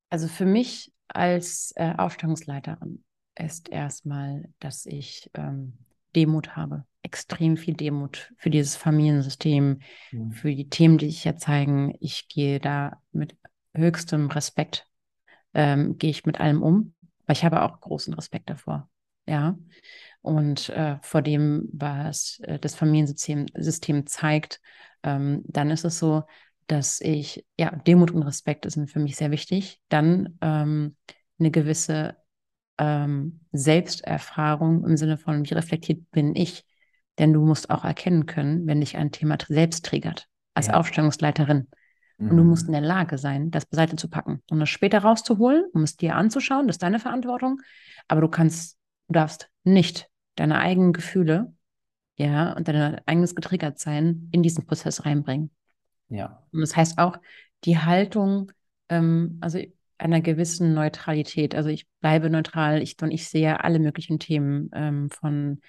Also 0.10 0.28
für 0.28 0.46
mich 0.46 0.92
als 1.08 1.74
äh, 1.76 1.94
Aufstellungsleiterin 1.98 3.04
ist 3.36 3.70
erstmal, 3.70 4.50
dass 4.60 4.86
ich 4.86 5.30
ähm, 5.34 5.74
Demut 6.18 6.56
habe. 6.56 6.84
Extrem 7.04 7.58
viel 7.58 7.76
Demut 7.76 8.34
für 8.38 8.50
dieses 8.50 8.76
Familiensystem, 8.76 9.82
mhm. 10.12 10.32
für 10.32 10.54
die 10.54 10.68
Themen, 10.68 10.98
die 10.98 11.06
sich 11.06 11.22
hier 11.22 11.38
zeigen. 11.38 11.94
Ich 12.00 12.28
gehe 12.28 12.60
da 12.60 13.02
mit 13.12 13.38
höchstem 13.76 14.28
Respekt, 14.28 14.88
ähm, 15.54 16.00
gehe 16.00 16.10
ich 16.10 16.26
mit 16.26 16.40
allem 16.40 16.64
um, 16.64 16.96
weil 17.28 17.36
ich 17.36 17.46
habe 17.46 17.62
auch 17.62 17.80
großen 17.80 18.16
Respekt 18.16 18.50
davor. 18.50 18.90
Ja. 19.28 19.58
Und 20.22 20.70
äh, 20.70 20.98
vor 21.04 21.22
dem, 21.22 21.70
was 21.72 22.40
äh, 22.44 22.58
das 22.58 22.74
Familiensystem 22.74 23.46
System 23.54 24.08
zeigt, 24.08 24.60
ähm, 25.04 25.44
dann 25.46 25.70
ist 25.70 25.86
es 25.86 26.00
so, 26.00 26.24
dass 26.66 27.00
ich, 27.00 27.46
ja, 27.58 27.72
Demut 27.76 28.12
und 28.12 28.24
Respekt 28.24 28.70
sind 28.70 28.90
für 28.90 29.00
mich 29.00 29.16
sehr 29.16 29.32
wichtig. 29.32 29.80
Dann 29.88 30.38
ähm, 30.42 30.96
eine 31.40 31.52
gewisse 31.52 32.18
ähm, 32.78 33.42
Selbsterfahrung 33.52 34.86
im 34.86 34.98
Sinne 34.98 35.18
von, 35.18 35.48
wie 35.48 35.54
reflektiert 35.54 36.10
bin 36.12 36.36
ich? 36.36 36.66
Denn 37.20 37.34
du 37.34 37.44
musst 37.44 37.70
auch 37.70 37.84
erkennen 37.84 38.26
können, 38.26 38.68
wenn 38.68 38.80
dich 38.80 38.98
ein 38.98 39.12
Thema 39.12 39.38
selbst 39.48 39.86
triggert, 39.86 40.28
als 40.54 40.68
ja. 40.68 40.76
Aufstellungsleiterin. 40.76 41.68
Mhm. 42.18 42.30
Und 42.30 42.38
du 42.38 42.44
musst 42.44 42.68
mhm. 42.68 42.76
in 42.76 42.82
der 42.82 42.90
Lage 42.90 43.18
sein, 43.18 43.52
das 43.52 43.66
beiseite 43.66 43.96
zu 43.96 44.10
packen 44.10 44.44
und 44.50 44.60
das 44.60 44.70
später 44.70 45.00
rauszuholen, 45.00 45.66
um 45.74 45.84
es 45.84 45.98
dir 45.98 46.16
anzuschauen. 46.16 46.68
Das 46.68 46.76
ist 46.76 46.84
deine 46.84 47.00
Verantwortung. 47.00 47.62
Aber 48.08 48.22
du 48.22 48.28
kannst, 48.28 48.78
du 49.08 49.14
darfst 49.14 49.50
nicht 49.64 50.10
deine 50.36 50.60
eigenen 50.60 50.94
Gefühle, 50.94 51.54
ja, 52.18 52.54
und 52.54 52.68
dein 52.68 53.00
eigenes 53.06 53.36
Getriggertsein 53.36 54.30
in 54.32 54.42
diesen 54.42 54.66
Prozess 54.66 55.06
reinbringen. 55.06 55.52
Ja. 56.10 56.44
Und 56.52 56.62
das 56.62 56.76
heißt 56.76 56.98
auch, 56.98 57.18
die 57.64 57.78
Haltung, 57.78 58.52
ähm, 58.90 59.38
also 59.42 59.60
einer 59.98 60.22
gewissen 60.22 60.74
Neutralität. 60.74 61.56
Also 61.56 61.70
ich 61.70 61.88
bleibe 62.00 62.30
neutral 62.30 62.82
ich, 62.82 63.02
und 63.02 63.12
ich 63.12 63.30
sehe 63.30 63.64
alle 63.64 63.80
möglichen 63.80 64.20
Themen 64.20 64.70
ähm, 64.74 65.10
von 65.10 65.62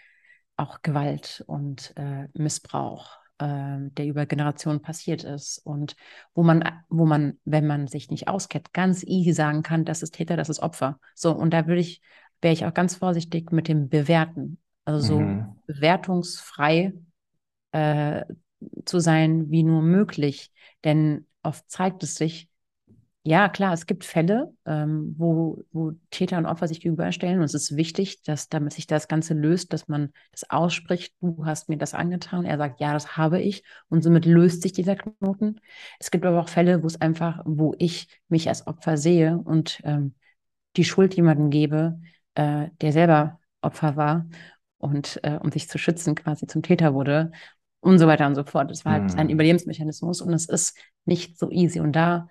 auch 0.56 0.82
Gewalt 0.82 1.44
und 1.46 1.92
äh, 1.96 2.28
Missbrauch, 2.34 3.16
äh, 3.38 3.78
der 3.78 4.06
über 4.06 4.26
Generationen 4.26 4.82
passiert 4.82 5.24
ist 5.24 5.58
und 5.64 5.94
wo 6.34 6.42
man, 6.42 6.64
wo 6.88 7.06
man, 7.06 7.38
wenn 7.44 7.66
man 7.66 7.86
sich 7.86 8.10
nicht 8.10 8.28
auskennt, 8.28 8.72
ganz 8.72 9.04
easy 9.04 9.32
sagen 9.32 9.62
kann, 9.62 9.84
das 9.84 10.02
ist 10.02 10.14
Täter, 10.14 10.36
das 10.36 10.48
ist 10.48 10.60
Opfer. 10.60 10.98
So, 11.14 11.32
und 11.32 11.52
da 11.52 11.66
würde 11.66 11.80
ich, 11.80 12.02
wäre 12.42 12.52
ich 12.52 12.64
auch 12.66 12.74
ganz 12.74 12.96
vorsichtig 12.96 13.52
mit 13.52 13.68
dem 13.68 13.88
Bewerten. 13.88 14.58
Also 14.84 15.00
so 15.00 15.20
mhm. 15.20 15.56
bewertungsfrei 15.66 16.94
äh, 17.72 18.24
zu 18.84 18.98
sein 18.98 19.50
wie 19.50 19.62
nur 19.62 19.82
möglich. 19.82 20.50
Denn 20.84 21.26
oft 21.42 21.70
zeigt 21.70 22.02
es 22.02 22.16
sich, 22.16 22.47
ja, 23.28 23.50
klar, 23.50 23.74
es 23.74 23.84
gibt 23.84 24.04
Fälle, 24.04 24.54
ähm, 24.64 25.14
wo, 25.18 25.62
wo 25.70 25.92
Täter 26.10 26.38
und 26.38 26.46
Opfer 26.46 26.66
sich 26.66 26.80
gegenüberstellen 26.80 27.38
und 27.40 27.44
es 27.44 27.52
ist 27.52 27.76
wichtig, 27.76 28.22
dass 28.22 28.48
damit 28.48 28.72
sich 28.72 28.86
das 28.86 29.06
Ganze 29.06 29.34
löst, 29.34 29.74
dass 29.74 29.86
man 29.86 30.14
das 30.32 30.48
ausspricht, 30.48 31.14
du 31.20 31.44
hast 31.44 31.68
mir 31.68 31.76
das 31.76 31.92
angetan. 31.92 32.46
Er 32.46 32.56
sagt, 32.56 32.80
ja, 32.80 32.94
das 32.94 33.18
habe 33.18 33.38
ich 33.42 33.64
und 33.90 34.02
somit 34.02 34.24
löst 34.24 34.62
sich 34.62 34.72
dieser 34.72 34.96
Knoten. 34.96 35.60
Es 35.98 36.10
gibt 36.10 36.24
aber 36.24 36.40
auch 36.40 36.48
Fälle, 36.48 36.82
wo 36.82 36.86
es 36.86 37.02
einfach, 37.02 37.42
wo 37.44 37.74
ich 37.78 38.08
mich 38.28 38.48
als 38.48 38.66
Opfer 38.66 38.96
sehe 38.96 39.36
und 39.36 39.82
ähm, 39.84 40.14
die 40.76 40.84
Schuld 40.84 41.14
jemandem 41.14 41.50
gebe, 41.50 42.00
äh, 42.34 42.68
der 42.80 42.92
selber 42.92 43.40
Opfer 43.60 43.96
war 43.96 44.26
und 44.78 45.20
äh, 45.22 45.38
um 45.42 45.52
sich 45.52 45.68
zu 45.68 45.76
schützen 45.76 46.14
quasi 46.14 46.46
zum 46.46 46.62
Täter 46.62 46.94
wurde 46.94 47.32
und 47.80 47.98
so 47.98 48.06
weiter 48.06 48.26
und 48.26 48.36
so 48.36 48.44
fort. 48.44 48.70
Das 48.70 48.86
war 48.86 48.92
halt 48.92 49.12
mhm. 49.12 49.18
ein 49.18 49.28
Überlebensmechanismus 49.28 50.22
und 50.22 50.32
es 50.32 50.48
ist 50.48 50.78
nicht 51.04 51.38
so 51.38 51.50
easy 51.50 51.80
und 51.80 51.92
da 51.92 52.30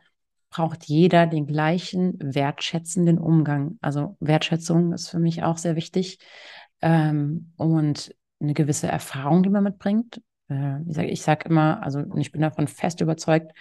braucht 0.50 0.86
jeder 0.86 1.28
den 1.28 1.46
gleichen 1.46 2.18
wertschätzenden 2.20 3.18
Umgang. 3.18 3.78
Also 3.82 4.18
Wertschätzung 4.20 4.94
ist 4.94 5.10
für 5.10 5.20
mich 5.20 5.44
auch 5.44 5.58
sehr 5.58 5.76
wichtig 5.76 6.20
ähm, 6.82 7.54
und 7.58 8.16
eine 8.40 8.54
gewisse 8.54 8.88
Erfahrung, 8.88 9.44
die 9.44 9.50
man 9.50 9.64
mitbringt. 9.64 10.22
Äh, 10.50 10.82
ich 10.88 10.96
sage 10.96 11.16
sag 11.16 11.46
immer, 11.46 11.84
also 11.84 12.04
ich 12.16 12.32
bin 12.32 12.42
davon 12.42 12.68
fest 12.68 13.02
überzeugt, 13.02 13.52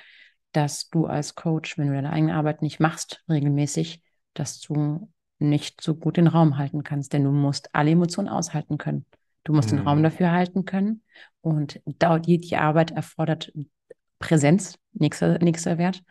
dass 0.53 0.89
du 0.89 1.07
als 1.07 1.35
Coach, 1.35 1.77
wenn 1.77 1.89
du 1.89 1.95
deine 1.95 2.13
eigene 2.13 2.35
Arbeit 2.35 2.63
nicht 2.63 2.81
machst, 2.81 3.23
regelmäßig, 3.29 4.03
dass 4.35 4.61
du 4.61 5.11
nicht 5.39 5.81
so 5.81 5.95
gut 5.95 6.17
den 6.17 6.29
Raum 6.29 6.57
halten 6.57 6.83
kannst, 6.83 7.13
denn 7.13 7.25
du 7.25 7.31
musst 7.31 7.75
alle 7.75 7.91
Emotionen 7.91 8.29
aushalten 8.29 8.79
können. 8.79 9.05
Du 9.45 9.53
musst 9.53 9.73
mhm. 9.73 9.79
den 9.79 9.87
Raum 9.87 9.99
mhm. 9.99 10.05
dafür 10.05 10.31
halten 10.31 10.65
können 10.65 11.03
und 11.41 11.81
die, 11.85 12.39
die 12.39 12.57
Arbeit 12.57 12.93
erfordert 12.93 13.53
Präsenz, 14.19 14.79
nächster, 14.93 15.39
nächster 15.39 15.79
Wert 15.79 16.03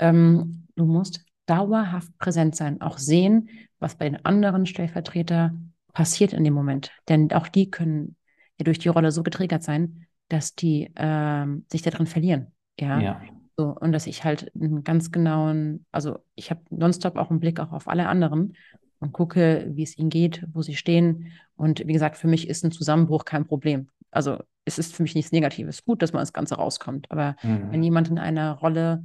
ähm, 0.00 0.66
du 0.74 0.86
musst 0.86 1.24
dauerhaft 1.46 2.16
präsent 2.18 2.56
sein, 2.56 2.80
auch 2.80 2.98
sehen, 2.98 3.48
was 3.78 3.96
bei 3.96 4.08
den 4.08 4.24
anderen 4.24 4.66
Stellvertreter 4.66 5.54
passiert 5.92 6.32
in 6.32 6.44
dem 6.44 6.54
Moment. 6.54 6.90
Denn 7.08 7.32
auch 7.32 7.48
die 7.48 7.70
können 7.70 8.16
ja 8.58 8.64
durch 8.64 8.78
die 8.78 8.88
Rolle 8.88 9.12
so 9.12 9.22
getriggert 9.22 9.62
sein, 9.62 10.06
dass 10.28 10.54
die 10.54 10.92
ähm, 10.96 11.64
sich 11.70 11.82
darin 11.82 12.06
verlieren. 12.06 12.48
Ja. 12.78 13.00
ja. 13.00 13.20
So, 13.56 13.76
und 13.78 13.92
dass 13.92 14.06
ich 14.06 14.24
halt 14.24 14.50
einen 14.54 14.84
ganz 14.84 15.10
genauen, 15.10 15.84
also 15.92 16.18
ich 16.34 16.50
habe 16.50 16.62
nonstop 16.70 17.16
auch 17.16 17.30
einen 17.30 17.40
Blick 17.40 17.60
auch 17.60 17.72
auf 17.72 17.88
alle 17.88 18.08
anderen 18.08 18.54
und 19.00 19.12
gucke, 19.12 19.66
wie 19.70 19.82
es 19.82 19.98
ihnen 19.98 20.08
geht, 20.08 20.46
wo 20.52 20.62
sie 20.62 20.76
stehen. 20.76 21.32
Und 21.56 21.86
wie 21.86 21.92
gesagt, 21.92 22.16
für 22.16 22.28
mich 22.28 22.48
ist 22.48 22.64
ein 22.64 22.70
Zusammenbruch 22.70 23.24
kein 23.24 23.46
Problem. 23.46 23.88
Also 24.10 24.38
es 24.64 24.78
ist 24.78 24.94
für 24.94 25.02
mich 25.02 25.14
nichts 25.14 25.32
Negatives. 25.32 25.84
Gut, 25.84 26.00
dass 26.00 26.12
man 26.12 26.22
das 26.22 26.32
Ganze 26.32 26.54
rauskommt. 26.54 27.10
Aber 27.10 27.36
mhm. 27.42 27.72
wenn 27.72 27.82
jemand 27.82 28.08
in 28.08 28.18
einer 28.18 28.52
Rolle 28.52 29.04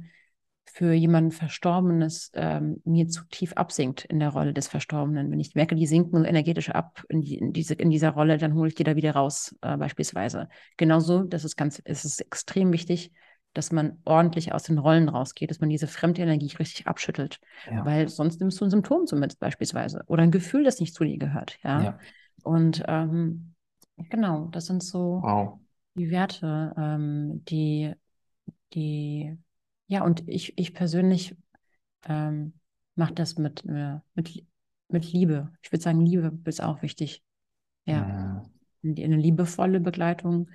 für 0.72 0.92
jemanden 0.92 1.30
Verstorbenes 1.30 2.30
ähm, 2.34 2.82
mir 2.84 3.08
zu 3.08 3.24
tief 3.30 3.52
absinkt 3.54 4.04
in 4.04 4.18
der 4.20 4.30
Rolle 4.30 4.52
des 4.52 4.68
Verstorbenen. 4.68 5.30
Wenn 5.30 5.40
ich 5.40 5.54
merke, 5.54 5.74
die 5.74 5.86
sinken 5.86 6.24
energetisch 6.24 6.70
ab 6.70 7.04
in, 7.08 7.22
die, 7.22 7.38
in, 7.38 7.52
diese, 7.52 7.74
in 7.74 7.90
dieser 7.90 8.10
Rolle, 8.10 8.36
dann 8.36 8.54
hole 8.54 8.68
ich 8.68 8.74
die 8.74 8.84
da 8.84 8.96
wieder 8.96 9.12
raus, 9.12 9.54
äh, 9.62 9.76
beispielsweise. 9.76 10.48
Genauso, 10.76 11.22
das 11.22 11.44
ist 11.44 11.56
ganz, 11.56 11.80
es 11.84 12.04
ist 12.04 12.20
extrem 12.20 12.72
wichtig, 12.72 13.12
dass 13.54 13.72
man 13.72 13.98
ordentlich 14.04 14.52
aus 14.52 14.64
den 14.64 14.78
Rollen 14.78 15.08
rausgeht, 15.08 15.50
dass 15.50 15.60
man 15.60 15.70
diese 15.70 15.86
fremde 15.86 16.20
Energie 16.20 16.54
richtig 16.58 16.86
abschüttelt. 16.86 17.40
Ja. 17.70 17.84
Weil 17.86 18.08
sonst 18.08 18.40
nimmst 18.40 18.60
du 18.60 18.66
ein 18.66 18.70
Symptom 18.70 19.06
zumindest 19.06 19.40
beispielsweise 19.40 20.04
oder 20.08 20.22
ein 20.22 20.30
Gefühl, 20.30 20.64
das 20.64 20.80
nicht 20.80 20.94
zu 20.94 21.04
dir 21.04 21.16
gehört. 21.16 21.58
Ja. 21.64 21.82
ja. 21.82 21.98
Und 22.42 22.82
ähm, 22.86 23.54
genau, 24.10 24.48
das 24.52 24.66
sind 24.66 24.82
so 24.82 25.20
wow. 25.22 25.58
Die 25.94 26.10
Werte, 26.10 26.74
ähm, 26.76 27.42
die, 27.48 27.94
die, 28.74 29.38
ja, 29.86 30.02
und 30.04 30.28
ich, 30.28 30.58
ich 30.58 30.74
persönlich 30.74 31.36
ähm, 32.08 32.54
mache 32.94 33.14
das 33.14 33.36
mit, 33.38 33.64
äh, 33.66 33.98
mit, 34.14 34.44
mit 34.88 35.12
Liebe. 35.12 35.52
Ich 35.62 35.70
würde 35.70 35.82
sagen, 35.82 36.00
Liebe 36.00 36.36
ist 36.44 36.62
auch 36.62 36.82
wichtig. 36.82 37.22
Ja. 37.84 38.48
Mhm. 38.82 38.94
Eine 38.98 39.16
liebevolle 39.16 39.80
Begleitung, 39.80 40.48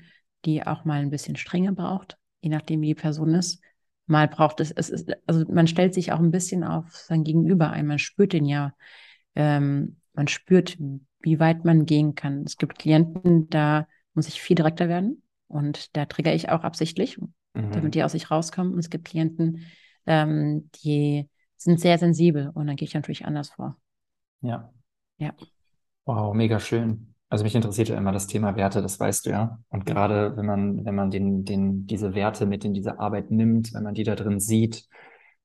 die 0.46 0.66
auch 0.66 0.86
mal 0.86 1.02
ein 1.02 1.10
bisschen 1.10 1.36
Strenge 1.36 1.74
braucht, 1.74 2.18
je 2.42 2.50
nachdem, 2.50 2.82
wie 2.82 2.88
die 2.88 2.96
Person 2.96 3.34
ist. 3.34 3.62
Mal 4.06 4.28
braucht 4.28 4.60
es, 4.60 4.72
es 4.72 4.90
ist, 4.90 5.12
also 5.26 5.46
man 5.52 5.68
stellt 5.68 5.94
sich 5.94 6.12
auch 6.12 6.20
ein 6.20 6.32
bisschen 6.32 6.64
auf 6.64 6.96
sein 6.96 7.24
Gegenüber 7.24 7.70
ein. 7.72 7.88
Man 7.88 8.00
spürt 8.00 8.34
den 8.34 8.46
ja, 8.46 8.74
ähm, 9.36 9.98
man 10.14 10.28
spürt, 10.28 10.78
wie 11.22 11.40
weit 11.40 11.66
man 11.66 11.86
gehen 11.86 12.16
kann. 12.16 12.44
Es 12.46 12.58
gibt 12.58 12.80
Klienten, 12.80 13.50
da 13.50 13.88
muss 14.14 14.28
ich 14.28 14.42
viel 14.42 14.56
direkter 14.56 14.90
werden 14.90 15.24
und 15.48 15.96
da 15.96 16.06
trigger 16.06 16.34
ich 16.34 16.50
auch 16.50 16.64
absichtlich, 16.64 17.20
mhm. 17.54 17.72
damit 17.72 17.96
die 17.96 18.04
aus 18.04 18.14
sich 18.14 18.32
rauskommen. 18.32 18.74
Und 18.74 18.80
es 18.80 18.90
gibt 18.90 19.06
Klienten, 19.06 19.66
ähm, 20.06 20.70
die 20.84 21.30
sind 21.58 21.80
sehr 21.80 21.98
sensibel 21.98 22.50
und 22.54 22.68
dann 22.68 22.76
gehe 22.76 22.88
ich 22.88 22.94
natürlich 22.94 23.26
anders 23.26 23.50
vor. 23.50 23.78
Ja. 24.42 24.72
Ja. 25.18 25.34
Wow, 26.06 26.34
mega 26.34 26.60
schön. 26.60 27.14
Also 27.30 27.44
mich 27.44 27.56
interessiert 27.56 27.88
ja 27.88 27.98
immer 27.98 28.12
das 28.12 28.28
Thema 28.28 28.56
Werte, 28.56 28.82
das 28.82 29.00
weißt 29.00 29.26
du 29.26 29.30
ja. 29.30 29.60
Und 29.70 29.86
gerade 29.86 30.36
wenn 30.36 30.46
man, 30.46 30.84
wenn 30.84 30.96
man 30.96 31.12
den, 31.12 31.46
den, 31.46 31.88
diese 31.88 32.14
Werte 32.14 32.46
mit 32.46 32.66
in 32.66 32.74
diese 32.74 33.00
Arbeit 33.00 33.32
nimmt, 33.32 33.74
wenn 33.74 33.84
man 33.84 33.94
die 33.94 34.04
da 34.04 34.16
drin 34.16 34.40
sieht, 34.40 34.90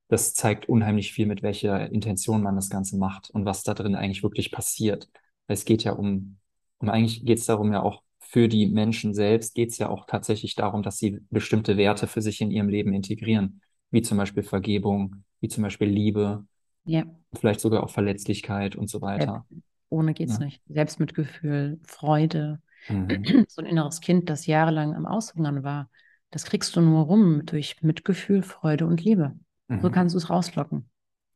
das 0.09 0.35
zeigt 0.35 0.69
unheimlich 0.69 1.13
viel, 1.13 1.27
mit 1.27 1.43
welcher 1.43 1.91
Intention 1.91 2.43
man 2.43 2.57
das 2.57 2.71
Ganze 2.71 2.97
macht 2.97 3.31
und 3.31 3.45
was 3.45 3.63
da 3.63 3.75
drin 3.75 3.95
eigentlich 3.95 4.23
wirklich 4.23 4.51
passiert. 4.51 5.09
Es 5.47 5.65
geht 5.65 5.85
ja 5.85 5.93
um, 5.93 6.39
um 6.79 6.89
eigentlich 6.89 7.25
geht 7.25 7.39
es 7.39 7.47
darum 7.47 7.73
ja 7.73 7.83
auch 7.83 8.03
für 8.29 8.49
die 8.49 8.67
Menschen 8.67 9.15
selbst, 9.15 9.55
geht 9.55 9.71
es 9.71 9.79
ja 9.79 9.89
auch 9.89 10.07
tatsächlich 10.07 10.55
darum, 10.55 10.83
dass 10.83 10.99
sie 10.99 11.21
bestimmte 11.31 11.77
Werte 11.77 12.07
für 12.07 12.21
sich 12.21 12.41
in 12.41 12.51
ihrem 12.51 12.69
Leben 12.69 12.93
integrieren, 12.93 13.61
wie 13.91 14.03
zum 14.03 14.19
Beispiel 14.19 14.43
Vergebung, 14.43 15.25
wie 15.41 15.49
zum 15.49 15.63
Beispiel 15.63 15.89
Liebe, 15.89 16.45
ja. 16.85 17.05
vielleicht 17.35 17.61
sogar 17.61 17.83
auch 17.83 17.91
Verletzlichkeit 17.91 18.77
und 18.77 18.91
so 18.91 19.01
weiter. 19.01 19.47
Ohne 19.89 20.15
geht's 20.15 20.39
ja. 20.39 20.45
nicht. 20.45 20.63
Selbstmitgefühl, 20.69 21.79
Freude. 21.87 22.61
Mhm. 22.89 23.47
So 23.49 23.63
ein 23.63 23.67
inneres 23.67 24.01
Kind, 24.01 24.29
das 24.29 24.47
jahrelang 24.47 24.95
am 24.95 25.07
Aushungern 25.07 25.63
war, 25.63 25.89
das 26.31 26.45
kriegst 26.45 26.75
du 26.77 26.81
nur 26.81 27.05
rum 27.05 27.47
durch 27.47 27.83
Mitgefühl, 27.83 28.43
Freude 28.43 28.87
und 28.87 29.03
Liebe. 29.03 29.35
Mhm. 29.69 29.81
So 29.81 29.91
kannst 29.91 30.15
du 30.15 30.19
es 30.19 30.31
rauslocken. 30.31 30.89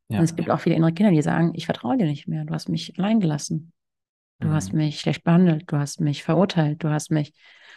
Ja. 0.08 0.18
Und 0.18 0.24
es 0.24 0.34
gibt 0.34 0.50
auch 0.50 0.60
viele 0.60 0.76
innere 0.76 0.92
Kinder, 0.92 1.12
die 1.12 1.22
sagen, 1.22 1.52
ich 1.54 1.66
vertraue 1.66 1.96
dir 1.96 2.06
nicht 2.06 2.26
mehr, 2.26 2.44
du 2.44 2.52
hast 2.52 2.68
mich 2.68 2.98
allein 2.98 3.20
gelassen. 3.20 3.72
Du 4.40 4.48
mhm. 4.48 4.52
hast 4.52 4.72
mich 4.72 5.00
schlecht 5.00 5.22
behandelt, 5.22 5.70
du 5.70 5.76
hast 5.76 6.00
mich 6.00 6.24
verurteilt, 6.24 6.82
du 6.82 6.88
hast 6.88 7.10
mich. 7.10 7.34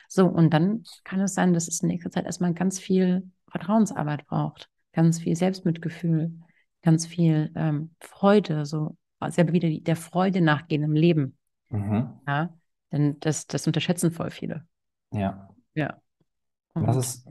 So, 0.07 0.25
und 0.27 0.51
dann 0.53 0.83
kann 1.03 1.21
es 1.21 1.33
sein, 1.33 1.53
dass 1.53 1.67
es 1.67 1.81
in 1.81 1.89
nächster 1.89 2.11
Zeit 2.11 2.25
erstmal 2.25 2.53
ganz 2.53 2.79
viel 2.79 3.29
Vertrauensarbeit 3.49 4.25
braucht, 4.25 4.69
ganz 4.93 5.19
viel 5.19 5.35
Selbstmitgefühl, 5.35 6.33
ganz 6.81 7.05
viel 7.05 7.51
ähm, 7.55 7.91
Freude, 7.99 8.65
so 8.65 8.97
selber 9.27 9.53
wieder 9.53 9.69
der 9.69 9.95
Freude 9.95 10.41
nachgehen 10.41 10.83
im 10.83 10.93
Leben. 10.93 11.37
Mhm. 11.69 12.19
Ja, 12.27 12.53
denn 12.91 13.19
das, 13.19 13.47
das 13.47 13.67
unterschätzen 13.67 14.11
voll 14.11 14.31
viele. 14.31 14.65
Ja. 15.11 15.49
Ja. 15.75 15.97
Und 16.73 16.87
was 16.87 16.97
ist, 16.97 17.27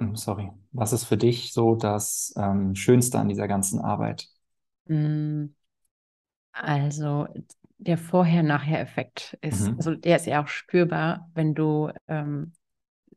hm, 0.00 0.16
sorry, 0.16 0.50
was 0.72 0.92
ist 0.92 1.04
für 1.04 1.16
dich 1.16 1.52
so 1.52 1.74
das 1.74 2.32
ähm, 2.36 2.74
Schönste 2.74 3.18
an 3.18 3.28
dieser 3.28 3.48
ganzen 3.48 3.80
Arbeit? 3.80 4.28
Hm, 4.86 5.54
also 6.52 7.28
der 7.80 7.98
Vorher-Nachher-Effekt 7.98 9.38
ist, 9.40 9.68
mhm. 9.68 9.76
also 9.76 9.94
der 9.94 10.16
ist 10.16 10.26
ja 10.26 10.42
auch 10.42 10.48
spürbar, 10.48 11.30
wenn 11.34 11.54
du 11.54 11.90
ähm, 12.08 12.52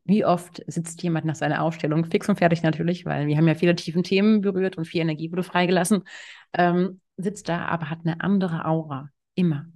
wie 0.04 0.24
oft 0.24 0.62
sitzt 0.66 1.02
jemand 1.02 1.24
nach 1.24 1.34
seiner 1.34 1.62
Ausstellung, 1.62 2.04
fix 2.04 2.28
und 2.28 2.36
fertig 2.36 2.62
natürlich, 2.62 3.06
weil 3.06 3.26
wir 3.26 3.36
haben 3.36 3.48
ja 3.48 3.54
viele 3.54 3.74
tiefen 3.74 4.02
Themen 4.02 4.42
berührt 4.42 4.76
und 4.76 4.84
viel 4.84 5.00
Energie 5.00 5.30
wurde 5.30 5.42
freigelassen, 5.42 6.04
ähm, 6.52 7.00
sitzt 7.16 7.48
da, 7.48 7.66
aber 7.66 7.90
hat 7.90 8.00
eine 8.04 8.20
andere 8.20 8.66
Aura. 8.66 9.10
Immer. 9.34 9.66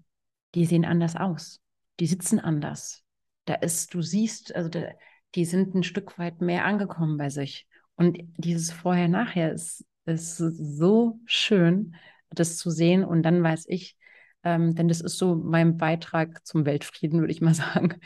Die 0.54 0.66
sehen 0.66 0.84
anders 0.84 1.16
aus. 1.16 1.60
Die 2.00 2.06
sitzen 2.06 2.38
anders. 2.38 3.02
Da 3.46 3.54
ist, 3.54 3.94
du 3.94 4.02
siehst, 4.02 4.54
also 4.54 4.68
da, 4.68 4.80
die 5.34 5.44
sind 5.44 5.74
ein 5.74 5.82
Stück 5.82 6.18
weit 6.18 6.40
mehr 6.40 6.64
angekommen 6.64 7.16
bei 7.16 7.30
sich. 7.30 7.66
Und 7.96 8.18
dieses 8.36 8.70
Vorher-Nachher 8.70 9.52
ist, 9.52 9.84
ist 10.04 10.36
so 10.36 11.20
schön, 11.26 11.96
das 12.30 12.56
zu 12.56 12.70
sehen. 12.70 13.04
Und 13.04 13.22
dann 13.22 13.42
weiß 13.42 13.66
ich, 13.68 13.96
ähm, 14.44 14.74
denn 14.74 14.88
das 14.88 15.00
ist 15.00 15.18
so 15.18 15.34
mein 15.34 15.76
Beitrag 15.76 16.46
zum 16.46 16.64
Weltfrieden, 16.64 17.20
würde 17.20 17.32
ich 17.32 17.40
mal 17.40 17.54
sagen. 17.54 18.00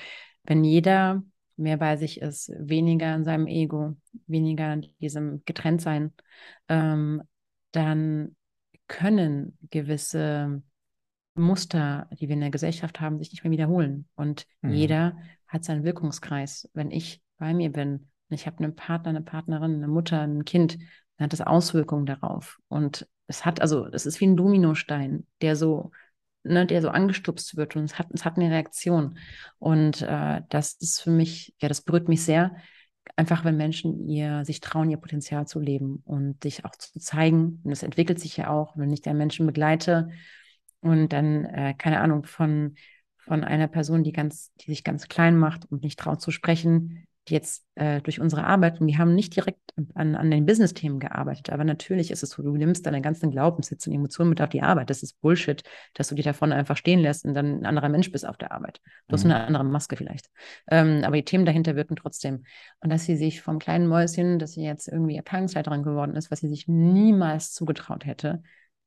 Wenn 0.44 0.64
jeder 0.64 1.22
mehr 1.56 1.76
bei 1.76 1.96
sich 1.96 2.20
ist, 2.20 2.52
weniger 2.58 3.14
in 3.14 3.24
seinem 3.24 3.46
Ego, 3.46 3.96
weniger 4.26 4.72
in 4.72 4.86
diesem 5.00 5.42
Getrenntsein, 5.44 6.12
ähm, 6.68 7.22
dann 7.72 8.36
können 8.88 9.56
gewisse 9.70 10.62
Muster, 11.34 12.08
die 12.12 12.28
wir 12.28 12.34
in 12.34 12.40
der 12.40 12.50
Gesellschaft 12.50 13.00
haben, 13.00 13.18
sich 13.18 13.30
nicht 13.30 13.44
mehr 13.44 13.52
wiederholen. 13.52 14.08
Und 14.16 14.46
mhm. 14.60 14.72
jeder 14.72 15.16
hat 15.46 15.64
seinen 15.64 15.84
Wirkungskreis. 15.84 16.68
Wenn 16.74 16.90
ich 16.90 17.22
bei 17.38 17.54
mir 17.54 17.72
bin 17.72 18.08
und 18.28 18.34
ich 18.34 18.46
habe 18.46 18.58
einen 18.58 18.74
Partner, 18.74 19.10
eine 19.10 19.22
Partnerin, 19.22 19.76
eine 19.76 19.88
Mutter, 19.88 20.20
ein 20.20 20.44
Kind, 20.44 20.78
dann 21.16 21.24
hat 21.24 21.32
das 21.32 21.40
Auswirkungen 21.40 22.06
darauf. 22.06 22.58
Und 22.68 23.08
es 23.26 23.44
hat, 23.44 23.60
also, 23.60 23.86
es 23.86 24.04
ist 24.04 24.20
wie 24.20 24.26
ein 24.26 24.36
Dominostein, 24.36 25.26
der 25.40 25.56
so 25.56 25.90
ne, 26.44 26.66
der 26.66 26.82
so 26.82 26.88
angestupst 26.88 27.56
wird 27.56 27.76
und 27.76 27.84
es 27.84 27.98
hat, 27.98 28.08
es 28.12 28.24
hat 28.24 28.36
eine 28.36 28.50
Reaktion. 28.50 29.18
Und 29.58 30.02
äh, 30.02 30.42
das 30.48 30.74
ist 30.74 31.00
für 31.00 31.10
mich, 31.10 31.54
ja, 31.60 31.68
das 31.68 31.82
berührt 31.82 32.08
mich 32.08 32.24
sehr, 32.24 32.56
einfach 33.16 33.44
wenn 33.44 33.56
Menschen 33.56 34.08
ihr 34.08 34.44
sich 34.44 34.60
trauen, 34.60 34.90
ihr 34.90 34.96
Potenzial 34.96 35.46
zu 35.46 35.60
leben 35.60 36.02
und 36.04 36.42
sich 36.42 36.64
auch 36.64 36.76
zu 36.76 36.98
zeigen. 36.98 37.60
Und 37.64 37.70
das 37.70 37.82
entwickelt 37.82 38.20
sich 38.20 38.36
ja 38.36 38.50
auch, 38.50 38.76
wenn 38.76 38.92
ich 38.92 39.02
den 39.02 39.16
Menschen 39.16 39.46
begleite 39.46 40.10
und 40.80 41.12
dann, 41.12 41.44
äh, 41.44 41.74
keine 41.76 42.00
Ahnung, 42.00 42.24
von, 42.24 42.74
von 43.18 43.44
einer 43.44 43.68
Person, 43.68 44.02
die 44.02 44.12
ganz, 44.12 44.52
die 44.60 44.70
sich 44.70 44.84
ganz 44.84 45.08
klein 45.08 45.36
macht 45.38 45.64
und 45.70 45.82
nicht 45.82 45.98
traut 45.98 46.20
zu 46.20 46.30
sprechen, 46.30 47.06
jetzt 47.28 47.64
äh, 47.76 48.00
durch 48.00 48.20
unsere 48.20 48.44
Arbeit, 48.44 48.80
und 48.80 48.86
wir 48.86 48.98
haben 48.98 49.14
nicht 49.14 49.34
direkt 49.36 49.60
an, 49.94 50.16
an 50.16 50.30
den 50.30 50.44
Business-Themen 50.44 50.98
gearbeitet, 50.98 51.50
aber 51.50 51.64
natürlich 51.64 52.10
ist 52.10 52.22
es 52.22 52.30
so, 52.30 52.42
du 52.42 52.56
nimmst 52.56 52.84
deine 52.84 53.00
ganzen 53.00 53.30
Glaubenssätze 53.30 53.90
und 53.90 53.96
Emotionen 53.96 54.30
mit 54.30 54.40
auf 54.40 54.48
die 54.48 54.62
Arbeit. 54.62 54.90
Das 54.90 55.02
ist 55.02 55.20
Bullshit, 55.20 55.62
dass 55.94 56.08
du 56.08 56.14
dich 56.14 56.24
davon 56.24 56.52
einfach 56.52 56.76
stehen 56.76 57.00
lässt 57.00 57.24
und 57.24 57.34
dann 57.34 57.60
ein 57.60 57.66
anderer 57.66 57.88
Mensch 57.88 58.10
bist 58.10 58.26
auf 58.26 58.36
der 58.36 58.52
Arbeit. 58.52 58.80
Du 59.08 59.12
mhm. 59.12 59.14
hast 59.14 59.24
eine 59.24 59.44
andere 59.44 59.64
Maske 59.64 59.96
vielleicht. 59.96 60.30
Ähm, 60.70 61.02
aber 61.04 61.16
die 61.16 61.24
Themen 61.24 61.46
dahinter 61.46 61.76
wirken 61.76 61.96
trotzdem. 61.96 62.44
Und 62.80 62.90
dass 62.90 63.04
sie 63.04 63.16
sich 63.16 63.40
vom 63.40 63.58
kleinen 63.58 63.86
Mäuschen, 63.86 64.38
dass 64.38 64.52
sie 64.52 64.64
jetzt 64.64 64.88
irgendwie 64.88 65.18
Abteilungsleiterin 65.18 65.82
geworden 65.82 66.16
ist, 66.16 66.30
was 66.30 66.40
sie 66.40 66.48
sich 66.48 66.66
niemals 66.68 67.52
zugetraut 67.52 68.04
hätte, 68.04 68.42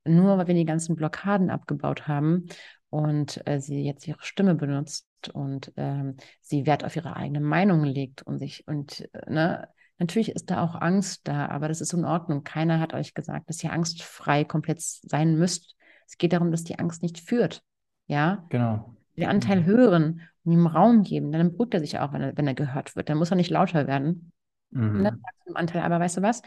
nur 0.05 0.37
weil 0.37 0.47
wir 0.47 0.55
die 0.55 0.65
ganzen 0.65 0.95
Blockaden 0.95 1.49
abgebaut 1.49 2.07
haben 2.07 2.47
und 2.89 3.45
äh, 3.47 3.59
sie 3.59 3.83
jetzt 3.83 4.07
ihre 4.07 4.21
Stimme 4.21 4.55
benutzt 4.55 5.07
und 5.33 5.73
ähm, 5.75 6.15
sie 6.41 6.65
Wert 6.65 6.83
auf 6.83 6.95
ihre 6.95 7.15
eigene 7.15 7.41
Meinung 7.41 7.83
legt 7.83 8.21
und 8.21 8.39
sich 8.39 8.67
und 8.67 9.09
äh, 9.13 9.31
ne, 9.31 9.67
natürlich 9.97 10.31
ist 10.31 10.49
da 10.49 10.63
auch 10.63 10.75
Angst 10.75 11.27
da, 11.27 11.47
aber 11.47 11.67
das 11.67 11.81
ist 11.81 11.93
in 11.93 12.05
Ordnung. 12.05 12.43
Keiner 12.43 12.79
hat 12.79 12.93
euch 12.93 13.13
gesagt, 13.13 13.49
dass 13.49 13.63
ihr 13.63 13.73
angstfrei 13.73 14.43
komplett 14.43 14.81
sein 14.81 15.37
müsst. 15.37 15.75
Es 16.07 16.17
geht 16.17 16.33
darum, 16.33 16.51
dass 16.51 16.63
die 16.63 16.79
Angst 16.79 17.01
nicht 17.01 17.19
führt. 17.19 17.63
Ja, 18.07 18.45
genau. 18.49 18.95
Den 19.17 19.27
Anteil 19.27 19.61
mhm. 19.61 19.65
hören 19.65 20.21
und 20.43 20.51
ihm 20.51 20.67
Raum 20.67 21.03
geben, 21.03 21.31
dann 21.31 21.51
beruhigt 21.51 21.73
er 21.73 21.79
sich 21.79 21.99
auch, 21.99 22.13
wenn 22.13 22.21
er, 22.21 22.37
wenn 22.37 22.47
er 22.47 22.53
gehört 22.53 22.95
wird. 22.95 23.09
Dann 23.09 23.17
muss 23.17 23.31
er 23.31 23.37
nicht 23.37 23.49
lauter 23.49 23.87
werden. 23.87 24.31
Mhm. 24.71 24.97
Und 24.97 25.03
dann 25.03 25.21
sagt 25.21 25.35
er 25.45 25.55
Anteil, 25.55 25.81
aber 25.81 25.99
weißt 25.99 26.17
du 26.17 26.21
was? 26.21 26.41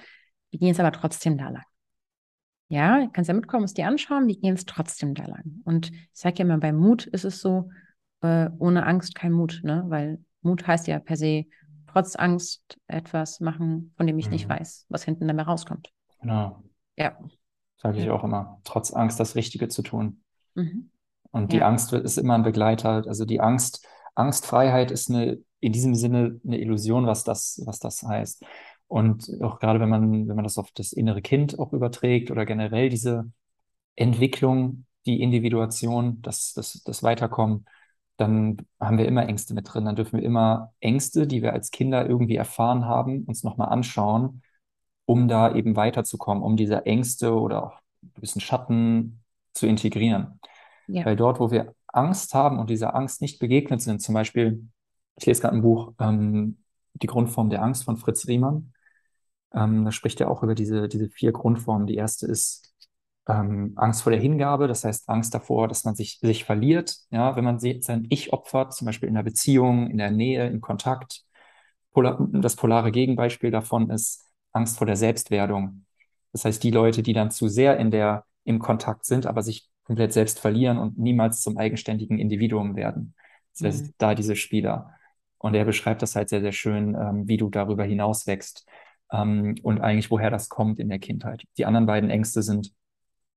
Wir 0.51 0.61
gehen 0.61 0.69
jetzt 0.69 0.81
aber 0.81 0.93
trotzdem 0.93 1.37
da 1.37 1.49
lang. 1.49 1.65
Ja, 2.69 3.07
kannst 3.13 3.29
ja 3.29 3.35
mitkommen, 3.35 3.65
es 3.65 3.75
dir 3.75 3.87
anschauen, 3.87 4.27
wir 4.27 4.37
gehen 4.37 4.55
jetzt 4.55 4.69
trotzdem 4.69 5.15
da 5.15 5.25
lang. 5.25 5.63
Und 5.65 5.91
ich 5.91 6.09
sage 6.13 6.37
ja 6.39 6.45
immer, 6.45 6.59
bei 6.59 6.73
Mut 6.73 7.07
ist 7.07 7.25
es 7.25 7.41
so, 7.41 7.71
äh, 8.21 8.51
ohne 8.59 8.85
Angst 8.85 9.15
kein 9.15 9.33
Mut, 9.33 9.61
ne? 9.63 9.85
Weil 9.89 10.19
Mut 10.43 10.67
heißt 10.67 10.87
ja 10.87 10.99
per 10.99 11.17
se, 11.17 11.47
trotz 11.87 12.15
Angst 12.17 12.79
etwas 12.87 13.41
machen, 13.41 13.93
von 13.97 14.07
dem 14.07 14.19
ich 14.19 14.27
mhm. 14.27 14.33
nicht 14.33 14.49
weiß, 14.49 14.87
was 14.89 15.05
hinten 15.05 15.29
dabei 15.29 15.43
rauskommt. 15.43 15.91
Genau. 16.21 16.63
Ja. 16.97 17.17
Sage 17.77 17.99
ich 17.99 18.05
ja. 18.07 18.13
auch 18.13 18.25
immer. 18.25 18.61
Trotz 18.65 18.93
Angst 18.93 19.19
das 19.19 19.35
Richtige 19.35 19.69
zu 19.69 19.83
tun. 19.83 20.23
Mhm. 20.55 20.91
Und 21.31 21.53
die 21.53 21.59
ja. 21.59 21.69
Angst 21.69 21.93
ist 21.93 22.19
immer 22.19 22.35
ein 22.35 22.43
Begleiter. 22.43 23.05
Also 23.07 23.25
die 23.25 23.41
Angst, 23.41 23.87
Angstfreiheit 24.15 24.91
ist 24.91 25.11
eine, 25.11 25.39
in 25.61 25.73
diesem 25.73 25.95
Sinne 25.95 26.41
eine 26.45 26.59
Illusion, 26.59 27.07
was 27.07 27.25
das, 27.25 27.63
was 27.65 27.79
das 27.79 28.03
heißt. 28.03 28.45
Und 28.89 29.31
auch 29.43 29.61
gerade 29.61 29.81
wenn 29.81 29.89
man, 29.89 30.29
wenn 30.29 30.37
man 30.37 30.45
das 30.45 30.59
auf 30.59 30.71
das 30.73 30.93
innere 30.93 31.23
Kind 31.23 31.59
auch 31.59 31.73
überträgt 31.73 32.31
oder 32.31 32.47
generell 32.47 32.89
diese 32.89 33.31
Entwicklung, 33.97 34.87
die 35.07 35.23
Individuation, 35.23 36.23
das, 36.23 36.55
das, 36.55 36.83
das 36.85 37.03
Weiterkommen, 37.03 37.67
dann 38.17 38.57
haben 38.81 38.99
wir 38.99 39.07
immer 39.07 39.29
Ängste 39.29 39.55
mit 39.55 39.73
drin. 39.73 39.85
Dann 39.85 39.97
dürfen 39.97 40.19
wir 40.19 40.25
immer 40.25 40.73
Ängste, 40.81 41.27
die 41.27 41.43
wir 41.43 41.53
als 41.53 41.71
Kinder 41.71 42.09
irgendwie 42.09 42.37
erfahren 42.37 42.87
haben, 42.87 43.25
uns 43.25 43.45
nochmal 43.45 43.69
anschauen, 43.69 44.43
um 45.05 45.29
da 45.29 45.55
eben 45.55 45.77
weiterzukommen, 45.77 46.43
um 46.43 46.57
diese 46.57 46.85
Ängste 46.87 47.35
oder 47.35 47.65
auch 47.65 47.81
ein 48.03 48.21
bisschen 48.21 48.41
Schatten 48.41 49.23
zu 49.53 49.67
integrieren. 49.67 50.41
Ja. 50.89 51.05
Weil 51.05 51.17
dort, 51.17 51.39
wo 51.41 51.51
wir 51.51 51.75
Angst 51.87 52.35
haben 52.35 52.59
und 52.59 52.71
dieser 52.71 52.95
Angst 52.95 53.21
nicht 53.21 53.39
begegnet 53.39 53.83
sind, 53.83 54.03
zum 54.03 54.15
Beispiel 54.15 54.69
ich 55.19 55.27
lese 55.27 55.43
gerade 55.43 55.57
ein 55.57 55.63
Buch, 55.63 55.93
ähm, 56.01 56.59
Die 56.95 57.07
Grundform 57.07 57.51
der 57.51 57.63
Angst 57.63 57.85
von 57.85 57.97
Fritz 57.97 58.27
Riemann. 58.27 58.73
Ähm, 59.55 59.85
da 59.85 59.93
spricht 59.93 60.21
er 60.21 60.31
auch 60.31 60.43
über 60.43 60.55
diese, 60.55 60.89
diese 60.89 61.09
vier 61.09 61.33
Grundformen. 61.33 61.87
Die 61.87 61.97
erste 61.97 62.27
ist 62.27 62.73
ähm, 63.29 63.73
Angst 63.77 64.03
vor 64.03 64.13
der 64.13 64.21
Hingabe, 64.21 64.69
das 64.69 64.85
heißt 64.85 65.09
Angst 65.09 65.35
davor, 65.35 65.69
dass 65.69 65.85
man 65.85 65.95
sich, 65.95 66.19
sich 66.21 66.45
verliert, 66.45 66.97
ja, 67.11 67.37
wenn 67.37 67.45
man 67.45 67.59
sein 67.59 68.07
Ich 68.09 68.33
opfert, 68.33 68.75
zum 68.75 68.87
Beispiel 68.87 69.09
in 69.09 69.15
der 69.15 69.23
Beziehung, 69.23 69.91
in 69.91 69.99
der 69.99 70.11
Nähe, 70.11 70.47
im 70.49 70.61
Kontakt. 70.61 71.25
Polar, 71.93 72.19
das 72.33 72.57
polare 72.57 72.93
Gegenbeispiel 72.93 73.51
davon 73.51 73.91
ist 73.91 74.27
Angst 74.53 74.79
vor 74.79 74.87
der 74.87 74.97
Selbstwerdung. 74.97 75.85
Das 76.33 76.45
heißt, 76.45 76.63
die 76.63 76.71
Leute, 76.71 77.03
die 77.03 77.13
dann 77.13 77.31
zu 77.31 77.49
sehr 77.49 77.79
in 77.79 77.91
der, 77.91 78.25
im 78.45 78.59
Kontakt 78.59 79.05
sind, 79.05 79.27
aber 79.27 79.43
sich 79.43 79.69
komplett 79.85 80.13
selbst 80.13 80.39
verlieren 80.41 80.79
und 80.79 80.99
niemals 80.99 81.41
zum 81.43 81.57
eigenständigen 81.57 82.19
Individuum 82.19 82.77
werden. 82.77 83.15
Das 83.53 83.67
heißt, 83.67 83.87
mhm. 83.87 83.95
da 83.99 84.15
diese 84.15 84.37
Spieler. 84.37 84.95
Und 85.39 85.55
er 85.55 85.65
beschreibt 85.65 86.03
das 86.03 86.17
halt 86.17 86.29
sehr, 86.29 86.41
sehr 86.41 86.53
schön, 86.53 86.95
ähm, 86.95 87.29
wie 87.29 87.37
du 87.37 87.49
darüber 87.49 87.85
hinaus 87.85 88.27
wächst 88.27 88.67
ähm, 89.13 89.57
und 89.63 89.81
eigentlich 89.81 90.11
woher 90.11 90.31
das 90.31 90.49
kommt 90.49 90.79
in 90.79 90.89
der 90.89 90.99
Kindheit. 90.99 91.45
Die 91.57 91.67
anderen 91.67 91.87
beiden 91.87 92.11
Ängste 92.11 92.43
sind 92.43 92.73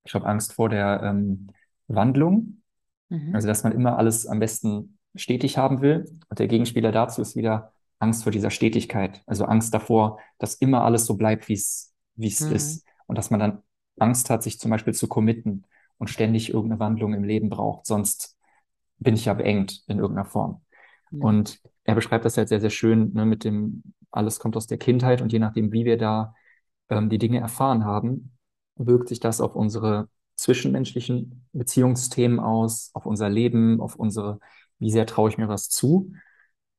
ich 0.04 0.14
habe 0.14 0.26
Angst 0.26 0.54
vor 0.54 0.70
der 0.70 1.02
ähm, 1.04 1.48
Wandlung. 1.88 2.62
Mhm. 3.10 3.36
Also, 3.36 3.48
dass 3.48 3.64
man 3.64 3.74
immer 3.74 3.98
alles 3.98 4.26
am 4.28 4.40
besten 4.40 4.98
stetig 5.16 5.58
haben 5.58 5.82
will. 5.82 6.06
Und 6.30 6.40
der 6.40 6.48
Gegenspieler 6.48 6.92
dazu 6.92 7.22
ist 7.22 7.36
wieder 7.36 7.74
Angst 8.00 8.24
vor 8.24 8.32
dieser 8.32 8.50
Stetigkeit. 8.50 9.22
Also 9.26 9.46
Angst 9.46 9.74
davor, 9.74 10.20
dass 10.40 10.56
immer 10.56 10.84
alles 10.84 11.06
so 11.06 11.16
bleibt, 11.16 11.50
wie 11.50 11.54
es 11.54 11.94
wie 12.16 12.28
es 12.28 12.42
mhm. 12.42 12.56
ist. 12.56 12.86
Und 13.08 13.18
dass 13.18 13.30
man 13.30 13.40
dann 13.40 13.62
Angst 14.00 14.30
hat, 14.30 14.44
sich 14.44 14.60
zum 14.60 14.72
Beispiel 14.72 14.94
zu 14.94 15.08
committen 15.08 15.66
und 15.98 16.10
ständig 16.10 16.50
irgendeine 16.50 16.80
Wandlung 16.80 17.14
im 17.14 17.24
Leben 17.24 17.50
braucht. 17.50 17.86
Sonst 17.86 18.38
bin 18.98 19.16
ich 19.16 19.26
ja 19.26 19.34
beengt 19.34 19.84
in 19.88 20.00
irgendeiner 20.00 20.28
Form. 20.28 20.62
Mhm. 21.12 21.22
Und 21.22 21.62
er 21.84 21.96
beschreibt 21.96 22.26
das 22.26 22.38
halt 22.38 22.50
sehr, 22.50 22.62
sehr 22.62 22.70
schön 22.70 23.12
ne, 23.14 23.26
mit 23.26 23.44
dem, 23.44 23.84
alles 24.12 24.40
kommt 24.40 24.58
aus 24.58 24.68
der 24.68 24.78
Kindheit 24.78 25.22
und 25.22 25.32
je 25.32 25.40
nachdem, 25.40 25.72
wie 25.72 25.86
wir 25.86 25.98
da 25.98 26.34
ähm, 26.90 27.10
die 27.10 27.18
Dinge 27.18 27.40
erfahren 27.40 27.86
haben, 27.86 28.38
wirkt 28.76 29.10
sich 29.10 29.20
das 29.20 29.42
auf 29.42 29.56
unsere 29.56 30.10
zwischenmenschlichen 30.36 31.48
Beziehungsthemen 31.54 32.40
aus, 32.40 32.92
auf 32.94 33.06
unser 33.06 33.30
Leben, 33.30 33.80
auf 33.80 33.96
unsere, 33.96 34.40
wie 34.80 34.92
sehr 34.92 35.06
traue 35.06 35.30
ich 35.30 35.38
mir 35.38 35.48
was 35.48 35.70
zu. 35.70 36.14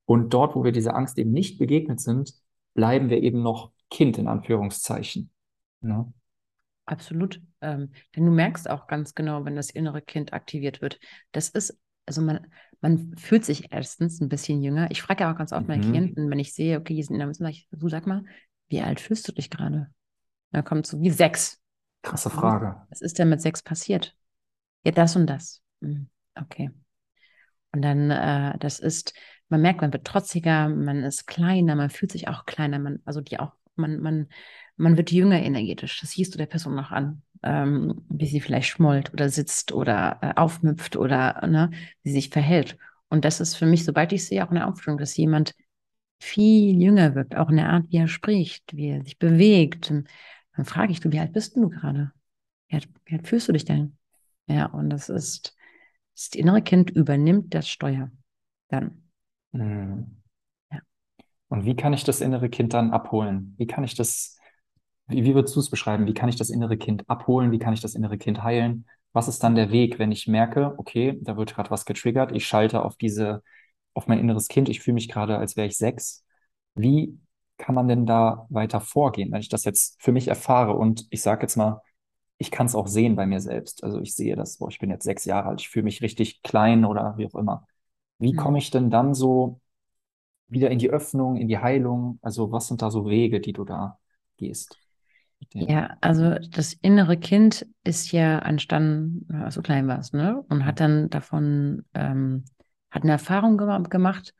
Und 0.05 0.35
dort, 0.35 0.57
wo 0.57 0.65
wir 0.65 0.73
dieser 0.73 0.97
Angst 0.97 1.19
eben 1.19 1.31
nicht 1.31 1.59
begegnet 1.59 2.01
sind, 2.01 2.35
bleiben 2.75 3.09
wir 3.09 3.23
eben 3.23 3.43
noch 3.43 3.73
Kind 3.91 4.19
in 4.19 4.27
Anführungszeichen. 4.27 5.31
Ne? 5.81 6.13
Absolut. 6.85 7.41
Ähm, 7.61 7.93
denn 8.17 8.27
du 8.27 8.33
merkst 8.33 8.69
auch 8.69 8.87
ganz 8.89 9.15
genau, 9.15 9.45
wenn 9.45 9.55
das 9.55 9.71
innere 9.71 10.03
Kind 10.03 10.33
aktiviert 10.33 10.83
wird. 10.83 10.99
Das 11.31 11.49
ist, 11.49 11.79
also 12.07 12.21
man, 12.21 12.47
man 12.81 13.17
fühlt 13.17 13.45
sich 13.45 13.73
erstens 13.73 14.21
ein 14.21 14.29
bisschen 14.29 14.63
jünger. 14.63 14.91
Ich 14.91 15.03
frage 15.03 15.29
auch 15.29 15.37
ganz 15.37 15.53
oft 15.53 15.63
mhm. 15.63 15.69
meine 15.69 15.83
Klienten, 15.83 16.31
wenn 16.31 16.39
ich 16.39 16.55
sehe, 16.55 16.79
okay, 16.79 16.95
die 16.95 17.03
sind 17.03 17.15
in 17.15 17.19
der 17.21 17.29
Mitte, 17.29 17.53
du 17.71 17.89
sag 17.89 18.07
mal, 18.07 18.25
wie 18.69 18.81
alt 18.81 19.01
fühlst 19.01 19.29
du 19.29 19.33
dich 19.33 19.51
gerade? 19.51 19.89
Da 20.51 20.63
kommt 20.63 20.87
so 20.87 21.01
wie 21.01 21.11
sechs. 21.11 21.61
Krasse 22.03 22.31
Frage. 22.31 22.83
Was 22.91 23.01
ist 23.01 23.19
denn 23.19 23.29
mit 23.29 23.41
sechs 23.41 23.63
passiert? 23.63 24.17
Ja, 24.85 24.93
das 24.93 25.15
und 25.15 25.27
das. 25.27 25.63
Hm, 25.81 26.09
okay. 26.35 26.71
Und 27.73 27.83
dann, 27.83 28.11
äh, 28.11 28.59
das 28.59 28.81
ist, 28.81 29.15
man 29.49 29.63
merkt, 29.63 29.81
man 29.81 29.93
wird 29.93 30.07
trotziger, 30.07 30.69
man 30.69 31.05
ist 31.05 31.27
kleiner, 31.27 31.75
man 31.75 31.91
fühlt 31.91 32.13
sich 32.13 32.29
auch 32.29 32.45
kleiner, 32.45 32.79
man, 32.79 33.01
also 33.05 33.21
die 33.21 33.39
auch, 33.39 33.53
man, 33.77 34.01
man, 34.01 34.29
man 34.77 34.97
wird 34.97 35.11
jünger 35.11 35.41
energetisch. 35.41 36.01
Das 36.01 36.11
siehst 36.11 36.35
du 36.35 36.39
der 36.39 36.47
Person 36.47 36.75
noch 36.75 36.91
an, 36.91 37.23
ähm, 37.43 38.05
wie 38.09 38.27
sie 38.27 38.41
vielleicht 38.41 38.69
schmollt 38.69 39.13
oder 39.13 39.29
sitzt 39.29 39.73
oder 39.73 40.19
äh, 40.21 40.33
aufmüpft 40.37 40.97
oder 40.97 41.47
ne, 41.47 41.71
wie 42.03 42.11
sie 42.11 42.17
sich 42.17 42.31
verhält. 42.31 42.77
Und 43.09 43.25
das 43.25 43.41
ist 43.41 43.57
für 43.57 43.67
mich, 43.67 43.85
sobald 43.85 44.13
ich 44.13 44.25
sehe, 44.25 44.45
auch 44.45 44.51
eine 44.51 44.67
Aufstellung, 44.67 44.99
dass 44.99 45.17
jemand 45.17 45.55
viel 46.19 46.81
jünger 46.81 47.15
wirkt, 47.15 47.37
auch 47.37 47.51
in 47.51 47.57
der 47.57 47.69
Art, 47.69 47.87
wie 47.91 47.97
er 47.97 48.09
spricht, 48.09 48.77
wie 48.77 48.89
er 48.91 49.03
sich 49.03 49.19
bewegt, 49.19 49.91
dann 49.91 50.65
frage 50.65 50.93
ich, 50.93 51.01
du, 51.01 51.11
wie 51.11 51.19
alt 51.19 51.33
bist 51.33 51.57
du 51.57 51.69
gerade? 51.69 52.13
Wie 52.69 52.77
alt, 52.77 52.89
wie 53.05 53.17
alt 53.17 53.27
fühlst 53.27 53.49
du 53.49 53.53
dich 53.53 53.65
denn? 53.65 53.97
Ja, 54.47 54.67
und 54.67 54.91
das 54.91 55.09
ist, 55.09 55.57
das 56.15 56.29
innere 56.35 56.63
Kind 56.63 56.91
übernimmt 56.91 57.55
das 57.55 57.69
Steuer 57.69 58.11
dann. 58.69 59.09
Mhm. 59.53 60.23
Ja. 60.71 60.81
Und 61.49 61.65
wie 61.65 61.77
kann 61.77 61.93
ich 61.93 62.05
das 62.05 62.21
innere 62.21 62.49
Kind 62.49 62.75
dann 62.75 62.93
abholen? 62.93 63.55
Wie 63.59 63.67
kann 63.67 63.85
ich 63.85 63.95
das, 63.95 64.39
wie, 65.13 65.25
wie 65.25 65.35
würdest 65.35 65.55
du 65.57 65.61
es 65.61 65.71
beschreiben? 65.71 66.07
Wie 66.07 66.15
kann 66.15 66.29
ich 66.29 66.37
das 66.37 66.51
innere 66.51 66.77
Kind 66.77 67.09
abholen? 67.09 67.53
Wie 67.53 67.59
kann 67.59 67.75
ich 67.75 67.81
das 67.81 67.95
innere 67.95 68.19
Kind 68.19 68.43
heilen? 68.43 68.87
Was 69.13 69.29
ist 69.29 69.43
dann 69.43 69.55
der 69.55 69.71
Weg, 69.71 69.99
wenn 69.99 70.13
ich 70.13 70.27
merke, 70.27 70.75
okay, 70.79 71.19
da 71.23 71.37
wird 71.37 71.55
gerade 71.55 71.71
was 71.71 71.85
getriggert, 71.85 72.33
ich 72.33 72.47
schalte 72.47 72.83
auf 72.85 72.97
diese, 72.97 73.43
auf 73.95 74.07
mein 74.09 74.19
inneres 74.19 74.49
Kind, 74.49 74.69
ich 74.69 74.81
fühle 74.81 74.95
mich 74.95 75.09
gerade, 75.09 75.37
als 75.39 75.57
wäre 75.57 75.67
ich 75.67 75.77
sechs. 75.77 76.25
Wie 76.75 77.19
kann 77.59 77.75
man 77.75 77.89
denn 77.89 78.07
da 78.07 78.47
weiter 78.51 78.81
vorgehen, 78.81 79.31
wenn 79.33 79.41
ich 79.41 79.49
das 79.49 79.65
jetzt 79.65 80.03
für 80.03 80.13
mich 80.13 80.29
erfahre 80.29 80.75
und 80.75 81.07
ich 81.11 81.23
sage 81.23 81.43
jetzt 81.43 81.57
mal, 81.57 81.83
ich 82.39 82.51
kann 82.51 82.67
es 82.67 82.75
auch 82.75 82.89
sehen 82.89 83.15
bei 83.15 83.27
mir 83.27 83.41
selbst. 83.41 83.85
Also 83.85 84.01
ich 84.01 84.15
sehe 84.15 84.35
das, 84.35 84.59
boah, 84.59 84.69
ich 84.69 84.79
bin 84.79 84.91
jetzt 84.91 85.05
sechs 85.05 85.25
Jahre 85.25 85.51
alt, 85.51 85.61
ich 85.61 85.69
fühle 85.69 85.85
mich 85.85 86.03
richtig 86.03 86.43
klein 86.43 86.85
oder 86.85 87.15
wie 87.17 87.27
auch 87.27 87.35
immer. 87.35 87.67
Wie 88.19 88.33
mhm. 88.33 88.37
komme 88.37 88.59
ich 88.59 88.71
denn 88.71 88.91
dann 88.91 89.15
so 89.15 89.61
wieder 90.49 90.71
in 90.71 90.79
die 90.79 90.91
Öffnung, 90.91 91.37
in 91.37 91.49
die 91.49 91.59
Heilung? 91.59 92.19
Also 92.23 92.51
was 92.51 92.69
sind 92.69 92.83
da 92.83 92.91
so 92.91 93.07
Wege, 93.07 93.41
die 93.41 93.53
du 93.53 93.65
da 93.65 93.99
gehst? 94.39 94.82
Ja, 95.51 95.97
also 96.01 96.39
das 96.51 96.73
innere 96.75 97.17
Kind 97.17 97.67
ist 97.85 98.13
ja 98.13 98.39
entstanden, 98.39 99.27
als 99.35 99.55
du 99.55 99.63
klein 99.63 99.89
warst, 99.89 100.15
ne? 100.15 100.43
Und 100.49 100.65
hat 100.65 100.81
dann 100.81 101.11
davon, 101.11 101.85
ähm, 101.95 102.45
hat 102.91 103.03
eine 103.03 103.13
Erfahrung 103.13 103.57
gemacht, 103.57 104.35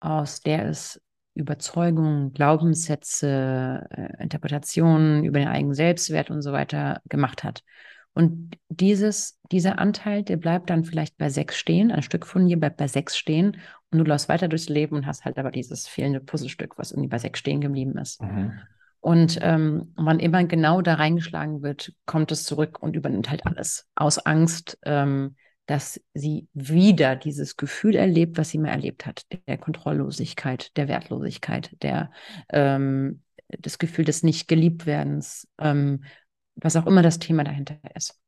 aus 0.00 0.40
der 0.40 0.66
es 0.68 1.00
Überzeugungen, 1.34 2.32
Glaubenssätze, 2.32 3.86
äh, 3.90 4.22
Interpretationen 4.22 5.24
über 5.24 5.38
den 5.38 5.48
eigenen 5.48 5.74
Selbstwert 5.74 6.30
und 6.30 6.42
so 6.42 6.52
weiter 6.52 7.00
gemacht 7.08 7.44
hat. 7.44 7.62
Und 8.14 8.56
dieses, 8.68 9.38
dieser 9.52 9.78
Anteil, 9.78 10.24
der 10.24 10.36
bleibt 10.36 10.70
dann 10.70 10.84
vielleicht 10.84 11.16
bei 11.18 11.28
sechs 11.28 11.56
stehen, 11.56 11.92
ein 11.92 12.02
Stück 12.02 12.26
von 12.26 12.46
dir 12.46 12.58
bleibt 12.58 12.76
bei 12.78 12.88
sechs 12.88 13.16
stehen 13.16 13.58
und 13.90 13.98
du 13.98 14.04
läufst 14.04 14.28
weiter 14.28 14.48
durchs 14.48 14.68
Leben 14.68 14.96
und 14.96 15.06
hast 15.06 15.24
halt 15.24 15.38
aber 15.38 15.52
dieses 15.52 15.86
fehlende 15.86 16.20
Puzzlestück, 16.20 16.78
was 16.78 16.90
irgendwie 16.90 17.08
bei 17.08 17.18
sechs 17.18 17.38
stehen 17.38 17.60
geblieben 17.60 17.96
ist. 17.96 18.20
Mhm. 18.20 18.58
Und 19.00 19.38
ähm, 19.42 19.92
wann 19.96 20.18
immer 20.18 20.44
genau 20.44 20.82
da 20.82 20.94
reingeschlagen 20.94 21.62
wird, 21.62 21.92
kommt 22.06 22.32
es 22.32 22.44
zurück 22.44 22.82
und 22.82 22.96
übernimmt 22.96 23.30
halt 23.30 23.46
alles. 23.46 23.86
Aus 23.94 24.18
Angst, 24.18 24.78
ähm, 24.84 25.36
dass 25.66 26.00
sie 26.14 26.48
wieder 26.54 27.14
dieses 27.14 27.56
Gefühl 27.56 27.94
erlebt, 27.94 28.38
was 28.38 28.48
sie 28.48 28.58
mal 28.58 28.70
erlebt 28.70 29.06
hat, 29.06 29.26
der 29.46 29.58
Kontrolllosigkeit, 29.58 30.76
der 30.76 30.88
Wertlosigkeit, 30.88 31.76
der 31.82 32.10
ähm, 32.48 33.22
das 33.48 33.78
Gefühl 33.78 34.04
des 34.04 34.22
Nicht-Geliebtwerdens, 34.22 35.46
ähm, 35.58 36.04
was 36.56 36.76
auch 36.76 36.86
immer 36.86 37.02
das 37.02 37.18
Thema 37.18 37.44
dahinter 37.44 37.78
ist. 37.94 38.18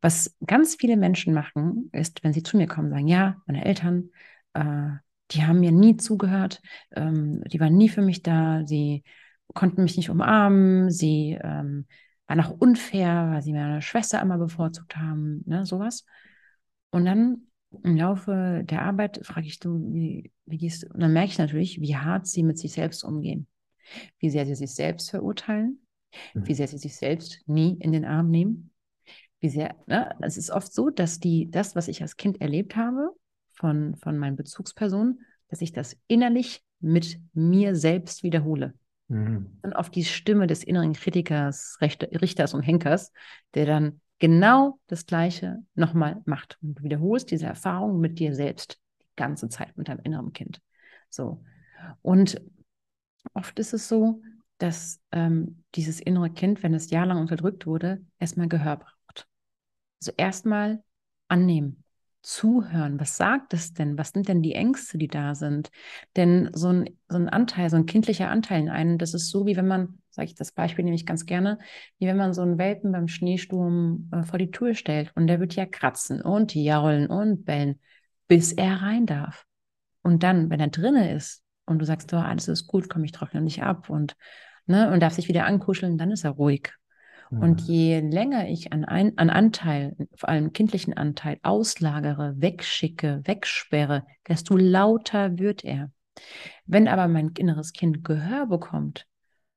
Was 0.00 0.36
ganz 0.46 0.76
viele 0.78 0.96
Menschen 0.96 1.34
machen, 1.34 1.90
ist, 1.92 2.22
wenn 2.22 2.32
sie 2.32 2.44
zu 2.44 2.56
mir 2.56 2.68
kommen, 2.68 2.90
sagen, 2.90 3.08
ja, 3.08 3.36
meine 3.46 3.64
Eltern, 3.64 4.10
äh, 4.54 4.90
die 5.32 5.44
haben 5.44 5.60
mir 5.60 5.72
nie 5.72 5.96
zugehört, 5.96 6.62
ähm, 6.94 7.42
die 7.46 7.60
waren 7.60 7.76
nie 7.76 7.88
für 7.88 8.02
mich 8.02 8.22
da, 8.22 8.62
sie 8.64 9.02
konnten 9.54 9.82
mich 9.82 9.96
nicht 9.96 10.10
umarmen, 10.10 10.90
sie 10.90 11.38
ähm, 11.42 11.86
waren 12.26 12.40
auch 12.40 12.50
unfair, 12.50 13.30
weil 13.32 13.42
sie 13.42 13.52
meine 13.52 13.82
Schwester 13.82 14.20
immer 14.20 14.38
bevorzugt 14.38 14.96
haben, 14.96 15.42
ne, 15.46 15.64
sowas. 15.64 16.04
Und 16.90 17.04
dann 17.04 17.48
im 17.82 17.96
Laufe 17.96 18.62
der 18.64 18.82
Arbeit 18.82 19.20
frage 19.24 19.46
ich 19.46 19.58
du, 19.58 19.92
wie, 19.92 20.32
wie 20.46 20.58
gehst 20.58 20.82
du? 20.82 20.88
Und 20.88 21.00
dann 21.00 21.12
merke 21.12 21.30
ich 21.30 21.38
natürlich, 21.38 21.80
wie 21.80 21.96
hart 21.96 22.26
sie 22.26 22.42
mit 22.42 22.58
sich 22.58 22.72
selbst 22.72 23.04
umgehen, 23.04 23.46
wie 24.18 24.30
sehr 24.30 24.46
sie 24.46 24.54
sich 24.54 24.74
selbst 24.74 25.10
verurteilen, 25.10 25.80
mhm. 26.34 26.46
wie 26.46 26.54
sehr 26.54 26.68
sie 26.68 26.78
sich 26.78 26.96
selbst 26.96 27.42
nie 27.46 27.76
in 27.80 27.92
den 27.92 28.04
Arm 28.04 28.30
nehmen, 28.30 28.70
wie 29.40 29.48
sehr, 29.48 29.76
ne? 29.86 30.14
Es 30.20 30.36
ist 30.36 30.50
oft 30.50 30.72
so, 30.72 30.90
dass 30.90 31.20
die, 31.20 31.50
das, 31.50 31.76
was 31.76 31.88
ich 31.88 32.02
als 32.02 32.16
Kind 32.16 32.40
erlebt 32.40 32.76
habe 32.76 33.10
von, 33.52 33.96
von 33.96 34.18
meinen 34.18 34.36
Bezugspersonen, 34.36 35.20
dass 35.48 35.60
ich 35.60 35.72
das 35.72 35.96
innerlich 36.06 36.62
mit 36.80 37.20
mir 37.32 37.74
selbst 37.76 38.22
wiederhole. 38.22 38.74
Mhm. 39.08 39.58
Und 39.62 39.72
oft 39.74 39.94
die 39.94 40.04
Stimme 40.04 40.46
des 40.46 40.62
inneren 40.62 40.92
Kritikers, 40.92 41.78
Richters 41.80 42.54
und 42.54 42.62
Henkers, 42.62 43.12
der 43.54 43.66
dann 43.66 44.00
genau 44.18 44.78
das 44.86 45.06
Gleiche 45.06 45.58
nochmal 45.74 46.20
macht. 46.26 46.58
Und 46.62 46.78
du 46.78 46.82
wiederholst 46.82 47.30
diese 47.30 47.46
Erfahrung 47.46 48.00
mit 48.00 48.18
dir 48.18 48.34
selbst 48.34 48.80
die 49.00 49.06
ganze 49.16 49.48
Zeit 49.48 49.76
mit 49.76 49.88
deinem 49.88 50.00
inneren 50.02 50.32
Kind. 50.32 50.60
So. 51.10 51.42
Und 52.02 52.40
oft 53.34 53.58
ist 53.58 53.72
es 53.72 53.88
so, 53.88 54.20
dass 54.58 55.00
ähm, 55.12 55.62
dieses 55.74 56.00
innere 56.00 56.30
Kind, 56.30 56.62
wenn 56.62 56.74
es 56.74 56.90
jahrelang 56.90 57.18
unterdrückt 57.18 57.66
wurde, 57.66 58.04
erstmal 58.18 58.48
Gehör 58.48 58.76
braucht. 58.76 59.28
Also 60.00 60.12
erstmal 60.16 60.82
annehmen, 61.28 61.84
zuhören. 62.28 63.00
Was 63.00 63.16
sagt 63.16 63.54
es 63.54 63.72
denn? 63.72 63.96
Was 63.96 64.10
sind 64.10 64.28
denn 64.28 64.42
die 64.42 64.54
Ängste, 64.54 64.98
die 64.98 65.08
da 65.08 65.34
sind? 65.34 65.70
Denn 66.14 66.50
so 66.52 66.68
ein, 66.68 66.90
so 67.08 67.16
ein 67.16 67.30
Anteil, 67.30 67.70
so 67.70 67.76
ein 67.76 67.86
kindlicher 67.86 68.28
Anteil 68.28 68.60
in 68.60 68.68
einem, 68.68 68.98
das 68.98 69.14
ist 69.14 69.30
so, 69.30 69.46
wie 69.46 69.56
wenn 69.56 69.66
man, 69.66 70.00
sage 70.10 70.26
ich 70.26 70.34
das 70.34 70.52
Beispiel 70.52 70.84
nehme 70.84 70.94
ich 70.94 71.06
ganz 71.06 71.24
gerne, 71.24 71.58
wie 71.98 72.06
wenn 72.06 72.18
man 72.18 72.34
so 72.34 72.42
einen 72.42 72.58
Welpen 72.58 72.92
beim 72.92 73.08
Schneesturm 73.08 74.10
äh, 74.12 74.24
vor 74.24 74.38
die 74.38 74.50
Tür 74.50 74.74
stellt 74.74 75.10
und 75.14 75.26
der 75.26 75.40
wird 75.40 75.54
ja 75.54 75.64
kratzen 75.64 76.20
und 76.20 76.54
jaulen 76.54 77.06
und 77.06 77.46
bellen, 77.46 77.80
bis 78.26 78.52
er 78.52 78.82
rein 78.82 79.06
darf. 79.06 79.46
Und 80.02 80.22
dann, 80.22 80.50
wenn 80.50 80.60
er 80.60 80.68
drinne 80.68 81.14
ist 81.14 81.42
und 81.64 81.78
du 81.78 81.86
sagst, 81.86 82.12
oh, 82.12 82.18
alles 82.18 82.46
ist 82.48 82.66
gut, 82.66 82.90
komm, 82.90 83.04
ich 83.04 83.12
trockne 83.12 83.40
nicht 83.40 83.62
ab 83.62 83.88
und, 83.88 84.16
ne, 84.66 84.92
und 84.92 85.00
darf 85.00 85.14
sich 85.14 85.28
wieder 85.28 85.46
ankuscheln, 85.46 85.96
dann 85.96 86.10
ist 86.10 86.24
er 86.24 86.32
ruhig. 86.32 86.74
Mhm. 87.30 87.42
Und 87.42 87.60
je 87.62 88.00
länger 88.00 88.48
ich 88.48 88.72
an, 88.72 88.84
ein, 88.84 89.16
an 89.18 89.30
Anteil, 89.30 89.96
vor 90.14 90.28
allem 90.28 90.52
kindlichen 90.52 90.96
Anteil, 90.96 91.38
auslagere, 91.42 92.34
wegschicke, 92.38 93.22
wegsperre, 93.24 94.04
desto 94.26 94.56
lauter 94.56 95.38
wird 95.38 95.64
er. 95.64 95.90
Wenn 96.66 96.88
aber 96.88 97.08
mein 97.08 97.32
inneres 97.38 97.72
Kind 97.72 98.04
Gehör 98.04 98.46
bekommt, 98.46 99.06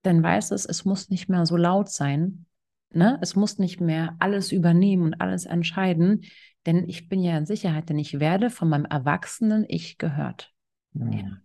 dann 0.04 0.22
weiß 0.24 0.52
es, 0.52 0.66
es 0.66 0.86
muss 0.86 1.10
nicht 1.10 1.30
mehr 1.30 1.46
so 1.46 1.58
laut 1.58 1.90
sein. 1.90 2.46
Ne? 2.94 3.18
Es 3.22 3.36
muss 3.36 3.58
nicht 3.58 3.80
mehr 3.80 4.16
alles 4.20 4.52
übernehmen 4.52 5.04
und 5.04 5.22
alles 5.22 5.46
entscheiden, 5.46 6.22
denn 6.66 6.88
ich 6.88 7.10
bin 7.10 7.24
ja 7.24 7.38
in 7.38 7.46
Sicherheit, 7.46 7.90
denn 7.90 7.98
ich 7.98 8.20
werde 8.20 8.50
von 8.50 8.70
meinem 8.70 8.86
erwachsenen 8.86 9.66
Ich 9.68 9.98
gehört. 9.98 10.54
Mhm. 10.94 11.12
Ja. 11.14 11.42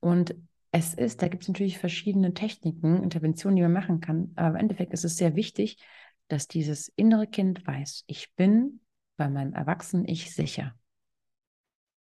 Und 0.00 0.34
es 0.76 0.92
ist, 0.92 1.22
da 1.22 1.28
gibt 1.28 1.44
es 1.44 1.48
natürlich 1.48 1.78
verschiedene 1.78 2.34
Techniken, 2.34 3.04
Interventionen, 3.04 3.54
die 3.54 3.62
man 3.62 3.72
machen 3.72 4.00
kann, 4.00 4.32
aber 4.34 4.48
im 4.48 4.56
Endeffekt 4.56 4.92
ist 4.92 5.04
es 5.04 5.16
sehr 5.16 5.36
wichtig, 5.36 5.78
dass 6.26 6.48
dieses 6.48 6.88
innere 6.96 7.28
Kind 7.28 7.64
weiß, 7.64 8.02
ich 8.08 8.34
bin 8.34 8.80
bei 9.16 9.28
meinem 9.28 9.52
erwachsenen 9.52 10.04
Ich 10.08 10.34
sicher. 10.34 10.74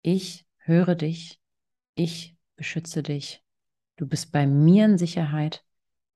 Ich 0.03 0.45
höre 0.59 0.95
dich, 0.95 1.41
ich 1.95 2.37
beschütze 2.55 3.03
dich, 3.03 3.43
du 3.97 4.07
bist 4.07 4.31
bei 4.31 4.47
mir 4.47 4.85
in 4.85 4.97
Sicherheit, 4.97 5.65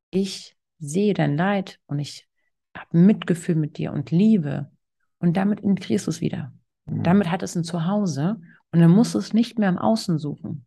ich 0.10 0.56
sehe 0.80 1.14
dein 1.14 1.36
Leid 1.36 1.82
und 1.88 2.00
ich 2.00 2.26
habe 2.74 2.98
Mitgefühl 2.98 3.56
mit 3.56 3.78
dir 3.78 3.92
und 3.92 4.12
Liebe 4.12 4.72
und 5.20 5.36
damit 5.36 5.60
integrierst 5.60 6.08
du 6.08 6.12
es 6.12 6.22
wieder. 6.22 6.54
Mhm. 6.86 7.04
Damit 7.04 7.30
hat 7.30 7.44
es 7.44 7.54
ein 7.56 7.66
Zuhause 7.66 8.40
und 8.72 8.80
dann 8.80 8.92
musst 8.92 9.14
du 9.14 9.20
es 9.20 9.34
nicht 9.34 9.60
mehr 9.60 9.68
im 9.68 9.78
Außen 9.78 10.20
suchen. 10.20 10.66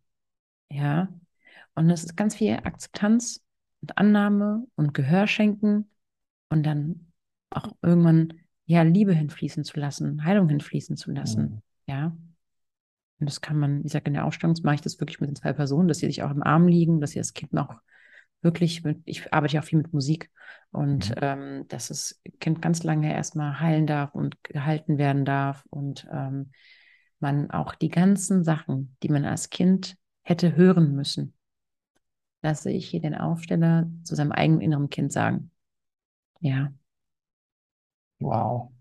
Ja. 0.71 1.07
Und 1.79 1.89
es 1.89 2.03
ist 2.03 2.17
ganz 2.17 2.35
viel 2.35 2.55
Akzeptanz 2.55 3.41
und 3.79 3.97
Annahme 3.97 4.67
und 4.75 4.93
Gehör 4.93 5.27
schenken 5.27 5.89
und 6.49 6.65
dann 6.65 7.07
auch 7.51 7.71
irgendwann 7.81 8.33
ja 8.65 8.81
Liebe 8.81 9.13
hinfließen 9.13 9.63
zu 9.63 9.79
lassen, 9.79 10.25
Heilung 10.25 10.49
hinfließen 10.49 10.97
zu 10.97 11.09
lassen. 11.09 11.41
Mhm. 11.41 11.61
Ja. 11.87 12.17
Und 13.19 13.29
das 13.29 13.39
kann 13.39 13.57
man, 13.57 13.85
ich 13.85 13.93
sage, 13.93 14.07
in 14.07 14.13
der 14.13 14.25
Ausstellung 14.25 14.57
mache 14.61 14.75
ich 14.75 14.81
das 14.81 14.99
wirklich 14.99 15.21
mit 15.21 15.29
den 15.29 15.37
zwei 15.37 15.53
Personen, 15.53 15.87
dass 15.87 15.99
sie 15.99 16.07
sich 16.07 16.21
auch 16.21 16.31
im 16.31 16.43
Arm 16.43 16.67
liegen, 16.67 16.99
dass 16.99 17.11
sie 17.11 17.19
das 17.19 17.33
Kind 17.33 17.53
noch 17.53 17.79
wirklich 18.41 18.83
mit, 18.83 18.99
ich 19.05 19.33
arbeite 19.33 19.53
ja 19.53 19.61
auch 19.61 19.65
viel 19.65 19.77
mit 19.77 19.93
Musik 19.93 20.29
und 20.71 21.11
mhm. 21.11 21.15
ähm, 21.21 21.65
dass 21.69 21.87
das 21.87 22.21
Kind 22.41 22.61
ganz 22.61 22.83
lange 22.83 23.13
erstmal 23.13 23.61
heilen 23.61 23.87
darf 23.87 24.13
und 24.13 24.43
gehalten 24.43 24.97
werden 24.97 25.23
darf 25.23 25.65
und 25.69 26.05
ähm, 26.11 26.51
man 27.21 27.51
auch 27.51 27.73
die 27.73 27.89
ganzen 27.89 28.43
Sachen, 28.43 28.97
die 29.01 29.09
man 29.09 29.23
als 29.23 29.49
Kind 29.49 29.95
hätte 30.23 30.57
hören 30.57 30.93
müssen, 30.93 31.35
lasse 32.41 32.71
ich 32.71 32.89
hier 32.89 33.01
den 33.01 33.15
Aufsteller 33.15 33.89
zu 34.03 34.15
seinem 34.15 34.31
eigenen 34.31 34.61
inneren 34.61 34.89
Kind 34.89 35.11
sagen. 35.11 35.51
Ja. 36.39 36.71
Wow 38.19 38.71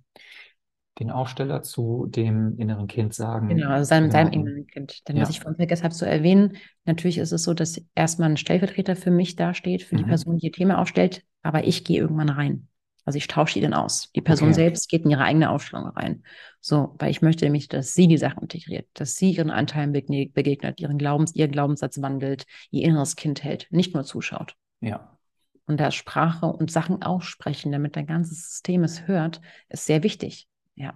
den 0.98 1.10
Aufsteller 1.10 1.62
zu 1.62 2.06
dem 2.08 2.58
inneren 2.58 2.88
Kind 2.88 3.14
sagen. 3.14 3.48
Genau, 3.48 3.70
also 3.70 3.88
seinem, 3.88 4.10
seinem 4.10 4.32
inneren 4.32 4.66
Kind. 4.66 5.06
Denn 5.08 5.16
ja. 5.16 5.22
was 5.22 5.30
ich 5.30 5.40
vorhin 5.40 5.56
vergessen 5.56 5.84
habe 5.84 5.94
zu 5.94 6.06
erwähnen, 6.06 6.56
natürlich 6.86 7.18
ist 7.18 7.32
es 7.32 7.44
so, 7.44 7.54
dass 7.54 7.80
erstmal 7.94 8.30
ein 8.30 8.36
Stellvertreter 8.36 8.96
für 8.96 9.10
mich 9.10 9.36
dasteht, 9.36 9.82
für 9.82 9.94
mhm. 9.94 9.98
die 9.98 10.04
Person, 10.04 10.38
die 10.38 10.46
ihr 10.46 10.52
Thema 10.52 10.78
aufstellt, 10.78 11.24
aber 11.42 11.64
ich 11.64 11.84
gehe 11.84 12.00
irgendwann 12.00 12.30
rein. 12.30 12.67
Also 13.08 13.16
ich 13.16 13.26
tausche 13.26 13.54
die 13.54 13.62
dann 13.62 13.72
aus. 13.72 14.12
Die 14.14 14.20
Person 14.20 14.48
okay. 14.48 14.56
selbst 14.56 14.90
geht 14.90 15.06
in 15.06 15.10
ihre 15.10 15.22
eigene 15.22 15.48
Aufstellung 15.48 15.86
rein. 15.86 16.24
So, 16.60 16.94
weil 16.98 17.10
ich 17.10 17.22
möchte 17.22 17.46
nämlich, 17.46 17.66
dass 17.66 17.94
sie 17.94 18.06
die 18.06 18.18
Sachen 18.18 18.42
integriert, 18.42 18.86
dass 18.92 19.16
sie 19.16 19.30
ihren 19.30 19.48
Anteilen 19.50 19.92
begegnet, 19.92 20.78
ihren 20.78 20.98
Glaubens, 20.98 21.34
ihren 21.34 21.50
Glaubenssatz 21.50 22.02
wandelt, 22.02 22.44
ihr 22.70 22.84
inneres 22.84 23.16
Kind 23.16 23.42
hält, 23.42 23.66
nicht 23.70 23.94
nur 23.94 24.04
zuschaut. 24.04 24.56
Ja. 24.82 25.16
Und 25.64 25.80
da 25.80 25.90
Sprache 25.90 26.44
und 26.48 26.70
Sachen 26.70 27.02
aussprechen, 27.02 27.72
damit 27.72 27.96
dein 27.96 28.06
ganzes 28.06 28.46
System 28.46 28.84
es 28.84 29.08
hört, 29.08 29.40
ist 29.70 29.86
sehr 29.86 30.02
wichtig. 30.02 30.46
Ja. 30.74 30.92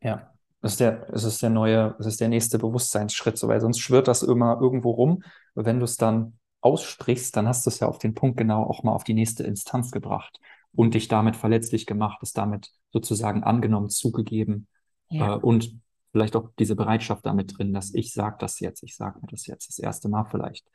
Ja. 0.00 0.30
Es 0.62 0.74
ist 0.74 0.78
der, 0.78 1.12
es 1.12 1.24
ist 1.24 1.42
der 1.42 1.50
neue, 1.50 1.96
es 1.98 2.06
ist 2.06 2.20
der 2.20 2.28
nächste 2.28 2.60
Bewusstseinsschritt, 2.60 3.38
so, 3.38 3.48
weil 3.48 3.60
sonst 3.60 3.80
schwirrt 3.80 4.06
das 4.06 4.22
immer 4.22 4.60
irgendwo 4.60 4.92
rum. 4.92 5.24
wenn 5.56 5.80
du 5.80 5.84
es 5.84 5.96
dann 5.96 6.38
aussprichst, 6.60 7.36
dann 7.36 7.48
hast 7.48 7.66
du 7.66 7.70
es 7.70 7.80
ja 7.80 7.88
auf 7.88 7.98
den 7.98 8.14
Punkt 8.14 8.36
genau 8.36 8.62
auch 8.62 8.84
mal 8.84 8.92
auf 8.92 9.02
die 9.02 9.14
nächste 9.14 9.42
Instanz 9.42 9.90
gebracht 9.90 10.38
und 10.76 10.94
dich 10.94 11.08
damit 11.08 11.36
verletzlich 11.36 11.86
gemacht, 11.86 12.18
es 12.22 12.32
damit 12.32 12.70
sozusagen 12.92 13.42
angenommen, 13.42 13.88
zugegeben 13.88 14.68
ja. 15.10 15.34
äh, 15.34 15.38
und 15.38 15.80
vielleicht 16.12 16.36
auch 16.36 16.50
diese 16.58 16.76
Bereitschaft 16.76 17.26
damit 17.26 17.58
drin, 17.58 17.72
dass 17.72 17.92
ich 17.92 18.12
sage 18.12 18.36
das 18.38 18.60
jetzt, 18.60 18.82
ich 18.82 18.96
sage 18.96 19.18
mir 19.20 19.28
das 19.28 19.46
jetzt 19.46 19.68
das 19.68 19.78
erste 19.78 20.08
Mal 20.08 20.24
vielleicht. 20.24 20.66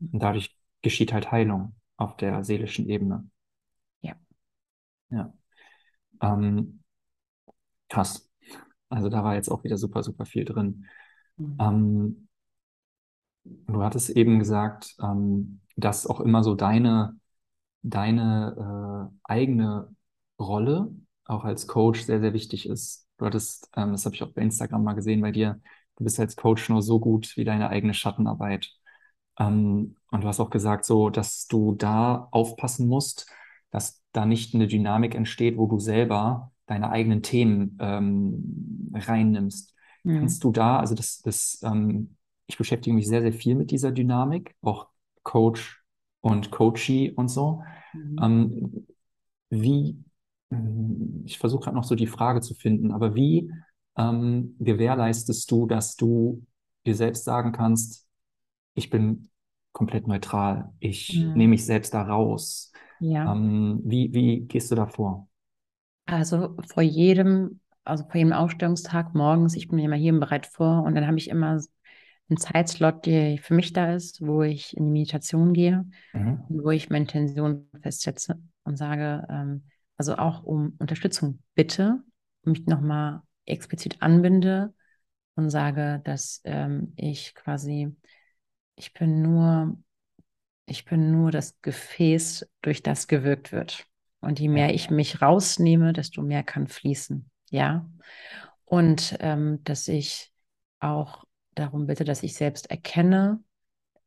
Und 0.00 0.22
dadurch 0.22 0.56
geschieht 0.82 1.12
halt 1.12 1.30
Heilung 1.30 1.74
auf 1.96 2.16
der 2.16 2.42
seelischen 2.42 2.88
Ebene. 2.88 3.28
Ja. 4.00 4.14
Ja. 5.10 5.32
Ähm, 6.22 6.80
Krass. 7.90 8.30
Also 8.88 9.08
da 9.08 9.22
war 9.22 9.34
jetzt 9.34 9.50
auch 9.50 9.64
wieder 9.64 9.76
super, 9.76 10.02
super 10.02 10.24
viel 10.24 10.46
drin. 10.46 10.86
Mhm. 11.36 11.56
Ähm, 11.60 12.28
du 13.66 13.82
hattest 13.82 14.10
eben 14.10 14.38
gesagt, 14.38 14.94
ähm, 15.02 15.60
dass 15.76 16.06
auch 16.06 16.20
immer 16.20 16.42
so 16.42 16.54
deine, 16.54 17.18
deine 17.82 19.10
äh, 19.10 19.16
eigene 19.24 19.94
Rolle 20.38 20.92
auch 21.24 21.44
als 21.44 21.66
Coach 21.66 22.02
sehr, 22.02 22.20
sehr 22.20 22.32
wichtig 22.32 22.68
ist. 22.68 23.06
Du 23.18 23.26
hattest, 23.26 23.70
ähm, 23.76 23.92
das 23.92 24.04
habe 24.04 24.14
ich 24.14 24.22
auch 24.22 24.32
bei 24.32 24.42
Instagram 24.42 24.82
mal 24.82 24.94
gesehen 24.94 25.20
bei 25.20 25.32
dir, 25.32 25.60
du 25.96 26.04
bist 26.04 26.18
als 26.18 26.36
Coach 26.36 26.68
nur 26.68 26.82
so 26.82 26.98
gut 26.98 27.36
wie 27.36 27.44
deine 27.44 27.68
eigene 27.68 27.94
Schattenarbeit. 27.94 28.70
Ähm, 29.38 29.96
und 30.10 30.24
du 30.24 30.28
hast 30.28 30.40
auch 30.40 30.50
gesagt, 30.50 30.84
so, 30.84 31.10
dass 31.10 31.46
du 31.46 31.74
da 31.74 32.28
aufpassen 32.30 32.88
musst, 32.88 33.30
dass 33.70 34.02
da 34.12 34.26
nicht 34.26 34.54
eine 34.54 34.66
Dynamik 34.66 35.14
entsteht, 35.14 35.56
wo 35.56 35.66
du 35.66 35.78
selber 35.78 36.52
deine 36.66 36.90
eigenen 36.90 37.22
Themen 37.22 37.78
ähm, 37.80 38.92
reinnimmst. 38.94 39.74
Mhm. 40.02 40.20
Kannst 40.20 40.42
du 40.44 40.50
da, 40.50 40.78
also 40.78 40.94
das, 40.94 41.20
das 41.22 41.60
ähm, 41.62 42.16
ich 42.46 42.58
beschäftige 42.58 42.94
mich 42.94 43.06
sehr, 43.06 43.22
sehr 43.22 43.32
viel 43.32 43.54
mit 43.54 43.70
dieser 43.70 43.92
Dynamik, 43.92 44.56
auch 44.62 44.88
Coach 45.22 45.79
und 46.20 46.50
Coachee 46.50 47.12
und 47.12 47.28
so. 47.28 47.62
Mhm. 47.92 48.18
Ähm, 48.22 48.86
wie, 49.50 49.96
ich 51.24 51.38
versuche 51.38 51.64
gerade 51.64 51.76
noch 51.76 51.84
so 51.84 51.94
die 51.94 52.06
Frage 52.06 52.40
zu 52.40 52.54
finden, 52.54 52.92
aber 52.92 53.14
wie 53.14 53.50
ähm, 53.96 54.54
gewährleistest 54.58 55.50
du, 55.50 55.66
dass 55.66 55.96
du 55.96 56.44
dir 56.86 56.94
selbst 56.94 57.24
sagen 57.24 57.52
kannst, 57.52 58.06
ich 58.74 58.90
bin 58.90 59.28
komplett 59.72 60.06
neutral, 60.06 60.72
ich 60.80 61.16
mhm. 61.16 61.34
nehme 61.34 61.50
mich 61.50 61.64
selbst 61.64 61.94
da 61.94 62.02
raus. 62.02 62.72
Ja. 63.00 63.32
Ähm, 63.32 63.80
wie, 63.84 64.12
wie 64.12 64.40
gehst 64.40 64.70
du 64.70 64.74
da 64.74 64.86
vor? 64.86 65.28
Also 66.06 66.56
vor 66.66 66.82
jedem, 66.82 67.60
also 67.84 68.04
vor 68.04 68.16
jedem 68.16 68.32
Ausstellungstag 68.32 69.14
morgens, 69.14 69.54
ich 69.54 69.68
bin 69.68 69.78
immer 69.78 69.96
hier 69.96 70.18
bereit 70.18 70.46
vor 70.46 70.82
und 70.82 70.94
dann 70.94 71.06
habe 71.06 71.18
ich 71.18 71.28
immer 71.28 71.60
einen 72.30 72.38
Zeitslot, 72.38 73.06
der 73.06 73.38
für 73.38 73.54
mich 73.54 73.72
da 73.72 73.92
ist, 73.94 74.24
wo 74.24 74.42
ich 74.42 74.76
in 74.76 74.86
die 74.86 74.92
Meditation 74.92 75.52
gehe, 75.52 75.84
mhm. 76.12 76.44
wo 76.48 76.70
ich 76.70 76.88
meine 76.88 77.04
Intention 77.04 77.68
festsetze 77.82 78.40
und 78.64 78.76
sage, 78.76 79.26
ähm, 79.28 79.64
also 79.96 80.16
auch 80.16 80.42
um 80.44 80.76
Unterstützung 80.78 81.42
bitte, 81.54 82.02
mich 82.42 82.66
nochmal 82.66 83.20
explizit 83.44 84.00
anbinde 84.00 84.72
und 85.34 85.50
sage, 85.50 86.00
dass 86.04 86.40
ähm, 86.44 86.92
ich 86.96 87.34
quasi, 87.34 87.94
ich 88.76 88.92
bin 88.94 89.22
nur, 89.22 89.76
ich 90.66 90.84
bin 90.84 91.10
nur 91.10 91.30
das 91.30 91.60
Gefäß, 91.60 92.48
durch 92.62 92.82
das 92.82 93.08
gewirkt 93.08 93.52
wird. 93.52 93.86
Und 94.20 94.38
je 94.38 94.48
mehr 94.48 94.74
ich 94.74 94.90
mich 94.90 95.22
rausnehme, 95.22 95.92
desto 95.92 96.22
mehr 96.22 96.42
kann 96.42 96.66
fließen. 96.66 97.30
Ja. 97.50 97.90
Und 98.64 99.16
ähm, 99.20 99.64
dass 99.64 99.88
ich 99.88 100.30
auch 100.78 101.24
darum 101.60 101.86
bitte, 101.86 102.04
dass 102.04 102.22
ich 102.22 102.34
selbst 102.34 102.70
erkenne, 102.70 103.42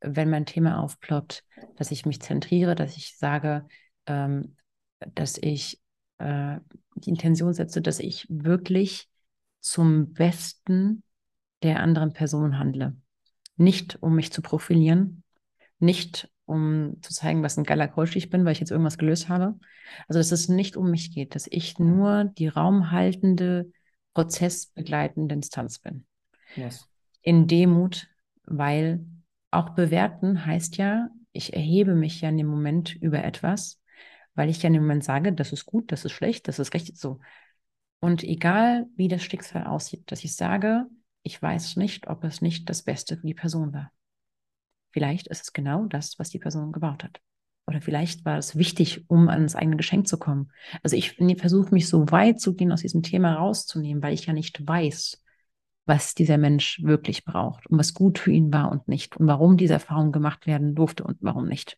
wenn 0.01 0.29
mein 0.29 0.45
Thema 0.45 0.79
aufploppt, 0.79 1.45
dass 1.77 1.91
ich 1.91 2.05
mich 2.05 2.21
zentriere, 2.21 2.75
dass 2.75 2.97
ich 2.97 3.17
sage, 3.17 3.65
ähm, 4.05 4.55
dass 5.15 5.37
ich 5.37 5.81
äh, 6.17 6.57
die 6.95 7.09
Intention 7.09 7.53
setze, 7.53 7.81
dass 7.81 7.99
ich 7.99 8.27
wirklich 8.29 9.07
zum 9.59 10.13
Besten 10.13 11.03
der 11.61 11.79
anderen 11.79 12.11
Person 12.11 12.59
handle. 12.59 12.97
Nicht 13.55 14.01
um 14.01 14.15
mich 14.15 14.31
zu 14.33 14.41
profilieren, 14.41 15.23
nicht 15.79 16.29
um 16.45 16.97
zu 17.01 17.13
zeigen, 17.13 17.43
was 17.43 17.57
ein 17.57 17.63
geiler 17.63 17.87
Coach 17.87 18.15
ich 18.15 18.29
bin, 18.29 18.43
weil 18.43 18.51
ich 18.51 18.59
jetzt 18.59 18.71
irgendwas 18.71 18.97
gelöst 18.97 19.29
habe. 19.29 19.57
Also 20.07 20.19
dass 20.19 20.31
es 20.31 20.49
nicht 20.49 20.75
um 20.75 20.91
mich 20.91 21.13
geht, 21.13 21.35
dass 21.35 21.47
ich 21.49 21.79
nur 21.79 22.25
die 22.25 22.47
raumhaltende, 22.47 23.71
prozessbegleitende 24.13 25.35
Instanz 25.35 25.79
bin. 25.79 26.05
Yes. 26.55 26.89
In 27.23 27.47
Demut, 27.47 28.07
weil 28.45 29.05
auch 29.49 29.69
bewerten 29.71 30.45
heißt 30.45 30.77
ja, 30.77 31.09
ich 31.31 31.53
erhebe 31.53 31.95
mich 31.95 32.21
ja 32.21 32.29
in 32.29 32.37
dem 32.37 32.47
Moment 32.47 32.95
über 32.95 33.23
etwas, 33.23 33.81
weil 34.35 34.49
ich 34.49 34.61
ja 34.61 34.67
in 34.67 34.73
dem 34.73 34.83
Moment 34.83 35.03
sage, 35.03 35.33
das 35.33 35.51
ist 35.51 35.65
gut, 35.65 35.91
das 35.91 36.05
ist 36.05 36.11
schlecht, 36.11 36.47
das 36.47 36.59
ist 36.59 36.73
recht 36.73 36.95
so. 36.97 37.19
Und 37.99 38.23
egal, 38.23 38.87
wie 38.95 39.07
das 39.07 39.23
Schicksal 39.23 39.65
aussieht, 39.65 40.11
dass 40.11 40.23
ich 40.23 40.35
sage, 40.35 40.85
ich 41.23 41.41
weiß 41.41 41.77
nicht, 41.77 42.07
ob 42.07 42.23
es 42.23 42.41
nicht 42.41 42.69
das 42.69 42.83
Beste 42.83 43.17
für 43.17 43.25
die 43.25 43.33
Person 43.33 43.73
war. 43.73 43.91
Vielleicht 44.91 45.27
ist 45.27 45.43
es 45.43 45.53
genau 45.53 45.85
das, 45.85 46.19
was 46.19 46.29
die 46.29 46.39
Person 46.39 46.71
gebaut 46.71 47.03
hat. 47.03 47.21
Oder 47.65 47.81
vielleicht 47.81 48.25
war 48.25 48.37
es 48.37 48.57
wichtig, 48.57 49.09
um 49.09 49.29
ans 49.29 49.55
eigene 49.55 49.77
Geschenk 49.77 50.07
zu 50.07 50.19
kommen. 50.19 50.51
Also 50.83 50.97
ich 50.97 51.15
versuche 51.37 51.73
mich 51.73 51.87
so 51.87 52.11
weit 52.11 52.41
zu 52.41 52.55
gehen, 52.55 52.71
aus 52.71 52.81
diesem 52.81 53.01
Thema 53.01 53.35
rauszunehmen, 53.35 54.03
weil 54.03 54.13
ich 54.13 54.25
ja 54.25 54.33
nicht 54.33 54.67
weiß, 54.67 55.22
was 55.85 56.15
dieser 56.15 56.37
Mensch 56.37 56.81
wirklich 56.83 57.25
braucht 57.25 57.67
und 57.67 57.77
was 57.77 57.93
gut 57.93 58.19
für 58.19 58.31
ihn 58.31 58.53
war 58.53 58.71
und 58.71 58.87
nicht 58.87 59.17
und 59.17 59.27
warum 59.27 59.57
diese 59.57 59.73
Erfahrung 59.73 60.11
gemacht 60.11 60.47
werden 60.47 60.75
durfte 60.75 61.03
und 61.03 61.17
warum 61.21 61.47
nicht. 61.47 61.77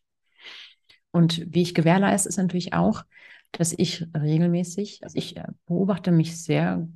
Und 1.10 1.46
wie 1.48 1.62
ich 1.62 1.74
gewährleiste, 1.74 2.28
ist 2.28 2.36
natürlich 2.36 2.74
auch, 2.74 3.04
dass 3.52 3.72
ich 3.76 4.06
regelmäßig, 4.14 5.00
also 5.02 5.16
ich 5.16 5.36
äh, 5.36 5.46
beobachte 5.66 6.12
mich 6.12 6.42
sehr 6.42 6.86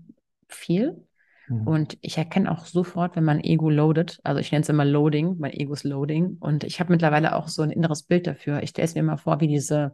viel 0.49 1.05
mhm. 1.49 1.67
und 1.67 1.99
ich 2.01 2.19
erkenne 2.19 2.51
auch 2.51 2.67
sofort, 2.67 3.17
wenn 3.17 3.25
mein 3.25 3.43
Ego 3.43 3.71
loadet. 3.71 4.21
Also 4.23 4.41
ich 4.41 4.53
nenne 4.53 4.63
es 4.63 4.69
immer 4.69 4.85
Loading, 4.85 5.37
mein 5.39 5.53
Ego 5.53 5.73
ist 5.73 5.85
Loading. 5.85 6.37
Und 6.39 6.65
ich 6.65 6.81
habe 6.81 6.93
mittlerweile 6.93 7.35
auch 7.35 7.49
so 7.49 7.63
ein 7.63 7.71
inneres 7.71 8.03
Bild 8.03 8.27
dafür. 8.27 8.63
Ich 8.63 8.71
stelle 8.71 8.87
es 8.87 8.95
mir 8.95 9.01
immer 9.01 9.19
vor, 9.19 9.41
wie 9.41 9.49
diese 9.49 9.93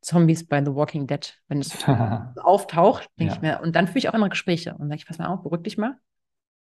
Zombies 0.00 0.46
bei 0.46 0.64
The 0.64 0.74
Walking 0.74 1.06
Dead, 1.06 1.36
wenn 1.48 1.58
es 1.58 1.76
auftaucht, 2.36 3.08
denke 3.18 3.32
ja. 3.32 3.36
ich 3.36 3.42
mir, 3.42 3.60
und 3.60 3.76
dann 3.76 3.86
führe 3.86 3.98
ich 3.98 4.08
auch 4.08 4.14
immer 4.14 4.28
Gespräche 4.28 4.74
und 4.74 4.88
sage 4.88 4.96
ich, 4.96 5.06
pass 5.06 5.18
mal 5.18 5.26
auf, 5.26 5.42
beruhig 5.42 5.62
dich 5.62 5.78
mal. 5.78 5.98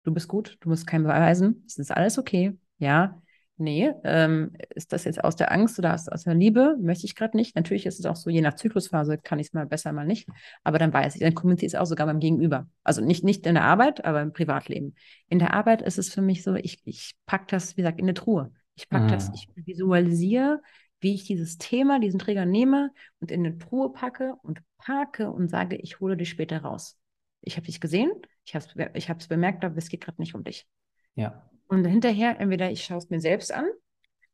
Du 0.07 0.13
bist 0.13 0.29
gut, 0.29 0.55
du 0.61 0.69
musst 0.69 0.87
keinem 0.87 1.03
beweisen, 1.03 1.65
es 1.67 1.77
ist 1.77 1.91
alles 1.91 2.17
okay. 2.17 2.57
Ja, 2.77 3.21
nee, 3.57 3.91
ähm, 4.05 4.53
ist 4.73 4.93
das 4.93 5.03
jetzt 5.03 5.21
aus 5.21 5.35
der 5.35 5.51
Angst 5.51 5.77
oder 5.79 5.93
aus, 5.93 6.07
aus 6.07 6.23
der 6.23 6.33
Liebe? 6.33 6.77
Möchte 6.79 7.05
ich 7.05 7.13
gerade 7.13 7.35
nicht. 7.35 7.57
Natürlich 7.57 7.85
ist 7.85 7.99
es 7.99 8.05
auch 8.05 8.15
so, 8.15 8.29
je 8.29 8.39
nach 8.39 8.53
Zyklusphase 8.53 9.17
kann 9.17 9.37
ich 9.39 9.47
es 9.47 9.53
mal 9.53 9.65
besser, 9.65 9.91
mal 9.91 10.05
nicht. 10.05 10.29
Aber 10.63 10.79
dann 10.79 10.93
weiß 10.93 11.15
ich, 11.15 11.21
dann 11.21 11.35
kommuniziere 11.35 11.67
ich 11.67 11.73
es 11.73 11.77
auch 11.77 11.87
sogar 11.87 12.07
beim 12.07 12.21
Gegenüber. 12.21 12.69
Also 12.85 13.01
nicht, 13.01 13.25
nicht 13.25 13.45
in 13.45 13.55
der 13.55 13.65
Arbeit, 13.65 14.05
aber 14.05 14.21
im 14.21 14.31
Privatleben. 14.31 14.95
In 15.27 15.39
der 15.39 15.53
Arbeit 15.53 15.81
ist 15.81 15.97
es 15.97 16.07
für 16.07 16.21
mich 16.21 16.41
so, 16.41 16.55
ich, 16.55 16.79
ich 16.85 17.17
packe 17.25 17.47
das, 17.49 17.75
wie 17.75 17.81
gesagt, 17.81 17.99
in 17.99 18.05
eine 18.05 18.13
Truhe. 18.13 18.53
Ich 18.75 18.87
packe 18.87 19.07
mhm. 19.07 19.11
das, 19.11 19.29
ich 19.35 19.49
visualisiere, 19.55 20.61
wie 21.01 21.15
ich 21.15 21.25
dieses 21.25 21.57
Thema, 21.57 21.99
diesen 21.99 22.19
Träger 22.19 22.45
nehme 22.45 22.91
und 23.19 23.29
in 23.29 23.45
eine 23.45 23.57
Truhe 23.57 23.91
packe 23.91 24.35
und 24.41 24.61
parke 24.77 25.29
und 25.29 25.49
sage, 25.49 25.75
ich 25.75 25.99
hole 25.99 26.15
dich 26.15 26.29
später 26.29 26.61
raus. 26.61 26.97
Ich 27.41 27.57
habe 27.57 27.65
dich 27.65 27.81
gesehen, 27.81 28.13
ich 28.47 28.55
habe 28.55 28.65
es 28.93 29.21
ich 29.21 29.27
bemerkt, 29.27 29.65
aber 29.65 29.77
es 29.77 29.89
geht 29.89 30.01
gerade 30.01 30.21
nicht 30.21 30.35
um 30.35 30.43
dich. 30.43 30.67
Ja. 31.15 31.49
Und 31.67 31.85
hinterher, 31.85 32.39
entweder 32.39 32.71
ich 32.71 32.83
schaue 32.83 32.99
es 32.99 33.09
mir 33.09 33.19
selbst 33.19 33.53
an 33.53 33.65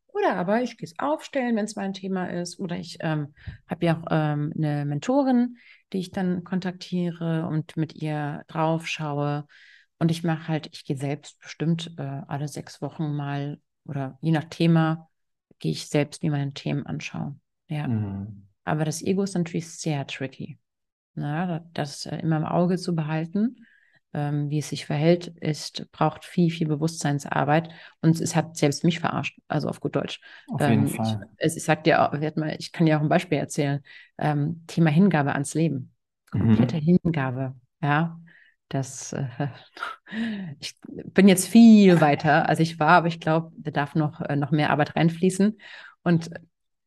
oder 0.07 0.35
aber 0.35 0.61
ich 0.61 0.77
gehe 0.77 0.85
es 0.85 0.99
aufstellen, 0.99 1.55
wenn 1.55 1.65
es 1.65 1.75
mein 1.75 1.93
Thema 1.93 2.27
ist. 2.27 2.59
Oder 2.59 2.77
ich 2.77 2.97
ähm, 2.99 3.33
habe 3.67 3.85
ja 3.85 3.97
auch 3.97 4.05
ähm, 4.11 4.53
eine 4.55 4.85
Mentorin, 4.85 5.57
die 5.91 5.97
ich 5.97 6.11
dann 6.11 6.43
kontaktiere 6.43 7.47
und 7.47 7.75
mit 7.75 7.95
ihr 7.95 8.43
drauf 8.47 8.87
schaue. 8.87 9.47
Und 9.97 10.11
ich 10.11 10.23
mache 10.23 10.47
halt, 10.47 10.69
ich 10.71 10.85
gehe 10.85 10.97
selbst 10.97 11.39
bestimmt 11.39 11.95
äh, 11.97 12.21
alle 12.27 12.47
sechs 12.47 12.81
Wochen 12.81 13.15
mal 13.15 13.59
oder 13.85 14.17
je 14.21 14.31
nach 14.31 14.45
Thema 14.45 15.09
gehe 15.57 15.71
ich 15.71 15.87
selbst 15.87 16.21
mir 16.21 16.31
meine 16.31 16.53
Themen 16.53 16.85
anschauen. 16.85 17.41
Ja. 17.67 17.87
Mhm. 17.87 18.47
Aber 18.65 18.85
das 18.85 19.01
Ego 19.01 19.23
ist 19.23 19.33
natürlich 19.33 19.69
sehr 19.69 20.05
tricky. 20.05 20.59
Na, 21.15 21.65
das 21.73 22.05
äh, 22.05 22.17
immer 22.17 22.37
im 22.37 22.45
Auge 22.45 22.77
zu 22.77 22.95
behalten 22.95 23.65
ähm, 24.13 24.49
wie 24.49 24.59
es 24.59 24.69
sich 24.69 24.85
verhält, 24.85 25.27
ist, 25.39 25.91
braucht 25.91 26.25
viel, 26.25 26.51
viel 26.51 26.67
Bewusstseinsarbeit. 26.67 27.69
Und 28.01 28.19
es 28.19 28.35
hat 28.35 28.57
selbst 28.57 28.83
mich 28.83 28.99
verarscht, 28.99 29.39
also 29.47 29.67
auf 29.67 29.79
gut 29.79 29.95
Deutsch. 29.95 30.21
Auf 30.47 30.61
jeden 30.61 30.87
ähm, 30.87 30.87
Fall. 30.87 31.27
Ich, 31.39 31.57
ich 31.57 31.63
sag 31.63 31.83
dir 31.83 32.01
auch, 32.01 32.13
ich 32.13 32.71
kann 32.71 32.85
dir 32.85 32.97
auch 32.97 33.01
ein 33.01 33.09
Beispiel 33.09 33.37
erzählen. 33.37 33.81
Ähm, 34.17 34.63
Thema 34.67 34.89
Hingabe 34.89 35.33
ans 35.33 35.53
Leben. 35.53 35.93
Komplette 36.31 36.77
mhm. 36.77 36.99
Hingabe. 37.03 37.55
Ja. 37.81 38.19
Das, 38.69 39.13
äh, 39.13 39.27
ich 40.59 40.75
bin 40.81 41.27
jetzt 41.27 41.47
viel 41.47 42.01
weiter, 42.01 42.49
als 42.49 42.59
ich 42.59 42.79
war, 42.79 42.89
aber 42.89 43.07
ich 43.07 43.19
glaube, 43.19 43.51
da 43.57 43.71
darf 43.71 43.95
noch, 43.95 44.21
äh, 44.21 44.35
noch 44.35 44.51
mehr 44.51 44.69
Arbeit 44.69 44.95
reinfließen. 44.95 45.59
Und 46.03 46.29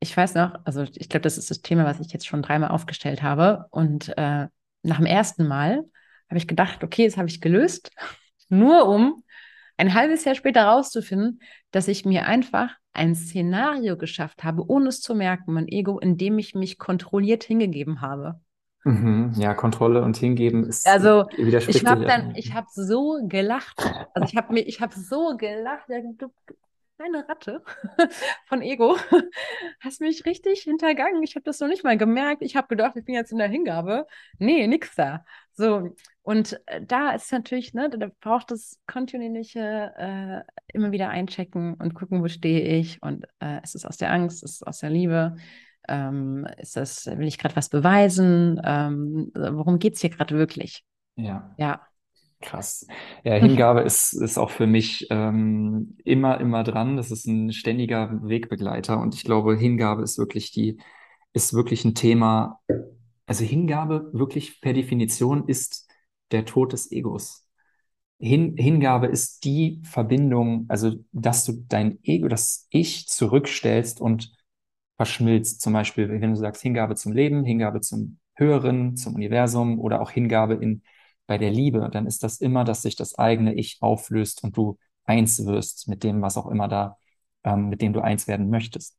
ich 0.00 0.16
weiß 0.16 0.34
noch, 0.34 0.60
also 0.64 0.82
ich 0.82 1.08
glaube, 1.08 1.22
das 1.22 1.38
ist 1.38 1.50
das 1.50 1.62
Thema, 1.62 1.84
was 1.84 2.00
ich 2.00 2.12
jetzt 2.12 2.26
schon 2.26 2.42
dreimal 2.42 2.70
aufgestellt 2.70 3.22
habe. 3.22 3.66
Und 3.70 4.16
äh, 4.16 4.46
nach 4.82 4.96
dem 4.96 5.06
ersten 5.06 5.46
Mal 5.46 5.84
habe 6.28 6.38
ich 6.38 6.48
gedacht, 6.48 6.82
okay, 6.84 7.06
das 7.06 7.16
habe 7.16 7.28
ich 7.28 7.40
gelöst, 7.40 7.90
nur 8.48 8.86
um 8.88 9.22
ein 9.76 9.94
halbes 9.94 10.24
Jahr 10.24 10.34
später 10.34 10.60
herauszufinden, 10.60 11.40
dass 11.70 11.88
ich 11.88 12.04
mir 12.04 12.26
einfach 12.26 12.70
ein 12.92 13.14
Szenario 13.14 13.96
geschafft 13.96 14.42
habe, 14.42 14.64
ohne 14.68 14.88
es 14.88 15.00
zu 15.00 15.14
merken, 15.14 15.52
mein 15.52 15.68
Ego, 15.68 15.98
in 15.98 16.16
dem 16.16 16.38
ich 16.38 16.54
mich 16.54 16.78
kontrolliert 16.78 17.44
hingegeben 17.44 18.00
habe. 18.00 18.40
Mhm, 18.84 19.32
ja, 19.36 19.52
Kontrolle 19.52 20.02
und 20.02 20.16
hingeben 20.16 20.64
ist 20.64 20.86
also 20.86 21.28
ich 21.36 21.84
habe 21.84 22.04
dann, 22.06 22.34
ich 22.36 22.54
habe 22.54 22.68
so 22.70 23.18
gelacht, 23.26 23.76
also 24.14 24.28
ich 24.28 24.36
habe 24.36 24.52
mir, 24.52 24.60
ich 24.60 24.80
habe 24.80 24.94
so 24.94 25.36
gelacht, 25.36 25.88
du, 25.88 26.30
kleine 26.96 27.28
Ratte 27.28 27.62
von 28.46 28.62
Ego, 28.62 28.96
hast 29.80 30.00
mich 30.00 30.24
richtig 30.24 30.62
hintergangen. 30.62 31.22
Ich 31.22 31.34
habe 31.36 31.44
das 31.44 31.60
noch 31.60 31.68
nicht 31.68 31.84
mal 31.84 31.98
gemerkt. 31.98 32.42
Ich 32.42 32.56
habe 32.56 32.68
gedacht, 32.68 32.96
ich 32.96 33.04
bin 33.04 33.14
jetzt 33.14 33.32
in 33.32 33.38
der 33.38 33.48
Hingabe. 33.48 34.06
Nee, 34.38 34.66
nix 34.66 34.94
da. 34.94 35.24
So, 35.52 35.94
und 36.26 36.60
äh, 36.66 36.84
da 36.84 37.12
ist 37.12 37.30
natürlich, 37.30 37.72
ne, 37.72 37.88
da 37.88 38.08
braucht 38.20 38.50
es 38.50 38.80
kontinuierliche 38.88 39.92
äh, 39.96 40.40
immer 40.72 40.90
wieder 40.90 41.08
einchecken 41.08 41.74
und 41.74 41.94
gucken, 41.94 42.20
wo 42.20 42.26
stehe 42.26 42.62
ich. 42.80 43.00
Und 43.00 43.26
äh, 43.40 43.62
ist 43.62 43.76
es 43.76 43.84
aus 43.84 43.96
der 43.96 44.12
Angst, 44.12 44.42
ist 44.42 44.56
es 44.56 44.62
aus 44.64 44.80
der 44.80 44.90
Liebe? 44.90 45.36
Ähm, 45.86 46.44
ist 46.58 46.74
das, 46.74 47.06
will 47.06 47.28
ich 47.28 47.38
gerade 47.38 47.54
was 47.54 47.68
beweisen? 47.68 48.60
Ähm, 48.64 49.30
worum 49.36 49.78
geht 49.78 49.94
es 49.94 50.00
hier 50.00 50.10
gerade 50.10 50.36
wirklich? 50.36 50.84
Ja. 51.14 51.54
Ja. 51.58 51.86
Krass. 52.40 52.88
Ja, 53.22 53.34
Hingabe 53.34 53.82
ist, 53.82 54.12
ist 54.12 54.36
auch 54.36 54.50
für 54.50 54.66
mich 54.66 55.06
ähm, 55.10 55.96
immer, 56.02 56.40
immer 56.40 56.64
dran. 56.64 56.96
Das 56.96 57.12
ist 57.12 57.26
ein 57.26 57.52
ständiger 57.52 58.10
Wegbegleiter 58.28 58.98
und 59.00 59.14
ich 59.14 59.22
glaube, 59.22 59.56
Hingabe 59.56 60.02
ist 60.02 60.18
wirklich 60.18 60.50
die, 60.50 60.78
ist 61.32 61.54
wirklich 61.54 61.84
ein 61.84 61.94
Thema. 61.94 62.58
Also 63.26 63.44
Hingabe 63.44 64.10
wirklich 64.12 64.60
per 64.60 64.72
Definition 64.72 65.46
ist 65.46 65.86
der 66.30 66.44
Tod 66.44 66.72
des 66.72 66.90
Egos. 66.92 67.48
Hin, 68.18 68.56
Hingabe 68.56 69.08
ist 69.08 69.44
die 69.44 69.82
Verbindung, 69.84 70.66
also 70.68 70.96
dass 71.12 71.44
du 71.44 71.64
dein 71.68 71.98
Ego, 72.02 72.28
das 72.28 72.66
Ich 72.70 73.08
zurückstellst 73.08 74.00
und 74.00 74.32
verschmilzt. 74.96 75.60
Zum 75.60 75.72
Beispiel, 75.72 76.08
wenn 76.08 76.30
du 76.30 76.36
sagst 76.36 76.62
Hingabe 76.62 76.96
zum 76.96 77.12
Leben, 77.12 77.44
Hingabe 77.44 77.80
zum 77.80 78.18
Höheren, 78.34 78.96
zum 78.96 79.14
Universum 79.14 79.78
oder 79.80 80.00
auch 80.00 80.10
Hingabe 80.10 80.54
in 80.54 80.82
bei 81.26 81.38
der 81.38 81.50
Liebe, 81.50 81.88
dann 81.92 82.06
ist 82.06 82.22
das 82.22 82.40
immer, 82.40 82.64
dass 82.64 82.82
sich 82.82 82.96
das 82.96 83.18
eigene 83.18 83.54
Ich 83.54 83.78
auflöst 83.80 84.44
und 84.44 84.56
du 84.56 84.78
eins 85.04 85.44
wirst 85.44 85.88
mit 85.88 86.04
dem, 86.04 86.22
was 86.22 86.36
auch 86.36 86.46
immer 86.46 86.68
da, 86.68 86.98
ähm, 87.44 87.68
mit 87.68 87.82
dem 87.82 87.92
du 87.92 88.00
eins 88.00 88.28
werden 88.28 88.48
möchtest. 88.50 88.96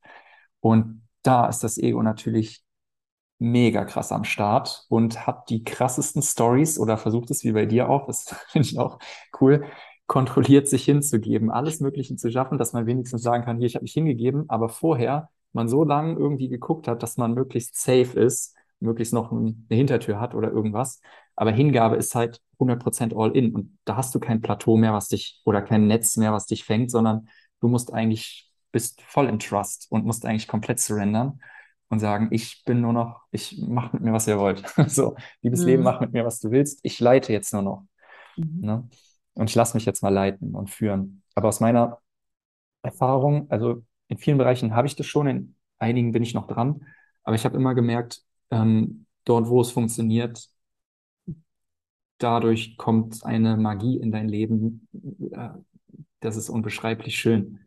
Und 0.60 1.08
da 1.24 1.48
ist 1.48 1.64
das 1.64 1.78
Ego 1.78 2.04
natürlich 2.04 2.64
mega 3.40 3.86
krass 3.86 4.12
am 4.12 4.24
Start 4.24 4.86
und 4.90 5.28
hat 5.28 5.50
die 5.50 5.64
krassesten 5.64 6.22
Stories 6.22 6.80
oder 6.80 6.98
versucht 6.98 7.30
es 7.32 7.44
wie 7.44 7.52
bei 7.52 7.66
dir 7.66 7.90
auch, 7.90 8.08
das 8.08 8.36
finde 8.50 8.68
ich 8.68 8.80
auch 8.80 9.00
cool, 9.42 9.66
kontrolliert 10.08 10.68
sich 10.68 10.86
hinzugeben, 10.86 11.52
alles 11.52 11.80
Mögliche 11.80 12.16
zu 12.16 12.32
schaffen, 12.32 12.58
dass 12.58 12.74
man 12.74 12.86
wenigstens 12.86 13.22
sagen 13.22 13.44
kann, 13.44 13.58
hier, 13.58 13.68
ich 13.68 13.76
habe 13.76 13.84
mich 13.84 13.94
hingegeben, 13.94 14.46
aber 14.50 14.70
vorher 14.70 15.30
man 15.54 15.68
so 15.68 15.84
lange 15.84 16.14
irgendwie 16.14 16.50
geguckt 16.50 16.88
hat, 16.88 17.04
dass 17.04 17.18
man 17.18 17.34
möglichst 17.34 17.76
safe 17.76 18.20
ist, 18.20 18.56
möglichst 18.80 19.14
noch 19.14 19.32
eine 19.32 19.56
Hintertür 19.70 20.20
hat 20.20 20.34
oder 20.34 20.52
irgendwas, 20.52 21.02
aber 21.36 21.52
Hingabe 21.52 21.98
ist 21.98 22.16
halt 22.16 22.42
100% 22.60 23.16
all 23.16 23.36
in 23.36 23.54
und 23.54 23.78
da 23.86 23.98
hast 23.98 24.16
du 24.16 24.20
kein 24.20 24.42
Plateau 24.42 24.78
mehr, 24.78 24.94
was 24.94 25.10
dich 25.10 25.42
oder 25.46 25.62
kein 25.62 25.88
Netz 25.88 26.18
mehr, 26.18 26.34
was 26.34 26.48
dich 26.48 26.64
fängt, 26.64 26.90
sondern 26.90 27.30
du 27.60 27.68
musst 27.68 27.94
eigentlich, 27.94 28.50
bist 28.72 29.02
voll 29.02 29.28
in 29.28 29.40
Trust 29.40 29.88
und 29.90 30.06
musst 30.06 30.26
eigentlich 30.26 30.48
komplett 30.48 30.80
surrendern 30.80 31.40
und 31.90 32.00
sagen, 32.00 32.28
ich 32.32 32.64
bin 32.66 32.82
nur 32.82 32.94
noch, 32.94 33.22
ich 33.32 33.64
mach 33.66 33.94
mit 33.94 34.02
mir, 34.02 34.14
was 34.14 34.28
ihr 34.28 34.40
wollt. 34.40 34.64
so, 34.88 35.16
liebes 35.42 35.62
mhm. 35.62 35.66
Leben, 35.68 35.84
mach 35.84 36.02
mit 36.02 36.14
mir, 36.14 36.26
was 36.26 36.40
du 36.40 36.52
willst. 36.52 36.80
Ich 36.84 37.00
leite 37.00 37.32
jetzt 37.34 37.54
nur 37.54 37.62
noch. 37.62 37.86
Mhm. 38.36 38.60
Ne? 38.62 38.90
Und 39.34 39.50
ich 39.50 39.56
lasse 39.56 39.78
mich 39.78 39.86
jetzt 39.86 40.04
mal 40.04 40.14
leiten 40.14 40.56
und 40.56 40.70
führen. 40.70 41.24
Aber 41.36 41.50
aus 41.50 41.60
meiner 41.60 42.00
Erfahrung, 42.82 43.50
also 43.50 43.84
in 44.08 44.18
vielen 44.18 44.38
Bereichen 44.38 44.76
habe 44.76 44.88
ich 44.88 44.96
das 44.96 45.06
schon, 45.06 45.28
in 45.28 45.56
einigen 45.80 46.12
bin 46.12 46.24
ich 46.24 46.34
noch 46.34 46.48
dran, 46.48 46.86
aber 47.24 47.36
ich 47.36 47.46
habe 47.46 47.58
immer 47.58 47.76
gemerkt, 47.76 48.22
ähm, 48.52 49.06
dort, 49.26 49.48
wo 49.48 49.62
es 49.62 49.72
funktioniert, 49.72 50.50
dadurch 52.18 52.78
kommt 52.78 53.24
eine 53.26 53.58
Magie 53.58 53.98
in 53.98 54.12
dein 54.12 54.30
Leben. 54.30 54.88
Äh, 55.32 55.50
das 56.20 56.38
ist 56.38 56.50
unbeschreiblich 56.50 57.18
schön, 57.18 57.60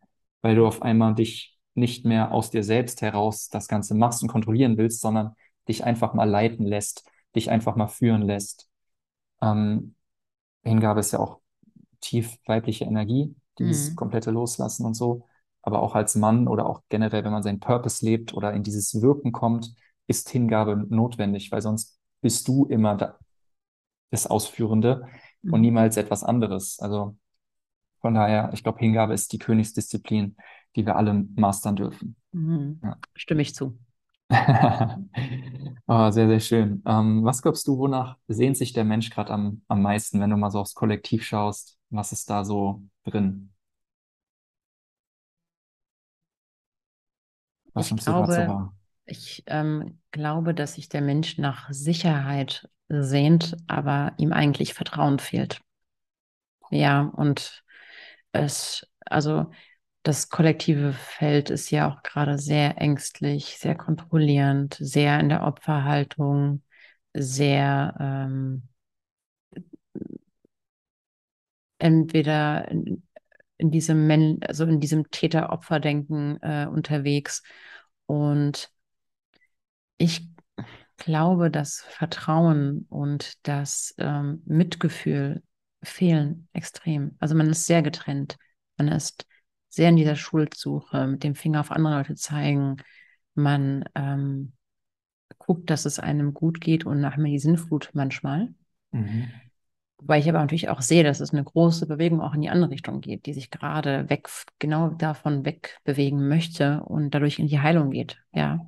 weil 0.43 0.57
du 0.57 0.67
auf 0.67 0.83
einmal 0.83 1.15
dich 1.15 1.60
nicht 1.75 2.05
mehr 2.05 2.33
aus 2.33 2.51
dir 2.51 2.65
selbst 2.65 3.03
heraus 3.03 3.49
das 3.49 3.69
Ganze 3.69 3.95
machst 3.95 4.23
und 4.23 4.29
kontrollieren 4.29 4.77
willst, 4.77 5.01
sondern 5.01 5.35
dich 5.69 5.85
einfach 5.85 6.15
mal 6.15 6.29
leiten 6.29 6.67
lässt, 6.67 7.05
dich 7.37 7.51
einfach 7.51 7.77
mal 7.77 7.89
führen 7.89 8.23
lässt. 8.23 8.69
Ähm, 9.41 9.95
Hingabe 10.63 11.01
ist 11.01 11.13
ja 11.13 11.21
auch 11.21 11.41
tief 12.01 12.39
weibliche 12.47 12.85
Energie, 12.85 13.35
dieses 13.59 13.91
mhm. 13.91 13.97
komplette 13.97 14.31
Loslassen 14.31 14.85
und 14.85 14.95
so. 14.95 15.27
Aber 15.63 15.83
auch 15.83 15.95
als 15.95 16.17
Mann 16.17 16.49
oder 16.49 16.67
auch 16.67 16.83
generell, 16.89 17.25
wenn 17.25 17.33
man 17.33 17.43
seinen 17.43 17.61
Purpose 17.61 18.05
lebt 18.05 18.35
oder 18.35 18.53
in 18.53 18.63
dieses 18.63 19.01
Wirken 19.01 19.33
kommt, 19.33 19.75
ist 20.07 20.31
Hingabe 20.31 20.87
notwendig, 20.89 21.53
weil 21.53 21.63
sonst 21.63 21.99
bist 22.21 22.49
du 22.49 22.67
immer 22.67 22.97
da, 22.97 23.19
das 24.11 24.27
Ausführende 24.27 25.07
mhm. 25.43 25.53
und 25.53 25.61
niemals 25.61 25.97
etwas 25.97 26.25
anderes. 26.25 26.79
Also 26.81 27.17
Von 28.01 28.15
daher, 28.15 28.51
ich 28.55 28.63
glaube, 28.63 28.79
Hingabe 28.79 29.15
ist 29.15 29.33
die 29.33 29.39
Königsdisziplin, 29.39 30.37
die 30.77 30.87
wir 30.87 30.97
alle 30.97 31.15
mastern 31.37 31.77
dürfen. 31.77 32.17
Mhm. 32.33 32.83
Ja. 32.83 32.99
Stimme 33.15 33.43
ich 33.43 33.55
zu. 33.55 33.79
oh, 35.87 36.11
sehr, 36.11 36.29
sehr 36.29 36.41
schön. 36.41 36.83
Ähm, 36.87 37.25
was 37.25 37.43
glaubst 37.43 37.67
du, 37.67 37.79
wonach 37.79 38.17
sehnt 38.29 38.57
sich 38.57 38.73
der 38.73 38.85
Mensch 38.85 39.11
gerade 39.11 39.33
am, 39.33 39.63
am 39.69 39.83
meisten, 39.83 40.21
wenn 40.21 40.31
du 40.31 40.37
mal 40.37 40.51
so 40.51 40.61
aufs 40.61 40.75
Kollektiv 40.75 41.25
schaust? 41.25 41.79
Was 41.91 42.13
ist 42.13 42.31
da 42.31 42.45
so 42.45 42.83
drin? 43.05 43.53
Was 47.75 47.89
Ich 47.89 47.97
so 47.99 48.15
glaube, 48.17 48.47
wahr? 48.47 48.77
ich 49.07 49.43
ähm, 49.47 50.01
glaube, 50.13 50.55
dass 50.55 50.75
sich 50.75 50.89
der 50.89 51.01
Mensch 51.03 51.39
nach 51.39 51.69
Sicherheit 51.73 52.69
sehnt, 52.89 53.57
aber 53.69 54.13
ihm 54.19 54.33
eigentlich 54.33 54.75
Vertrauen 54.75 55.19
fehlt. 55.19 55.61
Ja, 56.71 57.03
und 57.17 57.65
es, 58.33 58.87
also 59.07 59.51
das 60.03 60.31
kollektive 60.31 60.93
Feld 60.93 61.51
ist 61.51 61.71
ja 61.71 61.91
auch 61.91 62.03
gerade 62.03 62.39
sehr 62.39 62.79
ängstlich, 62.81 63.59
sehr 63.59 63.75
kontrollierend, 63.75 64.77
sehr 64.81 65.21
in 65.21 65.29
der 65.29 65.45
Opferhaltung, 65.45 66.63
sehr 67.15 67.95
ähm, 68.01 68.69
entweder 71.79 72.69
in, 72.69 73.03
in 73.59 73.71
diesem 73.71 74.07
Men 74.07 74.41
also 74.43 74.65
in 74.65 74.81
diesem 74.81 75.11
Täter-Opfer-Denken 75.11 76.39
äh, 76.43 76.67
unterwegs. 76.67 77.43
Und 78.07 78.71
ich 79.99 80.27
glaube, 80.97 81.51
dass 81.51 81.81
Vertrauen 81.89 82.87
und 82.89 83.47
das 83.47 83.95
ähm, 83.99 84.43
Mitgefühl 84.47 85.43
fehlen 85.83 86.49
extrem. 86.53 87.17
Also 87.21 87.35
man 87.35 87.51
ist 87.51 87.67
sehr 87.67 87.83
getrennt. 87.83 88.37
Man 88.77 88.89
ist 88.89 89.27
sehr 89.71 89.89
in 89.89 89.97
dieser 89.97 90.17
Schuldsuche, 90.17 91.07
mit 91.07 91.25
dem 91.25 91.35
Finger 91.35 91.61
auf 91.61 91.71
andere 91.71 91.97
Leute 91.97 92.17
zeigen. 92.17 92.77
Man 93.35 93.85
ähm, 93.95 94.53
guckt, 95.39 95.71
dass 95.71 95.87
es 95.87 95.99
einem 95.99 96.35
gut 96.35 96.61
geht 96.61 96.85
und 96.85 97.01
nach 97.01 97.17
mir 97.17 97.31
die 97.31 97.39
Sinnflut 97.39 97.91
manchmal. 97.95 98.53
Mhm. 98.91 99.31
Weil 100.03 100.21
ich 100.21 100.29
aber 100.29 100.41
natürlich 100.41 100.69
auch 100.69 100.81
sehe, 100.81 101.05
dass 101.05 101.21
es 101.21 101.33
eine 101.33 101.45
große 101.45 101.87
Bewegung 101.87 102.21
auch 102.21 102.35
in 102.35 102.41
die 102.41 102.51
andere 102.51 102.71
Richtung 102.71 103.01
geht, 103.01 103.27
die 103.27 103.35
sich 103.35 103.51
gerade 103.51 104.09
weg, 104.09 104.29
genau 104.59 104.89
davon 104.89 105.45
wegbewegen 105.45 106.27
möchte 106.27 106.83
und 106.85 107.15
dadurch 107.15 107.39
in 107.39 107.49
die 107.49 107.61
Heilung 107.61 107.91
geht. 107.91 108.19
Ja. 108.33 108.67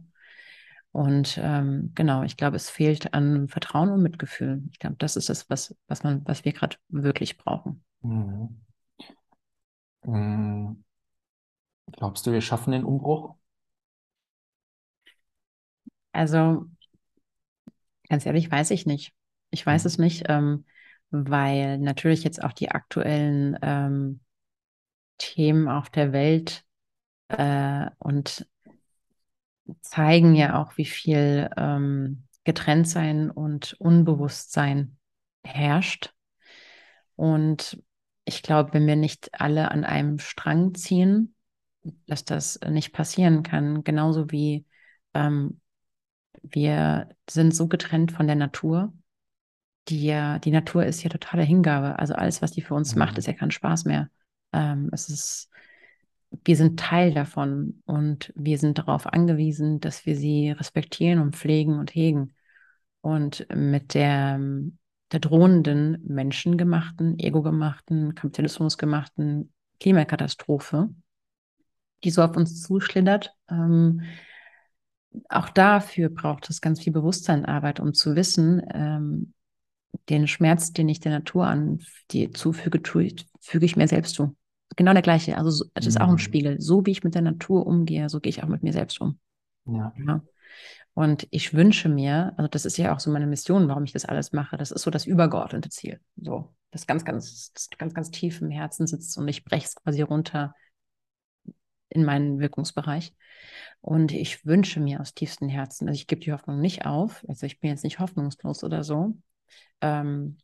Und 0.93 1.41
ähm, 1.43 1.93
genau, 1.95 2.23
ich 2.23 2.37
glaube, 2.37 2.57
es 2.57 2.69
fehlt 2.69 3.15
an 3.15 3.49
Vertrauen 3.49 3.89
und 3.89 4.03
Mitgefühl. 4.03 4.63
Ich 4.73 4.79
glaube, 4.79 4.97
das 4.99 5.17
ist 5.17 5.31
das, 5.31 5.49
was, 5.49 5.75
was 5.89 6.05
man, 6.05 6.21
was 6.27 6.45
wir 6.45 6.53
gerade 6.53 6.77
wirklich 6.89 7.39
brauchen. 7.39 7.83
Mhm. 8.03 8.61
Mhm. 10.05 10.85
Glaubst 11.93 12.27
du, 12.27 12.33
wir 12.33 12.43
schaffen 12.43 12.73
den 12.73 12.85
Umbruch? 12.85 13.35
Also, 16.15 16.69
ganz 18.09 18.27
ehrlich, 18.27 18.51
weiß 18.51 18.71
ich 18.71 18.87
nicht. 18.87 19.13
Ich 19.51 19.65
weiß 19.65 19.85
Mhm. 19.85 19.87
es 19.87 19.99
nicht, 19.99 20.25
ähm, 20.29 20.65
weil 21.11 21.79
natürlich 21.79 22.25
jetzt 22.25 22.43
auch 22.43 22.53
die 22.53 22.71
aktuellen 22.71 23.59
ähm, 23.63 24.21
Themen 25.19 25.69
auf 25.69 25.91
der 25.91 26.13
Welt 26.13 26.65
äh, 27.29 27.87
und 27.99 28.47
zeigen 29.81 30.35
ja 30.35 30.61
auch, 30.63 30.77
wie 30.77 30.85
viel 30.85 31.51
ähm, 31.57 32.25
Getrenntsein 32.45 33.31
und 33.31 33.75
Unbewusstsein 33.79 34.99
herrscht. 35.45 36.15
Und 37.17 37.83
ich 38.25 38.43
glaube, 38.43 38.75
wenn 38.75 38.87
wir 38.87 38.97
nicht 38.97 39.31
alle 39.41 39.71
an 39.71 39.85
einem 39.85 40.19
Strang 40.19 40.75
ziehen, 40.75 41.35
dass 42.07 42.25
das 42.25 42.61
nicht 42.69 42.93
passieren 42.93 43.43
kann. 43.43 43.85
Genauso 43.85 44.31
wie 44.31 44.67
ähm, 45.15 45.61
wir 46.43 47.09
sind 47.29 47.55
so 47.55 47.69
getrennt 47.69 48.13
von 48.13 48.27
der 48.27 48.37
Natur. 48.37 48.93
Die, 49.89 50.05
ja, 50.07 50.39
die 50.39 50.51
Natur 50.51 50.87
ist 50.87 51.03
ja 51.03 51.11
totale 51.11 51.43
Hingabe. 51.43 51.99
Also 51.99 52.15
alles, 52.15 52.43
was 52.43 52.53
die 52.53 52.63
für 52.63 52.75
uns 52.75 52.95
macht, 52.95 53.19
ist 53.19 53.27
Mhm. 53.27 53.33
ja 53.33 53.39
kein 53.39 53.51
Spaß 53.51 53.85
mehr. 53.85 54.11
Ähm, 54.53 54.91
es 54.93 55.09
ist 55.09 55.49
wir 56.45 56.57
sind 56.57 56.79
Teil 56.81 57.13
davon 57.13 57.83
und 57.85 58.33
wir 58.37 58.59
sind 58.59 58.79
darauf 58.79 59.07
angewiesen, 59.07 59.81
dass 59.81 60.07
wir 60.07 60.17
sie 60.17 60.51
respektieren 60.51 61.19
und 61.19 61.37
pflegen 61.37 61.79
und 61.79 61.95
hegen. 61.95 62.33
Und 63.01 63.47
mit 63.55 63.95
der, 63.95 64.41
der 65.11 65.21
drohenden 65.21 66.03
menschengemachten, 66.07 67.19
egogemachten, 67.19 68.15
kapitalismusgemachten 68.15 69.53
Klimakatastrophe, 69.81 70.89
die 72.05 72.11
so 72.11 72.23
auf 72.23 72.37
uns 72.37 72.63
zuschlittert, 72.63 73.35
ähm, 73.51 74.03
auch 75.29 75.51
dafür 75.51 76.09
braucht 76.09 76.49
es 76.49 76.61
ganz 76.61 76.81
viel 76.81 76.93
Bewusstseinarbeit, 76.93 77.81
um 77.81 77.93
zu 77.93 78.17
wissen, 78.17 78.63
ähm, 78.73 79.35
den 80.09 80.27
Schmerz, 80.27 80.73
den 80.73 80.89
ich 80.89 81.01
der 81.01 81.13
Natur 81.13 81.47
an 81.47 81.81
die 82.11 82.31
zufüge, 82.31 82.83
tue, 82.83 83.15
füge 83.41 83.67
ich 83.67 83.77
mir 83.77 83.89
selbst 83.89 84.15
zu 84.15 84.37
genau 84.77 84.93
der 84.93 85.03
gleiche. 85.03 85.37
Also 85.37 85.51
so, 85.51 85.65
es 85.75 85.87
ist 85.87 86.01
auch 86.01 86.09
ein 86.09 86.13
Mhm. 86.15 86.19
Spiegel. 86.19 86.61
So 86.61 86.87
wie 86.87 86.93
ich 86.93 87.05
mit 87.05 87.15
der 87.15 87.23
Natur 87.23 87.67
umgehe, 87.67 88.09
so 88.09 88.21
gehe 88.21 88.31
ich 88.31 88.43
auch 88.43 88.49
mit 88.49 88.63
mir 88.63 88.73
selbst 88.73 89.01
um. 89.01 89.19
Ja. 89.67 89.93
Ja. 90.07 90.23
Und 90.95 91.27
ich 91.31 91.55
wünsche 91.55 91.89
mir, 91.89 92.35
also 92.37 92.49
das 92.49 92.65
ist 92.65 92.77
ja 92.77 92.95
auch 92.95 93.01
so 93.01 93.11
meine 93.11 93.27
Mission, 93.27 93.69
warum 93.69 93.85
ich 93.85 93.93
das 93.93 94.05
alles 94.05 94.33
mache. 94.33 94.57
Das 94.57 94.71
ist 94.71 94.83
so 94.83 94.91
das 94.91 95.07
übergeordnete 95.07 95.71
Ziel. 95.71 96.01
So, 96.17 96.55
das 96.71 96.87
ganz, 96.87 97.05
ganz, 97.05 97.53
das 97.53 97.71
ganz, 97.79 97.95
ganz 97.95 98.11
tief 98.11 98.41
im 98.43 98.51
Herzen 98.51 98.87
sitzt 98.87 99.17
und 99.17 99.29
ich 99.29 99.45
breche 99.45 99.67
es 99.67 99.75
quasi 99.77 100.03
runter 100.03 100.55
in 101.93 102.05
meinen 102.05 102.41
Wirkungsbereich. 102.41 103.15
Und 103.81 104.13
ich 104.13 104.45
wünsche 104.47 104.81
mir 104.81 105.01
aus 105.01 105.15
tiefstem 105.15 105.49
Herzen, 105.49 105.89
also 105.89 105.99
ich 105.99 106.07
gebe 106.07 106.21
die 106.21 106.33
Hoffnung 106.33 106.61
nicht 106.61 106.87
auf, 106.87 107.25
also 107.29 107.47
ich 107.47 107.61
bin 107.61 107.71
jetzt 107.71 107.85
nicht 107.85 107.99
hoffnungslos 107.99 108.65
oder 108.65 108.85
so, 108.85 109.17
ähm, 109.81 110.39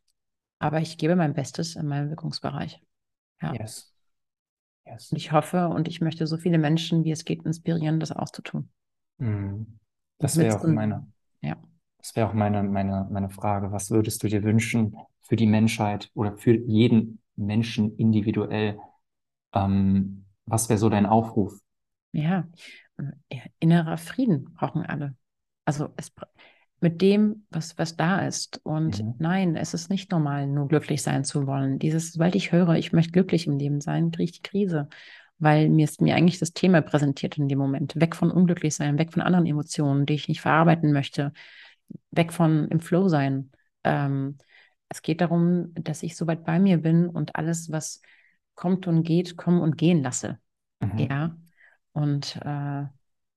aber 0.59 0.81
ich 0.81 0.97
gebe 0.97 1.15
mein 1.15 1.33
Bestes 1.33 1.75
in 1.75 1.87
meinem 1.87 2.09
Wirkungsbereich. 2.09 2.81
Ja. 3.41 3.53
Yes. 3.53 3.91
Yes. 4.85 5.11
Und 5.11 5.17
ich 5.17 5.31
hoffe 5.31 5.69
und 5.69 5.87
ich 5.87 6.01
möchte 6.01 6.27
so 6.27 6.37
viele 6.37 6.57
Menschen, 6.57 7.03
wie 7.03 7.11
es 7.11 7.25
geht, 7.25 7.45
inspirieren, 7.45 7.99
das 7.99 8.11
auch 8.11 8.29
zu 8.29 8.41
tun. 8.41 8.69
Mhm. 9.17 9.79
Das 10.17 10.37
wäre 10.37 10.59
auch 10.59 10.63
meine, 10.67 11.07
Ja. 11.41 11.55
das 11.97 12.15
wäre 12.15 12.27
auch 12.27 12.33
meine, 12.33 12.63
meine, 12.63 13.07
meine 13.11 13.29
Frage. 13.29 13.71
Was 13.71 13.91
würdest 13.91 14.21
du 14.23 14.27
dir 14.27 14.43
wünschen 14.43 14.95
für 15.21 15.35
die 15.35 15.47
Menschheit 15.47 16.09
oder 16.13 16.37
für 16.37 16.55
jeden 16.55 17.21
Menschen 17.35 17.95
individuell? 17.97 18.77
Ähm, 19.53 20.18
was 20.49 20.69
wäre 20.69 20.77
so 20.79 20.89
dein 20.89 21.05
Aufruf? 21.05 21.53
Ja, 22.11 22.47
äh, 23.29 23.39
innerer 23.59 23.97
Frieden 23.97 24.53
brauchen 24.53 24.83
alle. 24.83 25.15
Also 25.65 25.89
es, 25.97 26.11
mit 26.81 27.01
dem, 27.01 27.45
was, 27.49 27.77
was 27.77 27.95
da 27.97 28.25
ist. 28.25 28.61
Und 28.63 28.99
Mhm. 28.99 29.15
nein, 29.19 29.55
es 29.55 29.73
ist 29.73 29.89
nicht 29.89 30.11
normal, 30.11 30.47
nur 30.47 30.67
glücklich 30.67 31.01
sein 31.01 31.23
zu 31.23 31.45
wollen. 31.45 31.77
Dieses, 31.79 32.13
sobald 32.13 32.35
ich 32.35 32.51
höre, 32.51 32.75
ich 32.75 32.93
möchte 32.93 33.11
glücklich 33.11 33.47
im 33.47 33.57
Leben 33.57 33.81
sein, 33.81 34.11
kriege 34.11 34.23
ich 34.31 34.41
die 34.41 34.49
Krise. 34.49 34.87
Weil 35.37 35.69
mir 35.69 35.85
ist 35.85 36.01
mir 36.01 36.15
eigentlich 36.15 36.39
das 36.39 36.53
Thema 36.53 36.81
präsentiert 36.81 37.37
in 37.37 37.47
dem 37.47 37.59
Moment. 37.59 37.95
Weg 37.99 38.15
von 38.15 38.31
unglücklich 38.31 38.75
sein, 38.75 38.97
weg 38.97 39.13
von 39.13 39.21
anderen 39.21 39.45
Emotionen, 39.45 40.05
die 40.05 40.13
ich 40.15 40.27
nicht 40.27 40.41
verarbeiten 40.41 40.91
möchte, 40.91 41.31
weg 42.11 42.33
von 42.33 42.67
im 42.69 42.79
Flow 42.79 43.07
sein. 43.07 43.51
Ähm, 43.83 44.37
es 44.89 45.01
geht 45.01 45.21
darum, 45.21 45.73
dass 45.75 46.03
ich 46.03 46.17
so 46.17 46.27
weit 46.27 46.43
bei 46.45 46.59
mir 46.59 46.77
bin 46.79 47.07
und 47.07 47.35
alles, 47.35 47.71
was 47.71 48.01
kommt 48.59 48.87
und 48.87 49.03
geht, 49.03 49.37
kommen 49.37 49.61
und 49.61 49.77
gehen 49.77 50.03
lasse. 50.03 50.37
Mhm. 50.81 50.99
Ja. 50.99 51.37
Und 51.93 52.35
äh, 52.43 52.83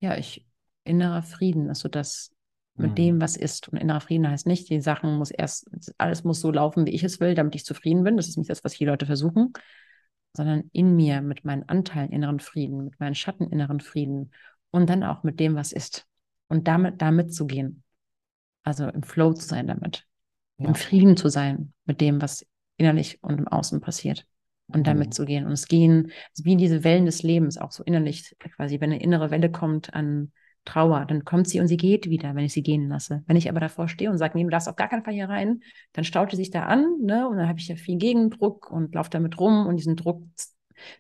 ja, 0.01 0.17
ich, 0.19 0.45
innerer 0.83 1.23
Frieden 1.23 1.71
ist 1.71 1.79
so 1.79 1.89
das 1.89 2.33
mit 2.75 2.91
Mhm. 2.91 2.95
dem, 2.97 3.21
was 3.21 3.37
ist. 3.37 3.69
Und 3.69 3.79
innerer 3.79 4.01
Frieden 4.01 4.29
heißt 4.29 4.49
nicht, 4.49 4.69
die 4.69 4.81
Sachen 4.81 5.17
muss 5.17 5.31
erst, 5.31 5.71
alles 5.97 6.25
muss 6.25 6.41
so 6.41 6.51
laufen, 6.51 6.87
wie 6.87 6.91
ich 6.91 7.05
es 7.05 7.21
will, 7.21 7.37
damit 7.37 7.55
ich 7.55 7.65
zufrieden 7.65 8.03
bin. 8.03 8.17
Das 8.17 8.27
ist 8.27 8.37
nicht 8.37 8.51
das, 8.51 8.65
was 8.65 8.75
viele 8.75 8.91
Leute 8.91 9.07
versuchen, 9.07 9.53
sondern 10.37 10.65
in 10.73 10.97
mir 10.97 11.21
mit 11.21 11.45
meinen 11.45 11.69
Anteilen 11.69 12.11
inneren 12.11 12.41
Frieden, 12.41 12.85
mit 12.85 12.99
meinen 12.99 13.15
Schatten 13.15 13.49
inneren 13.49 13.79
Frieden 13.79 14.33
und 14.73 14.91
dann 14.91 15.05
auch 15.05 15.23
mit 15.23 15.39
dem, 15.39 15.55
was 15.55 15.71
ist. 15.71 16.05
Und 16.49 16.67
damit, 16.67 17.01
damit 17.01 17.33
zu 17.33 17.47
gehen. 17.47 17.85
Also 18.65 18.89
im 18.89 19.05
Flow 19.05 19.35
zu 19.35 19.47
sein 19.47 19.69
damit. 19.69 20.05
Ja. 20.59 20.69
Im 20.69 20.75
Frieden 20.75 21.17
zu 21.17 21.29
sein 21.29 21.75
mit 21.85 22.01
dem, 22.01 22.21
was 22.21 22.45
innerlich 22.77 23.23
und 23.23 23.39
im 23.39 23.47
Außen 23.47 23.81
passiert. 23.81 24.27
Und 24.73 24.87
damit 24.87 25.09
Mhm. 25.09 25.13
zu 25.13 25.25
gehen. 25.25 25.47
Und 25.47 25.53
es 25.53 25.69
gehen, 25.69 26.11
wie 26.43 26.57
diese 26.57 26.85
Wellen 26.85 27.07
des 27.07 27.23
Lebens, 27.23 27.59
auch 27.59 27.73
so 27.73 27.83
innerlich, 27.85 28.35
quasi, 28.39 28.81
wenn 28.81 28.93
eine 28.93 29.03
innere 29.03 29.31
Welle 29.31 29.51
kommt 29.51 29.95
an 29.95 30.33
Trauer, 30.65 31.05
dann 31.07 31.25
kommt 31.25 31.49
sie 31.49 31.59
und 31.59 31.67
sie 31.67 31.77
geht 31.77 32.09
wieder, 32.09 32.35
wenn 32.37 32.45
ich 32.45 32.53
sie 32.53 32.63
gehen 32.63 32.89
lasse. 32.89 33.25
Wenn 33.27 33.37
ich 33.37 33.49
aber 33.49 33.59
davor 33.59 33.89
stehe 33.89 34.11
und 34.11 34.19
sage, 34.19 34.39
nee, 34.39 34.45
du 34.45 34.51
darfst 34.51 34.69
auf 34.69 34.77
gar 34.77 34.89
keinen 34.89 35.03
Fall 35.03 35.15
hier 35.15 35.29
rein, 35.29 35.61
dann 35.93 36.05
staut 36.05 36.31
sie 36.31 36.37
sich 36.37 36.51
da 36.51 36.65
an, 36.67 36.87
ne? 37.01 37.29
Und 37.29 37.37
dann 37.37 37.49
habe 37.49 37.59
ich 37.59 37.67
ja 37.67 37.75
viel 37.75 37.99
Gegendruck 37.99 38.71
und 38.71 38.95
laufe 38.95 39.11
damit 39.11 39.41
rum 39.41 39.67
und 39.67 39.77
diesen 39.77 39.97
Druck 39.97 40.23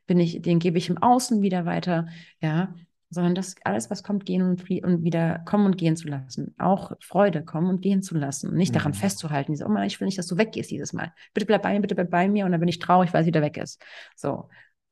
bin 0.06 0.18
ich, 0.18 0.42
den 0.42 0.58
gebe 0.58 0.78
ich 0.78 0.88
im 0.88 0.98
Außen 0.98 1.42
wieder 1.42 1.64
weiter, 1.64 2.08
ja. 2.40 2.74
Sondern 3.12 3.34
das 3.34 3.56
alles, 3.64 3.90
was 3.90 4.02
kommt, 4.02 4.24
gehen 4.24 4.42
und, 4.42 4.68
und 4.84 5.04
wieder 5.04 5.40
kommen 5.40 5.66
und 5.66 5.76
gehen 5.76 5.96
zu 5.96 6.08
lassen. 6.08 6.54
Auch 6.58 6.92
Freude 7.00 7.44
kommen 7.44 7.68
und 7.68 7.82
gehen 7.82 8.02
zu 8.02 8.16
lassen. 8.16 8.54
nicht 8.54 8.74
daran 8.74 8.92
mhm. 8.92 8.96
festzuhalten, 8.96 9.52
diese, 9.52 9.66
oh 9.66 9.68
Mann, 9.68 9.84
ich 9.84 10.00
will 10.00 10.06
nicht, 10.06 10.18
dass 10.18 10.26
du 10.26 10.38
weggehst 10.38 10.70
dieses 10.70 10.94
Mal. 10.94 11.12
Bitte 11.34 11.46
bleib 11.46 11.62
bei 11.62 11.74
mir, 11.74 11.80
bitte 11.80 11.94
bleib 11.94 12.10
bei 12.10 12.26
mir 12.26 12.46
und 12.46 12.52
dann 12.52 12.60
bin 12.60 12.70
ich 12.70 12.78
traurig, 12.78 13.12
weil 13.12 13.20
es 13.20 13.26
wieder 13.26 13.42
weg 13.42 13.58
ist. 13.58 13.82
So. 14.16 14.48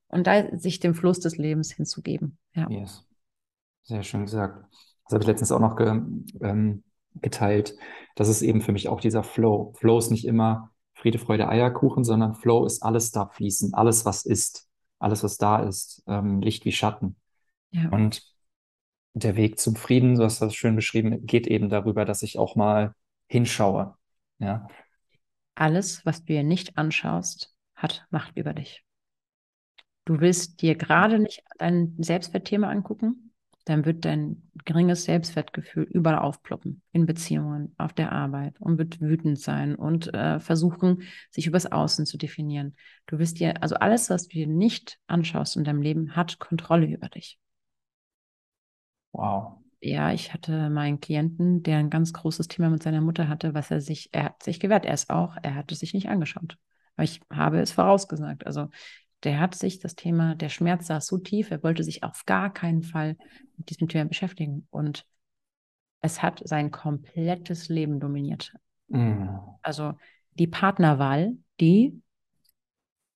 Und 0.09 0.27
da 0.27 0.57
sich 0.59 0.81
dem 0.81 0.95
Fluss 0.95 1.21
des 1.21 1.39
Lebens 1.39 1.73
hinzugeben. 1.73 2.37
Ja. 2.55 2.69
Yes. 2.69 3.07
Sehr 3.85 4.03
schön 4.03 4.27
gesagt. 4.27 4.67
Das 5.05 5.15
habe 5.15 5.23
ich 5.23 5.27
letztens 5.27 5.51
auch 5.51 5.61
noch 5.61 5.77
ge, 5.77 5.89
ähm, 6.43 6.85
geteilt. 7.15 7.75
Das 8.17 8.29
ist 8.29 8.43
eben 8.43 8.61
für 8.61 8.73
mich 8.73 8.89
auch 8.89 9.01
dieser 9.01 9.23
Flow. 9.23 9.73
Flow 9.79 9.99
ist 9.99 10.11
nicht 10.11 10.27
immer 10.27 10.71
Friede, 10.93 11.19
Freude, 11.19 11.49
Eierkuchen, 11.49 12.05
sondern 12.05 12.35
Flow 12.35 12.67
ist 12.67 12.83
alles 12.83 13.11
da 13.11 13.27
fließen, 13.27 13.73
alles, 13.73 14.05
was 14.05 14.27
ist, 14.27 14.69
alles, 14.99 15.25
was 15.25 15.39
da 15.39 15.63
ist, 15.63 16.03
ähm, 16.07 16.41
Licht 16.41 16.67
wie 16.67 16.73
Schatten. 16.73 17.17
Ja. 17.71 17.89
Und 17.91 18.23
der 19.15 19.37
Weg 19.37 19.59
zum 19.59 19.77
Frieden, 19.77 20.17
du 20.17 20.25
hast 20.25 20.41
das 20.41 20.55
schön 20.55 20.77
beschrieben, 20.77 21.27
geht 21.27 21.47
eben 21.47 21.69
darüber, 21.69 22.05
dass 22.05 22.23
ich 22.23 22.39
auch 22.39 22.57
mal 22.57 22.95
hinschaue. 23.29 23.97
Ja. 24.39 24.69
Alles, 25.55 26.05
was 26.07 26.21
du 26.21 26.33
dir 26.33 26.43
nicht 26.43 26.79
anschaust, 26.79 27.55
hat 27.75 28.07
Macht 28.11 28.37
über 28.37 28.55
dich. 28.55 28.85
Du 30.05 30.21
willst 30.21 30.63
dir 30.63 30.75
gerade 30.75 31.19
nicht 31.19 31.43
dein 31.59 31.95
Selbstwertthema 31.99 32.69
angucken, 32.69 33.33
dann 33.65 33.85
wird 33.85 34.05
dein 34.05 34.51
geringes 34.65 35.05
Selbstwertgefühl 35.05 35.85
überall 35.85 36.19
aufploppen, 36.19 36.83
in 36.93 37.07
Beziehungen, 37.07 37.75
auf 37.79 37.93
der 37.93 38.11
Arbeit 38.11 38.61
und 38.61 38.79
wird 38.79 39.01
wütend 39.01 39.39
sein 39.39 39.75
und 39.75 40.13
äh, 40.15 40.41
versuchen, 40.41 41.03
sich 41.31 41.47
übers 41.47 41.71
Außen 41.71 42.07
zu 42.07 42.17
definieren. 42.17 42.75
Du 43.07 43.19
wirst 43.19 43.39
dir, 43.39 43.63
also 43.63 43.77
alles, 43.77 44.11
was 44.11 44.29
du 44.29 44.31
dir 44.31 44.47
nicht 44.47 44.99
anschaust 45.07 45.57
in 45.57 45.65
deinem 45.65 45.83
Leben, 45.83 46.17
hat 46.17 46.39
Kontrolle 46.39 46.87
über 46.87 47.09
dich. 47.09 47.39
Wow. 49.21 49.59
Ja, 49.83 50.13
ich 50.13 50.33
hatte 50.33 50.71
meinen 50.71 51.01
Klienten, 51.01 51.63
der 51.63 51.77
ein 51.79 51.91
ganz 51.91 52.13
großes 52.15 52.49
Thema 52.49 52.71
mit 52.71 52.83
seiner 52.83 53.03
Mutter 53.03 53.29
hatte, 53.29 53.53
was 53.53 53.71
er 53.71 53.83
sich, 53.83 54.09
er 54.13 54.25
hat 54.25 54.43
sich 54.43 54.61
gewehrt, 54.61 54.87
er 54.87 54.95
ist 54.95 55.11
auch, 55.11 55.37
er 55.43 55.55
hat 55.55 55.71
es 55.73 55.81
sich 55.81 55.93
nicht 55.93 56.09
angeschaut. 56.09 56.57
Aber 56.97 57.05
ich 57.05 57.21
habe 57.31 57.61
es 57.61 57.73
vorausgesagt. 57.73 58.47
Also 58.47 58.69
der 59.25 59.39
hat 59.39 59.55
sich 59.55 59.79
das 59.79 59.95
Thema, 59.95 60.35
der 60.35 60.49
Schmerz 60.49 60.87
saß 60.87 61.07
so 61.07 61.19
tief, 61.19 61.51
er 61.51 61.63
wollte 61.63 61.85
sich 61.85 62.03
auf 62.03 62.25
gar 62.25 62.51
keinen 62.51 62.83
Fall 62.83 63.17
mit 63.59 63.69
diesem 63.69 63.89
Thema 63.89 64.07
beschäftigen. 64.07 64.67
Und 64.71 65.05
es 66.01 66.23
hat 66.23 66.41
sein 66.45 66.71
komplettes 66.71 67.69
Leben 67.69 68.01
dominiert. 68.01 68.55
Mhm. 68.89 69.39
Also 69.63 69.93
die 70.33 70.47
Partnerwahl, 70.47 71.37
die 71.61 72.01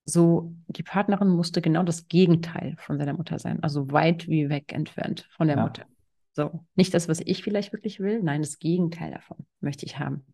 so, 0.05 0.55
die 0.66 0.82
Partnerin 0.82 1.28
musste 1.28 1.62
genau 1.62 1.82
das 1.82 2.09
Gegenteil 2.09 2.74
von 2.78 2.98
seiner 2.98 3.14
Mutter 3.14 3.38
sein, 3.38 3.62
also 3.62 3.90
weit 3.90 4.28
wie 4.28 4.50
weg 4.50 4.72
entfernt 4.74 5.26
von 5.30 5.48
der 5.48 5.57
ja. 5.57 5.62
Mutter. 5.62 5.86
So, 6.35 6.66
nicht 6.74 6.93
das, 6.93 7.09
was 7.09 7.20
ich 7.20 7.43
vielleicht 7.43 7.72
wirklich 7.72 8.01
will, 8.01 8.20
nein, 8.22 8.43
das 8.43 8.59
Gegenteil 8.59 9.12
davon 9.12 9.47
möchte 9.61 9.87
ich 9.87 9.99
haben. 9.99 10.26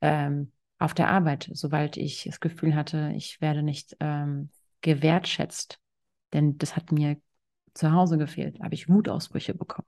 Ähm, 0.00 0.52
auf 0.78 0.94
der 0.94 1.08
Arbeit, 1.08 1.48
sobald 1.52 1.96
ich 1.96 2.24
das 2.24 2.40
Gefühl 2.40 2.74
hatte, 2.74 3.12
ich 3.16 3.40
werde 3.40 3.62
nicht 3.62 3.96
ähm, 4.00 4.50
gewertschätzt, 4.80 5.78
denn 6.32 6.58
das 6.58 6.76
hat 6.76 6.92
mir 6.92 7.16
zu 7.72 7.92
Hause 7.92 8.18
gefehlt, 8.18 8.60
habe 8.60 8.74
ich 8.74 8.88
Wutausbrüche 8.88 9.54
bekommen. 9.54 9.86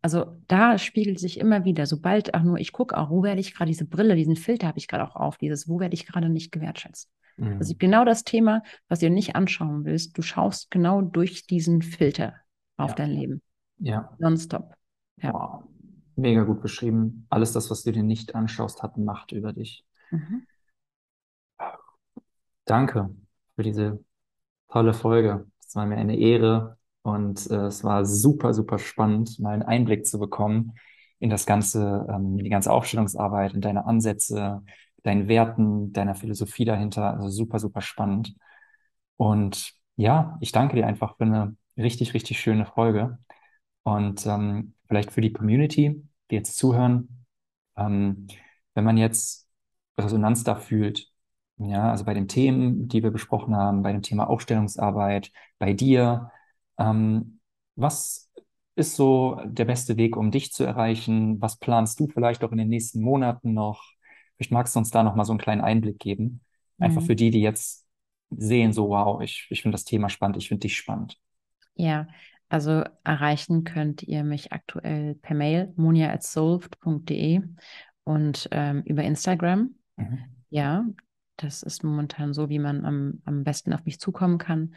Also 0.00 0.36
da 0.46 0.78
spiegelt 0.78 1.18
sich 1.18 1.38
immer 1.40 1.64
wieder, 1.64 1.86
sobald 1.86 2.34
auch 2.34 2.42
nur 2.42 2.58
ich 2.58 2.72
gucke, 2.72 2.96
auch 2.96 3.10
wo 3.10 3.22
werde 3.22 3.40
ich 3.40 3.54
gerade 3.54 3.68
diese 3.68 3.84
Brille, 3.84 4.14
diesen 4.14 4.36
Filter 4.36 4.68
habe 4.68 4.78
ich 4.78 4.86
gerade 4.86 5.04
auch 5.04 5.16
auf, 5.16 5.38
dieses, 5.38 5.68
wo 5.68 5.80
werde 5.80 5.94
ich 5.94 6.06
gerade 6.06 6.28
nicht 6.28 6.52
gewertschätzt. 6.52 7.10
Mhm. 7.36 7.58
Also 7.58 7.74
genau 7.76 8.04
das 8.04 8.24
Thema, 8.24 8.62
was 8.88 9.00
du 9.00 9.10
nicht 9.10 9.34
anschauen 9.34 9.84
willst, 9.84 10.16
du 10.16 10.22
schaust 10.22 10.70
genau 10.70 11.02
durch 11.02 11.46
diesen 11.46 11.82
Filter 11.82 12.34
auf 12.76 12.90
ja. 12.90 12.96
dein 12.96 13.10
Leben. 13.10 13.42
Ja. 13.84 14.08
Nonstop. 14.18 14.74
Ja. 15.18 15.34
Wow. 15.34 15.64
Mega 16.16 16.42
gut 16.44 16.62
beschrieben. 16.62 17.26
Alles 17.28 17.52
das, 17.52 17.70
was 17.70 17.82
du 17.82 17.92
dir 17.92 18.02
nicht 18.02 18.34
anschaust, 18.34 18.82
hat 18.82 18.96
Macht 18.96 19.32
über 19.32 19.52
dich. 19.52 19.84
Mhm. 20.10 20.46
Danke 22.64 23.14
für 23.56 23.62
diese 23.62 24.02
tolle 24.68 24.94
Folge. 24.94 25.46
Es 25.60 25.76
war 25.76 25.84
mir 25.84 25.96
eine 25.96 26.16
Ehre 26.16 26.78
und 27.02 27.50
äh, 27.50 27.66
es 27.66 27.84
war 27.84 28.06
super, 28.06 28.54
super 28.54 28.78
spannend, 28.78 29.38
mal 29.38 29.52
einen 29.52 29.62
Einblick 29.62 30.06
zu 30.06 30.18
bekommen 30.18 30.72
in 31.18 31.28
das 31.28 31.44
ganze, 31.44 32.06
ähm, 32.08 32.38
in 32.38 32.44
die 32.44 32.50
ganze 32.50 32.72
Aufstellungsarbeit, 32.72 33.52
in 33.52 33.60
deine 33.60 33.84
Ansätze, 33.84 34.62
deinen 35.02 35.28
Werten, 35.28 35.92
deiner 35.92 36.14
Philosophie 36.14 36.64
dahinter. 36.64 37.12
Also 37.12 37.28
super, 37.28 37.58
super 37.58 37.82
spannend. 37.82 38.34
Und 39.18 39.74
ja, 39.96 40.38
ich 40.40 40.52
danke 40.52 40.76
dir 40.76 40.86
einfach 40.86 41.18
für 41.18 41.24
eine 41.24 41.56
richtig, 41.76 42.14
richtig 42.14 42.40
schöne 42.40 42.64
Folge. 42.64 43.18
Und 43.84 44.26
ähm, 44.26 44.74
vielleicht 44.88 45.12
für 45.12 45.20
die 45.20 45.32
Community, 45.32 46.02
die 46.30 46.34
jetzt 46.34 46.56
zuhören, 46.56 47.24
ähm, 47.76 48.26
wenn 48.74 48.84
man 48.84 48.96
jetzt 48.96 49.48
Resonanz 49.98 50.42
da 50.42 50.56
fühlt, 50.56 51.10
ja, 51.58 51.90
also 51.90 52.04
bei 52.04 52.14
den 52.14 52.26
Themen, 52.26 52.88
die 52.88 53.02
wir 53.02 53.12
besprochen 53.12 53.54
haben, 53.54 53.82
bei 53.82 53.92
dem 53.92 54.02
Thema 54.02 54.28
Aufstellungsarbeit, 54.28 55.30
bei 55.58 55.72
dir, 55.72 56.32
ähm, 56.78 57.40
was 57.76 58.30
ist 58.74 58.96
so 58.96 59.40
der 59.44 59.64
beste 59.64 59.96
Weg, 59.96 60.16
um 60.16 60.30
dich 60.30 60.52
zu 60.52 60.64
erreichen? 60.64 61.40
Was 61.40 61.58
planst 61.58 62.00
du 62.00 62.08
vielleicht 62.08 62.42
auch 62.42 62.50
in 62.50 62.58
den 62.58 62.68
nächsten 62.68 63.00
Monaten 63.00 63.54
noch? 63.54 63.84
Vielleicht 64.36 64.50
magst 64.50 64.74
du 64.74 64.80
uns 64.80 64.90
da 64.90 65.04
noch 65.04 65.14
mal 65.14 65.24
so 65.24 65.32
einen 65.32 65.38
kleinen 65.38 65.60
Einblick 65.60 66.00
geben. 66.00 66.40
Einfach 66.78 67.02
mhm. 67.02 67.06
für 67.06 67.16
die, 67.16 67.30
die 67.30 67.40
jetzt 67.40 67.86
sehen, 68.30 68.72
so 68.72 68.88
wow, 68.88 69.20
ich, 69.22 69.46
ich 69.50 69.62
finde 69.62 69.76
das 69.76 69.84
Thema 69.84 70.08
spannend, 70.08 70.38
ich 70.38 70.48
finde 70.48 70.62
dich 70.62 70.76
spannend. 70.76 71.20
Ja, 71.76 72.08
also 72.48 72.84
erreichen 73.02 73.64
könnt 73.64 74.02
ihr 74.02 74.24
mich 74.24 74.52
aktuell 74.52 75.14
per 75.16 75.34
Mail 75.34 75.72
monia@solved.de 75.76 77.42
und 78.04 78.48
ähm, 78.50 78.82
über 78.82 79.02
Instagram. 79.02 79.74
Mhm. 79.96 80.18
Ja, 80.50 80.84
das 81.36 81.62
ist 81.62 81.82
momentan 81.82 82.32
so, 82.32 82.48
wie 82.48 82.58
man 82.58 82.84
am, 82.84 83.22
am 83.24 83.44
besten 83.44 83.72
auf 83.72 83.84
mich 83.84 83.98
zukommen 83.98 84.38
kann. 84.38 84.74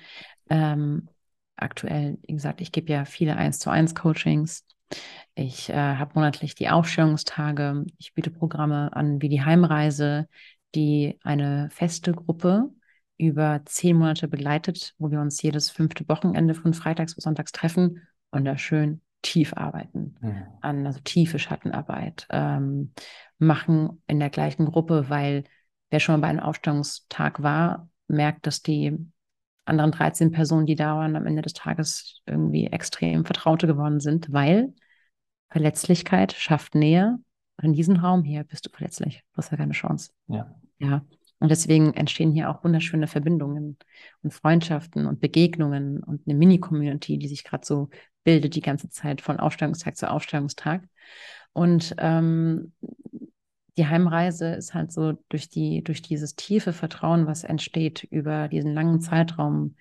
Ähm, 0.49 1.09
aktuell, 1.55 2.17
wie 2.25 2.33
gesagt, 2.33 2.61
ich 2.61 2.71
gebe 2.71 2.91
ja 2.91 3.05
viele 3.05 3.35
1 3.35 3.59
zu 3.59 3.69
1 3.69 3.95
Coachings. 3.95 4.65
Ich 5.35 5.69
äh, 5.69 5.75
habe 5.75 6.13
monatlich 6.15 6.55
die 6.55 6.69
Aufstellungstage. 6.69 7.85
Ich 7.97 8.13
biete 8.13 8.31
Programme 8.31 8.95
an 8.95 9.21
wie 9.21 9.29
die 9.29 9.43
Heimreise, 9.43 10.27
die 10.73 11.19
eine 11.23 11.69
feste 11.71 12.13
Gruppe 12.13 12.71
über 13.17 13.61
zehn 13.65 13.97
Monate 13.97 14.27
begleitet, 14.27 14.93
wo 14.97 15.11
wir 15.11 15.19
uns 15.19 15.41
jedes 15.41 15.69
fünfte 15.69 16.07
Wochenende 16.07 16.53
von 16.53 16.73
Freitags 16.73 17.15
bis 17.15 17.23
Sonntags 17.23 17.51
treffen 17.51 18.07
und 18.31 18.45
da 18.45 18.57
schön 18.57 19.01
tief 19.21 19.53
arbeiten, 19.55 20.15
mhm. 20.21 20.43
an 20.61 20.85
also 20.85 20.99
tiefe 21.03 21.39
Schattenarbeit 21.39 22.27
ähm, 22.29 22.93
machen 23.39 24.01
in 24.07 24.19
der 24.19 24.29
gleichen 24.29 24.65
Gruppe, 24.65 25.09
weil 25.09 25.43
wer 25.89 25.99
schon 25.99 26.15
mal 26.15 26.21
bei 26.21 26.29
einem 26.29 26.39
Aufstellungstag 26.39 27.41
war, 27.41 27.89
merkt, 28.07 28.45
dass 28.47 28.61
die 28.61 28.97
anderen 29.65 29.91
13 29.91 30.31
Personen, 30.31 30.65
die 30.65 30.75
da 30.75 30.95
waren, 30.95 31.15
am 31.15 31.25
Ende 31.25 31.41
des 31.41 31.53
Tages 31.53 32.21
irgendwie 32.25 32.67
extrem 32.67 33.25
Vertraute 33.25 33.67
geworden 33.67 33.99
sind, 33.99 34.31
weil 34.31 34.73
Verletzlichkeit 35.49 36.33
schafft 36.33 36.75
Nähe. 36.75 37.17
Und 37.57 37.65
in 37.65 37.73
diesem 37.73 37.97
Raum 37.97 38.23
hier 38.23 38.43
bist 38.43 38.65
du 38.65 38.69
verletzlich. 38.69 39.23
Du 39.33 39.37
hast 39.37 39.51
ja 39.51 39.57
keine 39.57 39.73
Chance. 39.73 40.11
Ja. 40.27 40.55
Ja. 40.79 41.01
Und 41.39 41.49
deswegen 41.49 41.93
entstehen 41.93 42.31
hier 42.31 42.49
auch 42.49 42.63
wunderschöne 42.63 43.07
Verbindungen 43.07 43.77
und 44.23 44.33
Freundschaften 44.33 45.05
und 45.05 45.19
Begegnungen 45.19 46.03
und 46.03 46.27
eine 46.27 46.37
Mini-Community, 46.37 47.17
die 47.19 47.27
sich 47.27 47.43
gerade 47.43 47.65
so 47.65 47.89
bildet 48.23 48.55
die 48.55 48.61
ganze 48.61 48.89
Zeit 48.89 49.21
von 49.21 49.39
Aufstellungstag 49.39 49.95
zu 49.95 50.09
Aufstellungstag. 50.09 50.83
Und 51.53 51.95
ähm, 51.99 52.73
die 53.77 53.85
Heimreise 53.87 54.55
ist 54.55 54.73
halt 54.73 54.91
so 54.91 55.13
durch 55.29 55.49
die, 55.49 55.83
durch 55.83 56.01
dieses 56.01 56.35
tiefe 56.35 56.73
Vertrauen, 56.73 57.27
was 57.27 57.43
entsteht 57.43 58.03
über 58.03 58.47
diesen 58.47 58.73
langen 58.73 58.99
Zeitraum, 58.99 59.75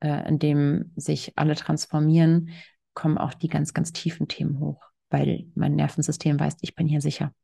äh, 0.00 0.26
in 0.28 0.38
dem 0.38 0.92
sich 0.96 1.34
alle 1.36 1.54
transformieren, 1.54 2.50
kommen 2.94 3.18
auch 3.18 3.34
die 3.34 3.48
ganz, 3.48 3.74
ganz 3.74 3.92
tiefen 3.92 4.28
Themen 4.28 4.58
hoch, 4.58 4.82
weil 5.10 5.46
mein 5.54 5.76
Nervensystem 5.76 6.40
weiß, 6.40 6.56
ich 6.62 6.74
bin 6.74 6.88
hier 6.88 7.00
sicher. 7.00 7.34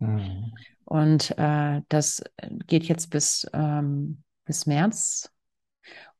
Mhm. 0.00 0.52
Und 0.84 1.38
äh, 1.38 1.82
das 1.88 2.22
geht 2.66 2.84
jetzt 2.84 3.10
bis, 3.10 3.46
ähm, 3.52 4.22
bis 4.44 4.66
März. 4.66 5.30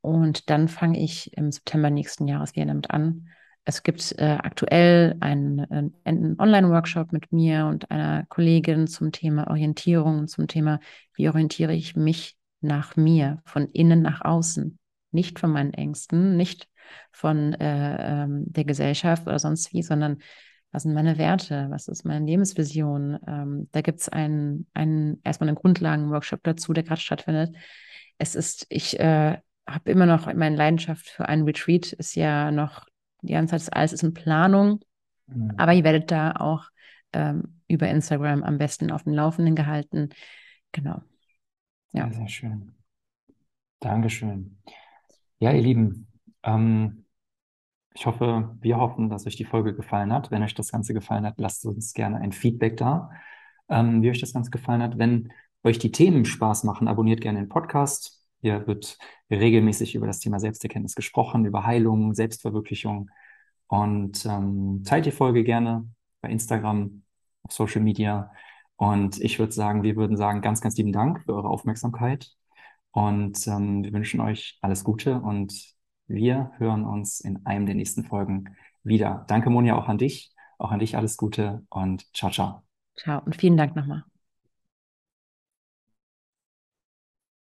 Und 0.01 0.49
dann 0.49 0.69
fange 0.69 1.01
ich 1.01 1.37
im 1.37 1.51
September 1.51 1.91
nächsten 1.91 2.29
Jahres 2.29 2.55
wieder 2.55 2.67
damit 2.67 2.91
an, 2.91 3.29
es 3.65 3.83
gibt 3.83 4.13
äh, 4.19 4.39
aktuell 4.43 5.17
einen, 5.21 5.95
einen 6.05 6.41
Online-Workshop 6.41 7.13
mit 7.13 7.31
mir 7.31 7.67
und 7.67 7.91
einer 7.91 8.25
Kollegin 8.27 8.87
zum 8.87 9.13
Thema 9.13 9.49
Orientierung, 9.49 10.29
zum 10.29 10.49
Thema, 10.49 10.81
wie 11.15 11.29
orientiere 11.29 11.75
ich 11.75 11.95
mich 11.95 12.37
nach 12.61 12.97
mir, 12.97 13.43
von 13.45 13.69
innen 13.71 14.03
nach 14.03 14.23
außen, 14.23 14.79
nicht 15.13 15.39
von 15.39 15.51
meinen 15.51 15.75
Ängsten, 15.75 16.37
nicht 16.37 16.69
von 17.13 17.53
äh, 17.55 18.25
ähm, 18.25 18.45
der 18.47 18.65
Gesellschaft 18.65 19.27
oder 19.27 19.39
sonst 19.39 19.73
wie, 19.73 19.83
sondern 19.83 20.19
was 20.73 20.85
sind 20.85 20.95
meine 20.95 21.19
Werte, 21.19 21.67
was 21.71 21.89
ist 21.89 22.05
meine 22.05 22.25
Lebensvision. 22.25 23.19
Ähm, 23.27 23.69
da 23.73 23.81
gibt 23.81 24.01
es 24.01 24.09
einen, 24.09 24.67
einen, 24.73 25.21
erstmal 25.25 25.49
einen 25.49 25.57
Grundlagen-Workshop 25.57 26.41
dazu, 26.43 26.73
der 26.73 26.85
gerade 26.85 27.01
stattfindet. 27.01 27.57
Es 28.19 28.35
ist, 28.35 28.67
ich 28.69 28.99
äh, 29.01 29.39
habe 29.67 29.91
immer 29.91 30.07
noch 30.07 30.33
meine 30.33 30.57
Leidenschaft 30.57 31.09
für 31.09 31.29
einen 31.29 31.45
Retreat, 31.45 31.93
ist 31.93 32.15
ja 32.15 32.51
noch 32.51 32.87
die 33.23 33.33
ganze 33.33 33.59
Zeit, 33.59 33.75
alles 33.77 33.93
ist 33.93 34.03
in 34.03 34.15
Planung. 34.15 34.81
Mhm. 35.27 35.55
Aber 35.57 35.73
ihr 35.73 35.85
werdet 35.85 36.11
da 36.11 36.33
auch 36.33 36.67
ähm, 37.13 37.61
über 37.69 37.89
Instagram 37.89 38.43
am 38.43 38.59
besten 38.59 38.91
auf 38.91 39.05
dem 39.05 39.15
Laufenden 39.15 39.55
gehalten. 39.55 40.11
Genau. 40.73 41.03
Ja, 41.93 42.07
sehr, 42.09 42.15
sehr 42.15 42.29
schön. 42.29 42.73
Dankeschön. 43.81 44.59
Ja, 45.39 45.53
ihr 45.53 45.63
Lieben, 45.63 46.07
ähm, 46.43 47.05
ich 47.95 48.07
hoffe, 48.07 48.57
wir 48.61 48.77
hoffen, 48.79 49.09
dass 49.09 49.27
euch 49.27 49.37
die 49.37 49.45
Folge 49.45 49.75
gefallen 49.75 50.13
hat. 50.13 50.31
Wenn 50.31 50.43
euch 50.43 50.55
das 50.55 50.71
Ganze 50.71 50.95
gefallen 50.95 51.27
hat, 51.27 51.35
lasst 51.39 51.65
uns 51.67 51.93
gerne 51.93 52.19
ein 52.19 52.33
Feedback 52.33 52.77
da, 52.77 53.11
ähm, 53.69 54.03
wie 54.03 54.11
euch 54.11 54.21
das 54.21 54.33
Ganze 54.33 54.51
gefallen 54.51 54.83
hat. 54.83 54.99
Wenn 54.99 55.33
euch 55.65 55.79
die 55.79 55.93
Themen 55.93 56.25
Spaß 56.25 56.65
machen, 56.65 56.89
abonniert 56.89 57.21
gerne 57.21 57.41
den 57.41 57.49
Podcast. 57.49 58.23
Hier 58.41 58.67
wird 58.67 58.97
regelmäßig 59.31 59.95
über 59.95 60.07
das 60.07 60.21
Thema 60.21 60.41
Selbsterkenntnis 60.41 60.95
gesprochen, 60.95 61.45
über 61.45 61.67
Heilung, 61.67 62.15
Selbstverwirklichung. 62.15 63.11
Und 63.67 64.25
ähm, 64.25 64.83
teilt 64.85 65.07
die 65.07 65.11
Folge 65.11 65.45
gerne 65.45 65.89
bei 66.21 66.31
Instagram, 66.31 67.03
auf 67.43 67.53
Social 67.53 67.83
Media. 67.83 68.33
Und 68.77 69.21
ich 69.21 69.39
würde 69.39 69.53
sagen, 69.53 69.83
wir 69.83 69.97
würden 69.97 70.17
sagen, 70.17 70.41
ganz, 70.41 70.61
ganz 70.61 70.77
lieben 70.77 70.93
Dank 70.93 71.23
für 71.25 71.35
eure 71.35 71.49
Aufmerksamkeit. 71.49 72.31
Und 72.93 73.47
ähm, 73.47 73.85
wir 73.85 73.93
wünschen 73.93 74.21
euch 74.21 74.59
alles 74.63 74.85
Gute 74.85 75.21
und 75.21 75.53
wir 76.11 76.51
hören 76.59 76.85
uns 76.85 77.21
in 77.21 77.47
einem 77.47 77.67
der 77.67 77.77
nächsten 77.77 78.05
Folgen 78.05 78.57
wieder. 78.83 79.25
Danke, 79.29 79.49
Monja, 79.49 79.77
auch 79.77 79.89
an 79.89 79.99
dich. 79.99 80.35
Auch 80.59 80.73
an 80.73 80.81
dich 80.81 80.97
alles 80.97 81.17
Gute 81.17 81.65
und 81.71 82.05
ciao, 82.15 82.31
ciao. 82.31 82.63
Ciao 82.97 83.23
und 83.25 83.37
vielen 83.37 83.57
Dank 83.57 83.77
nochmal. 83.77 84.05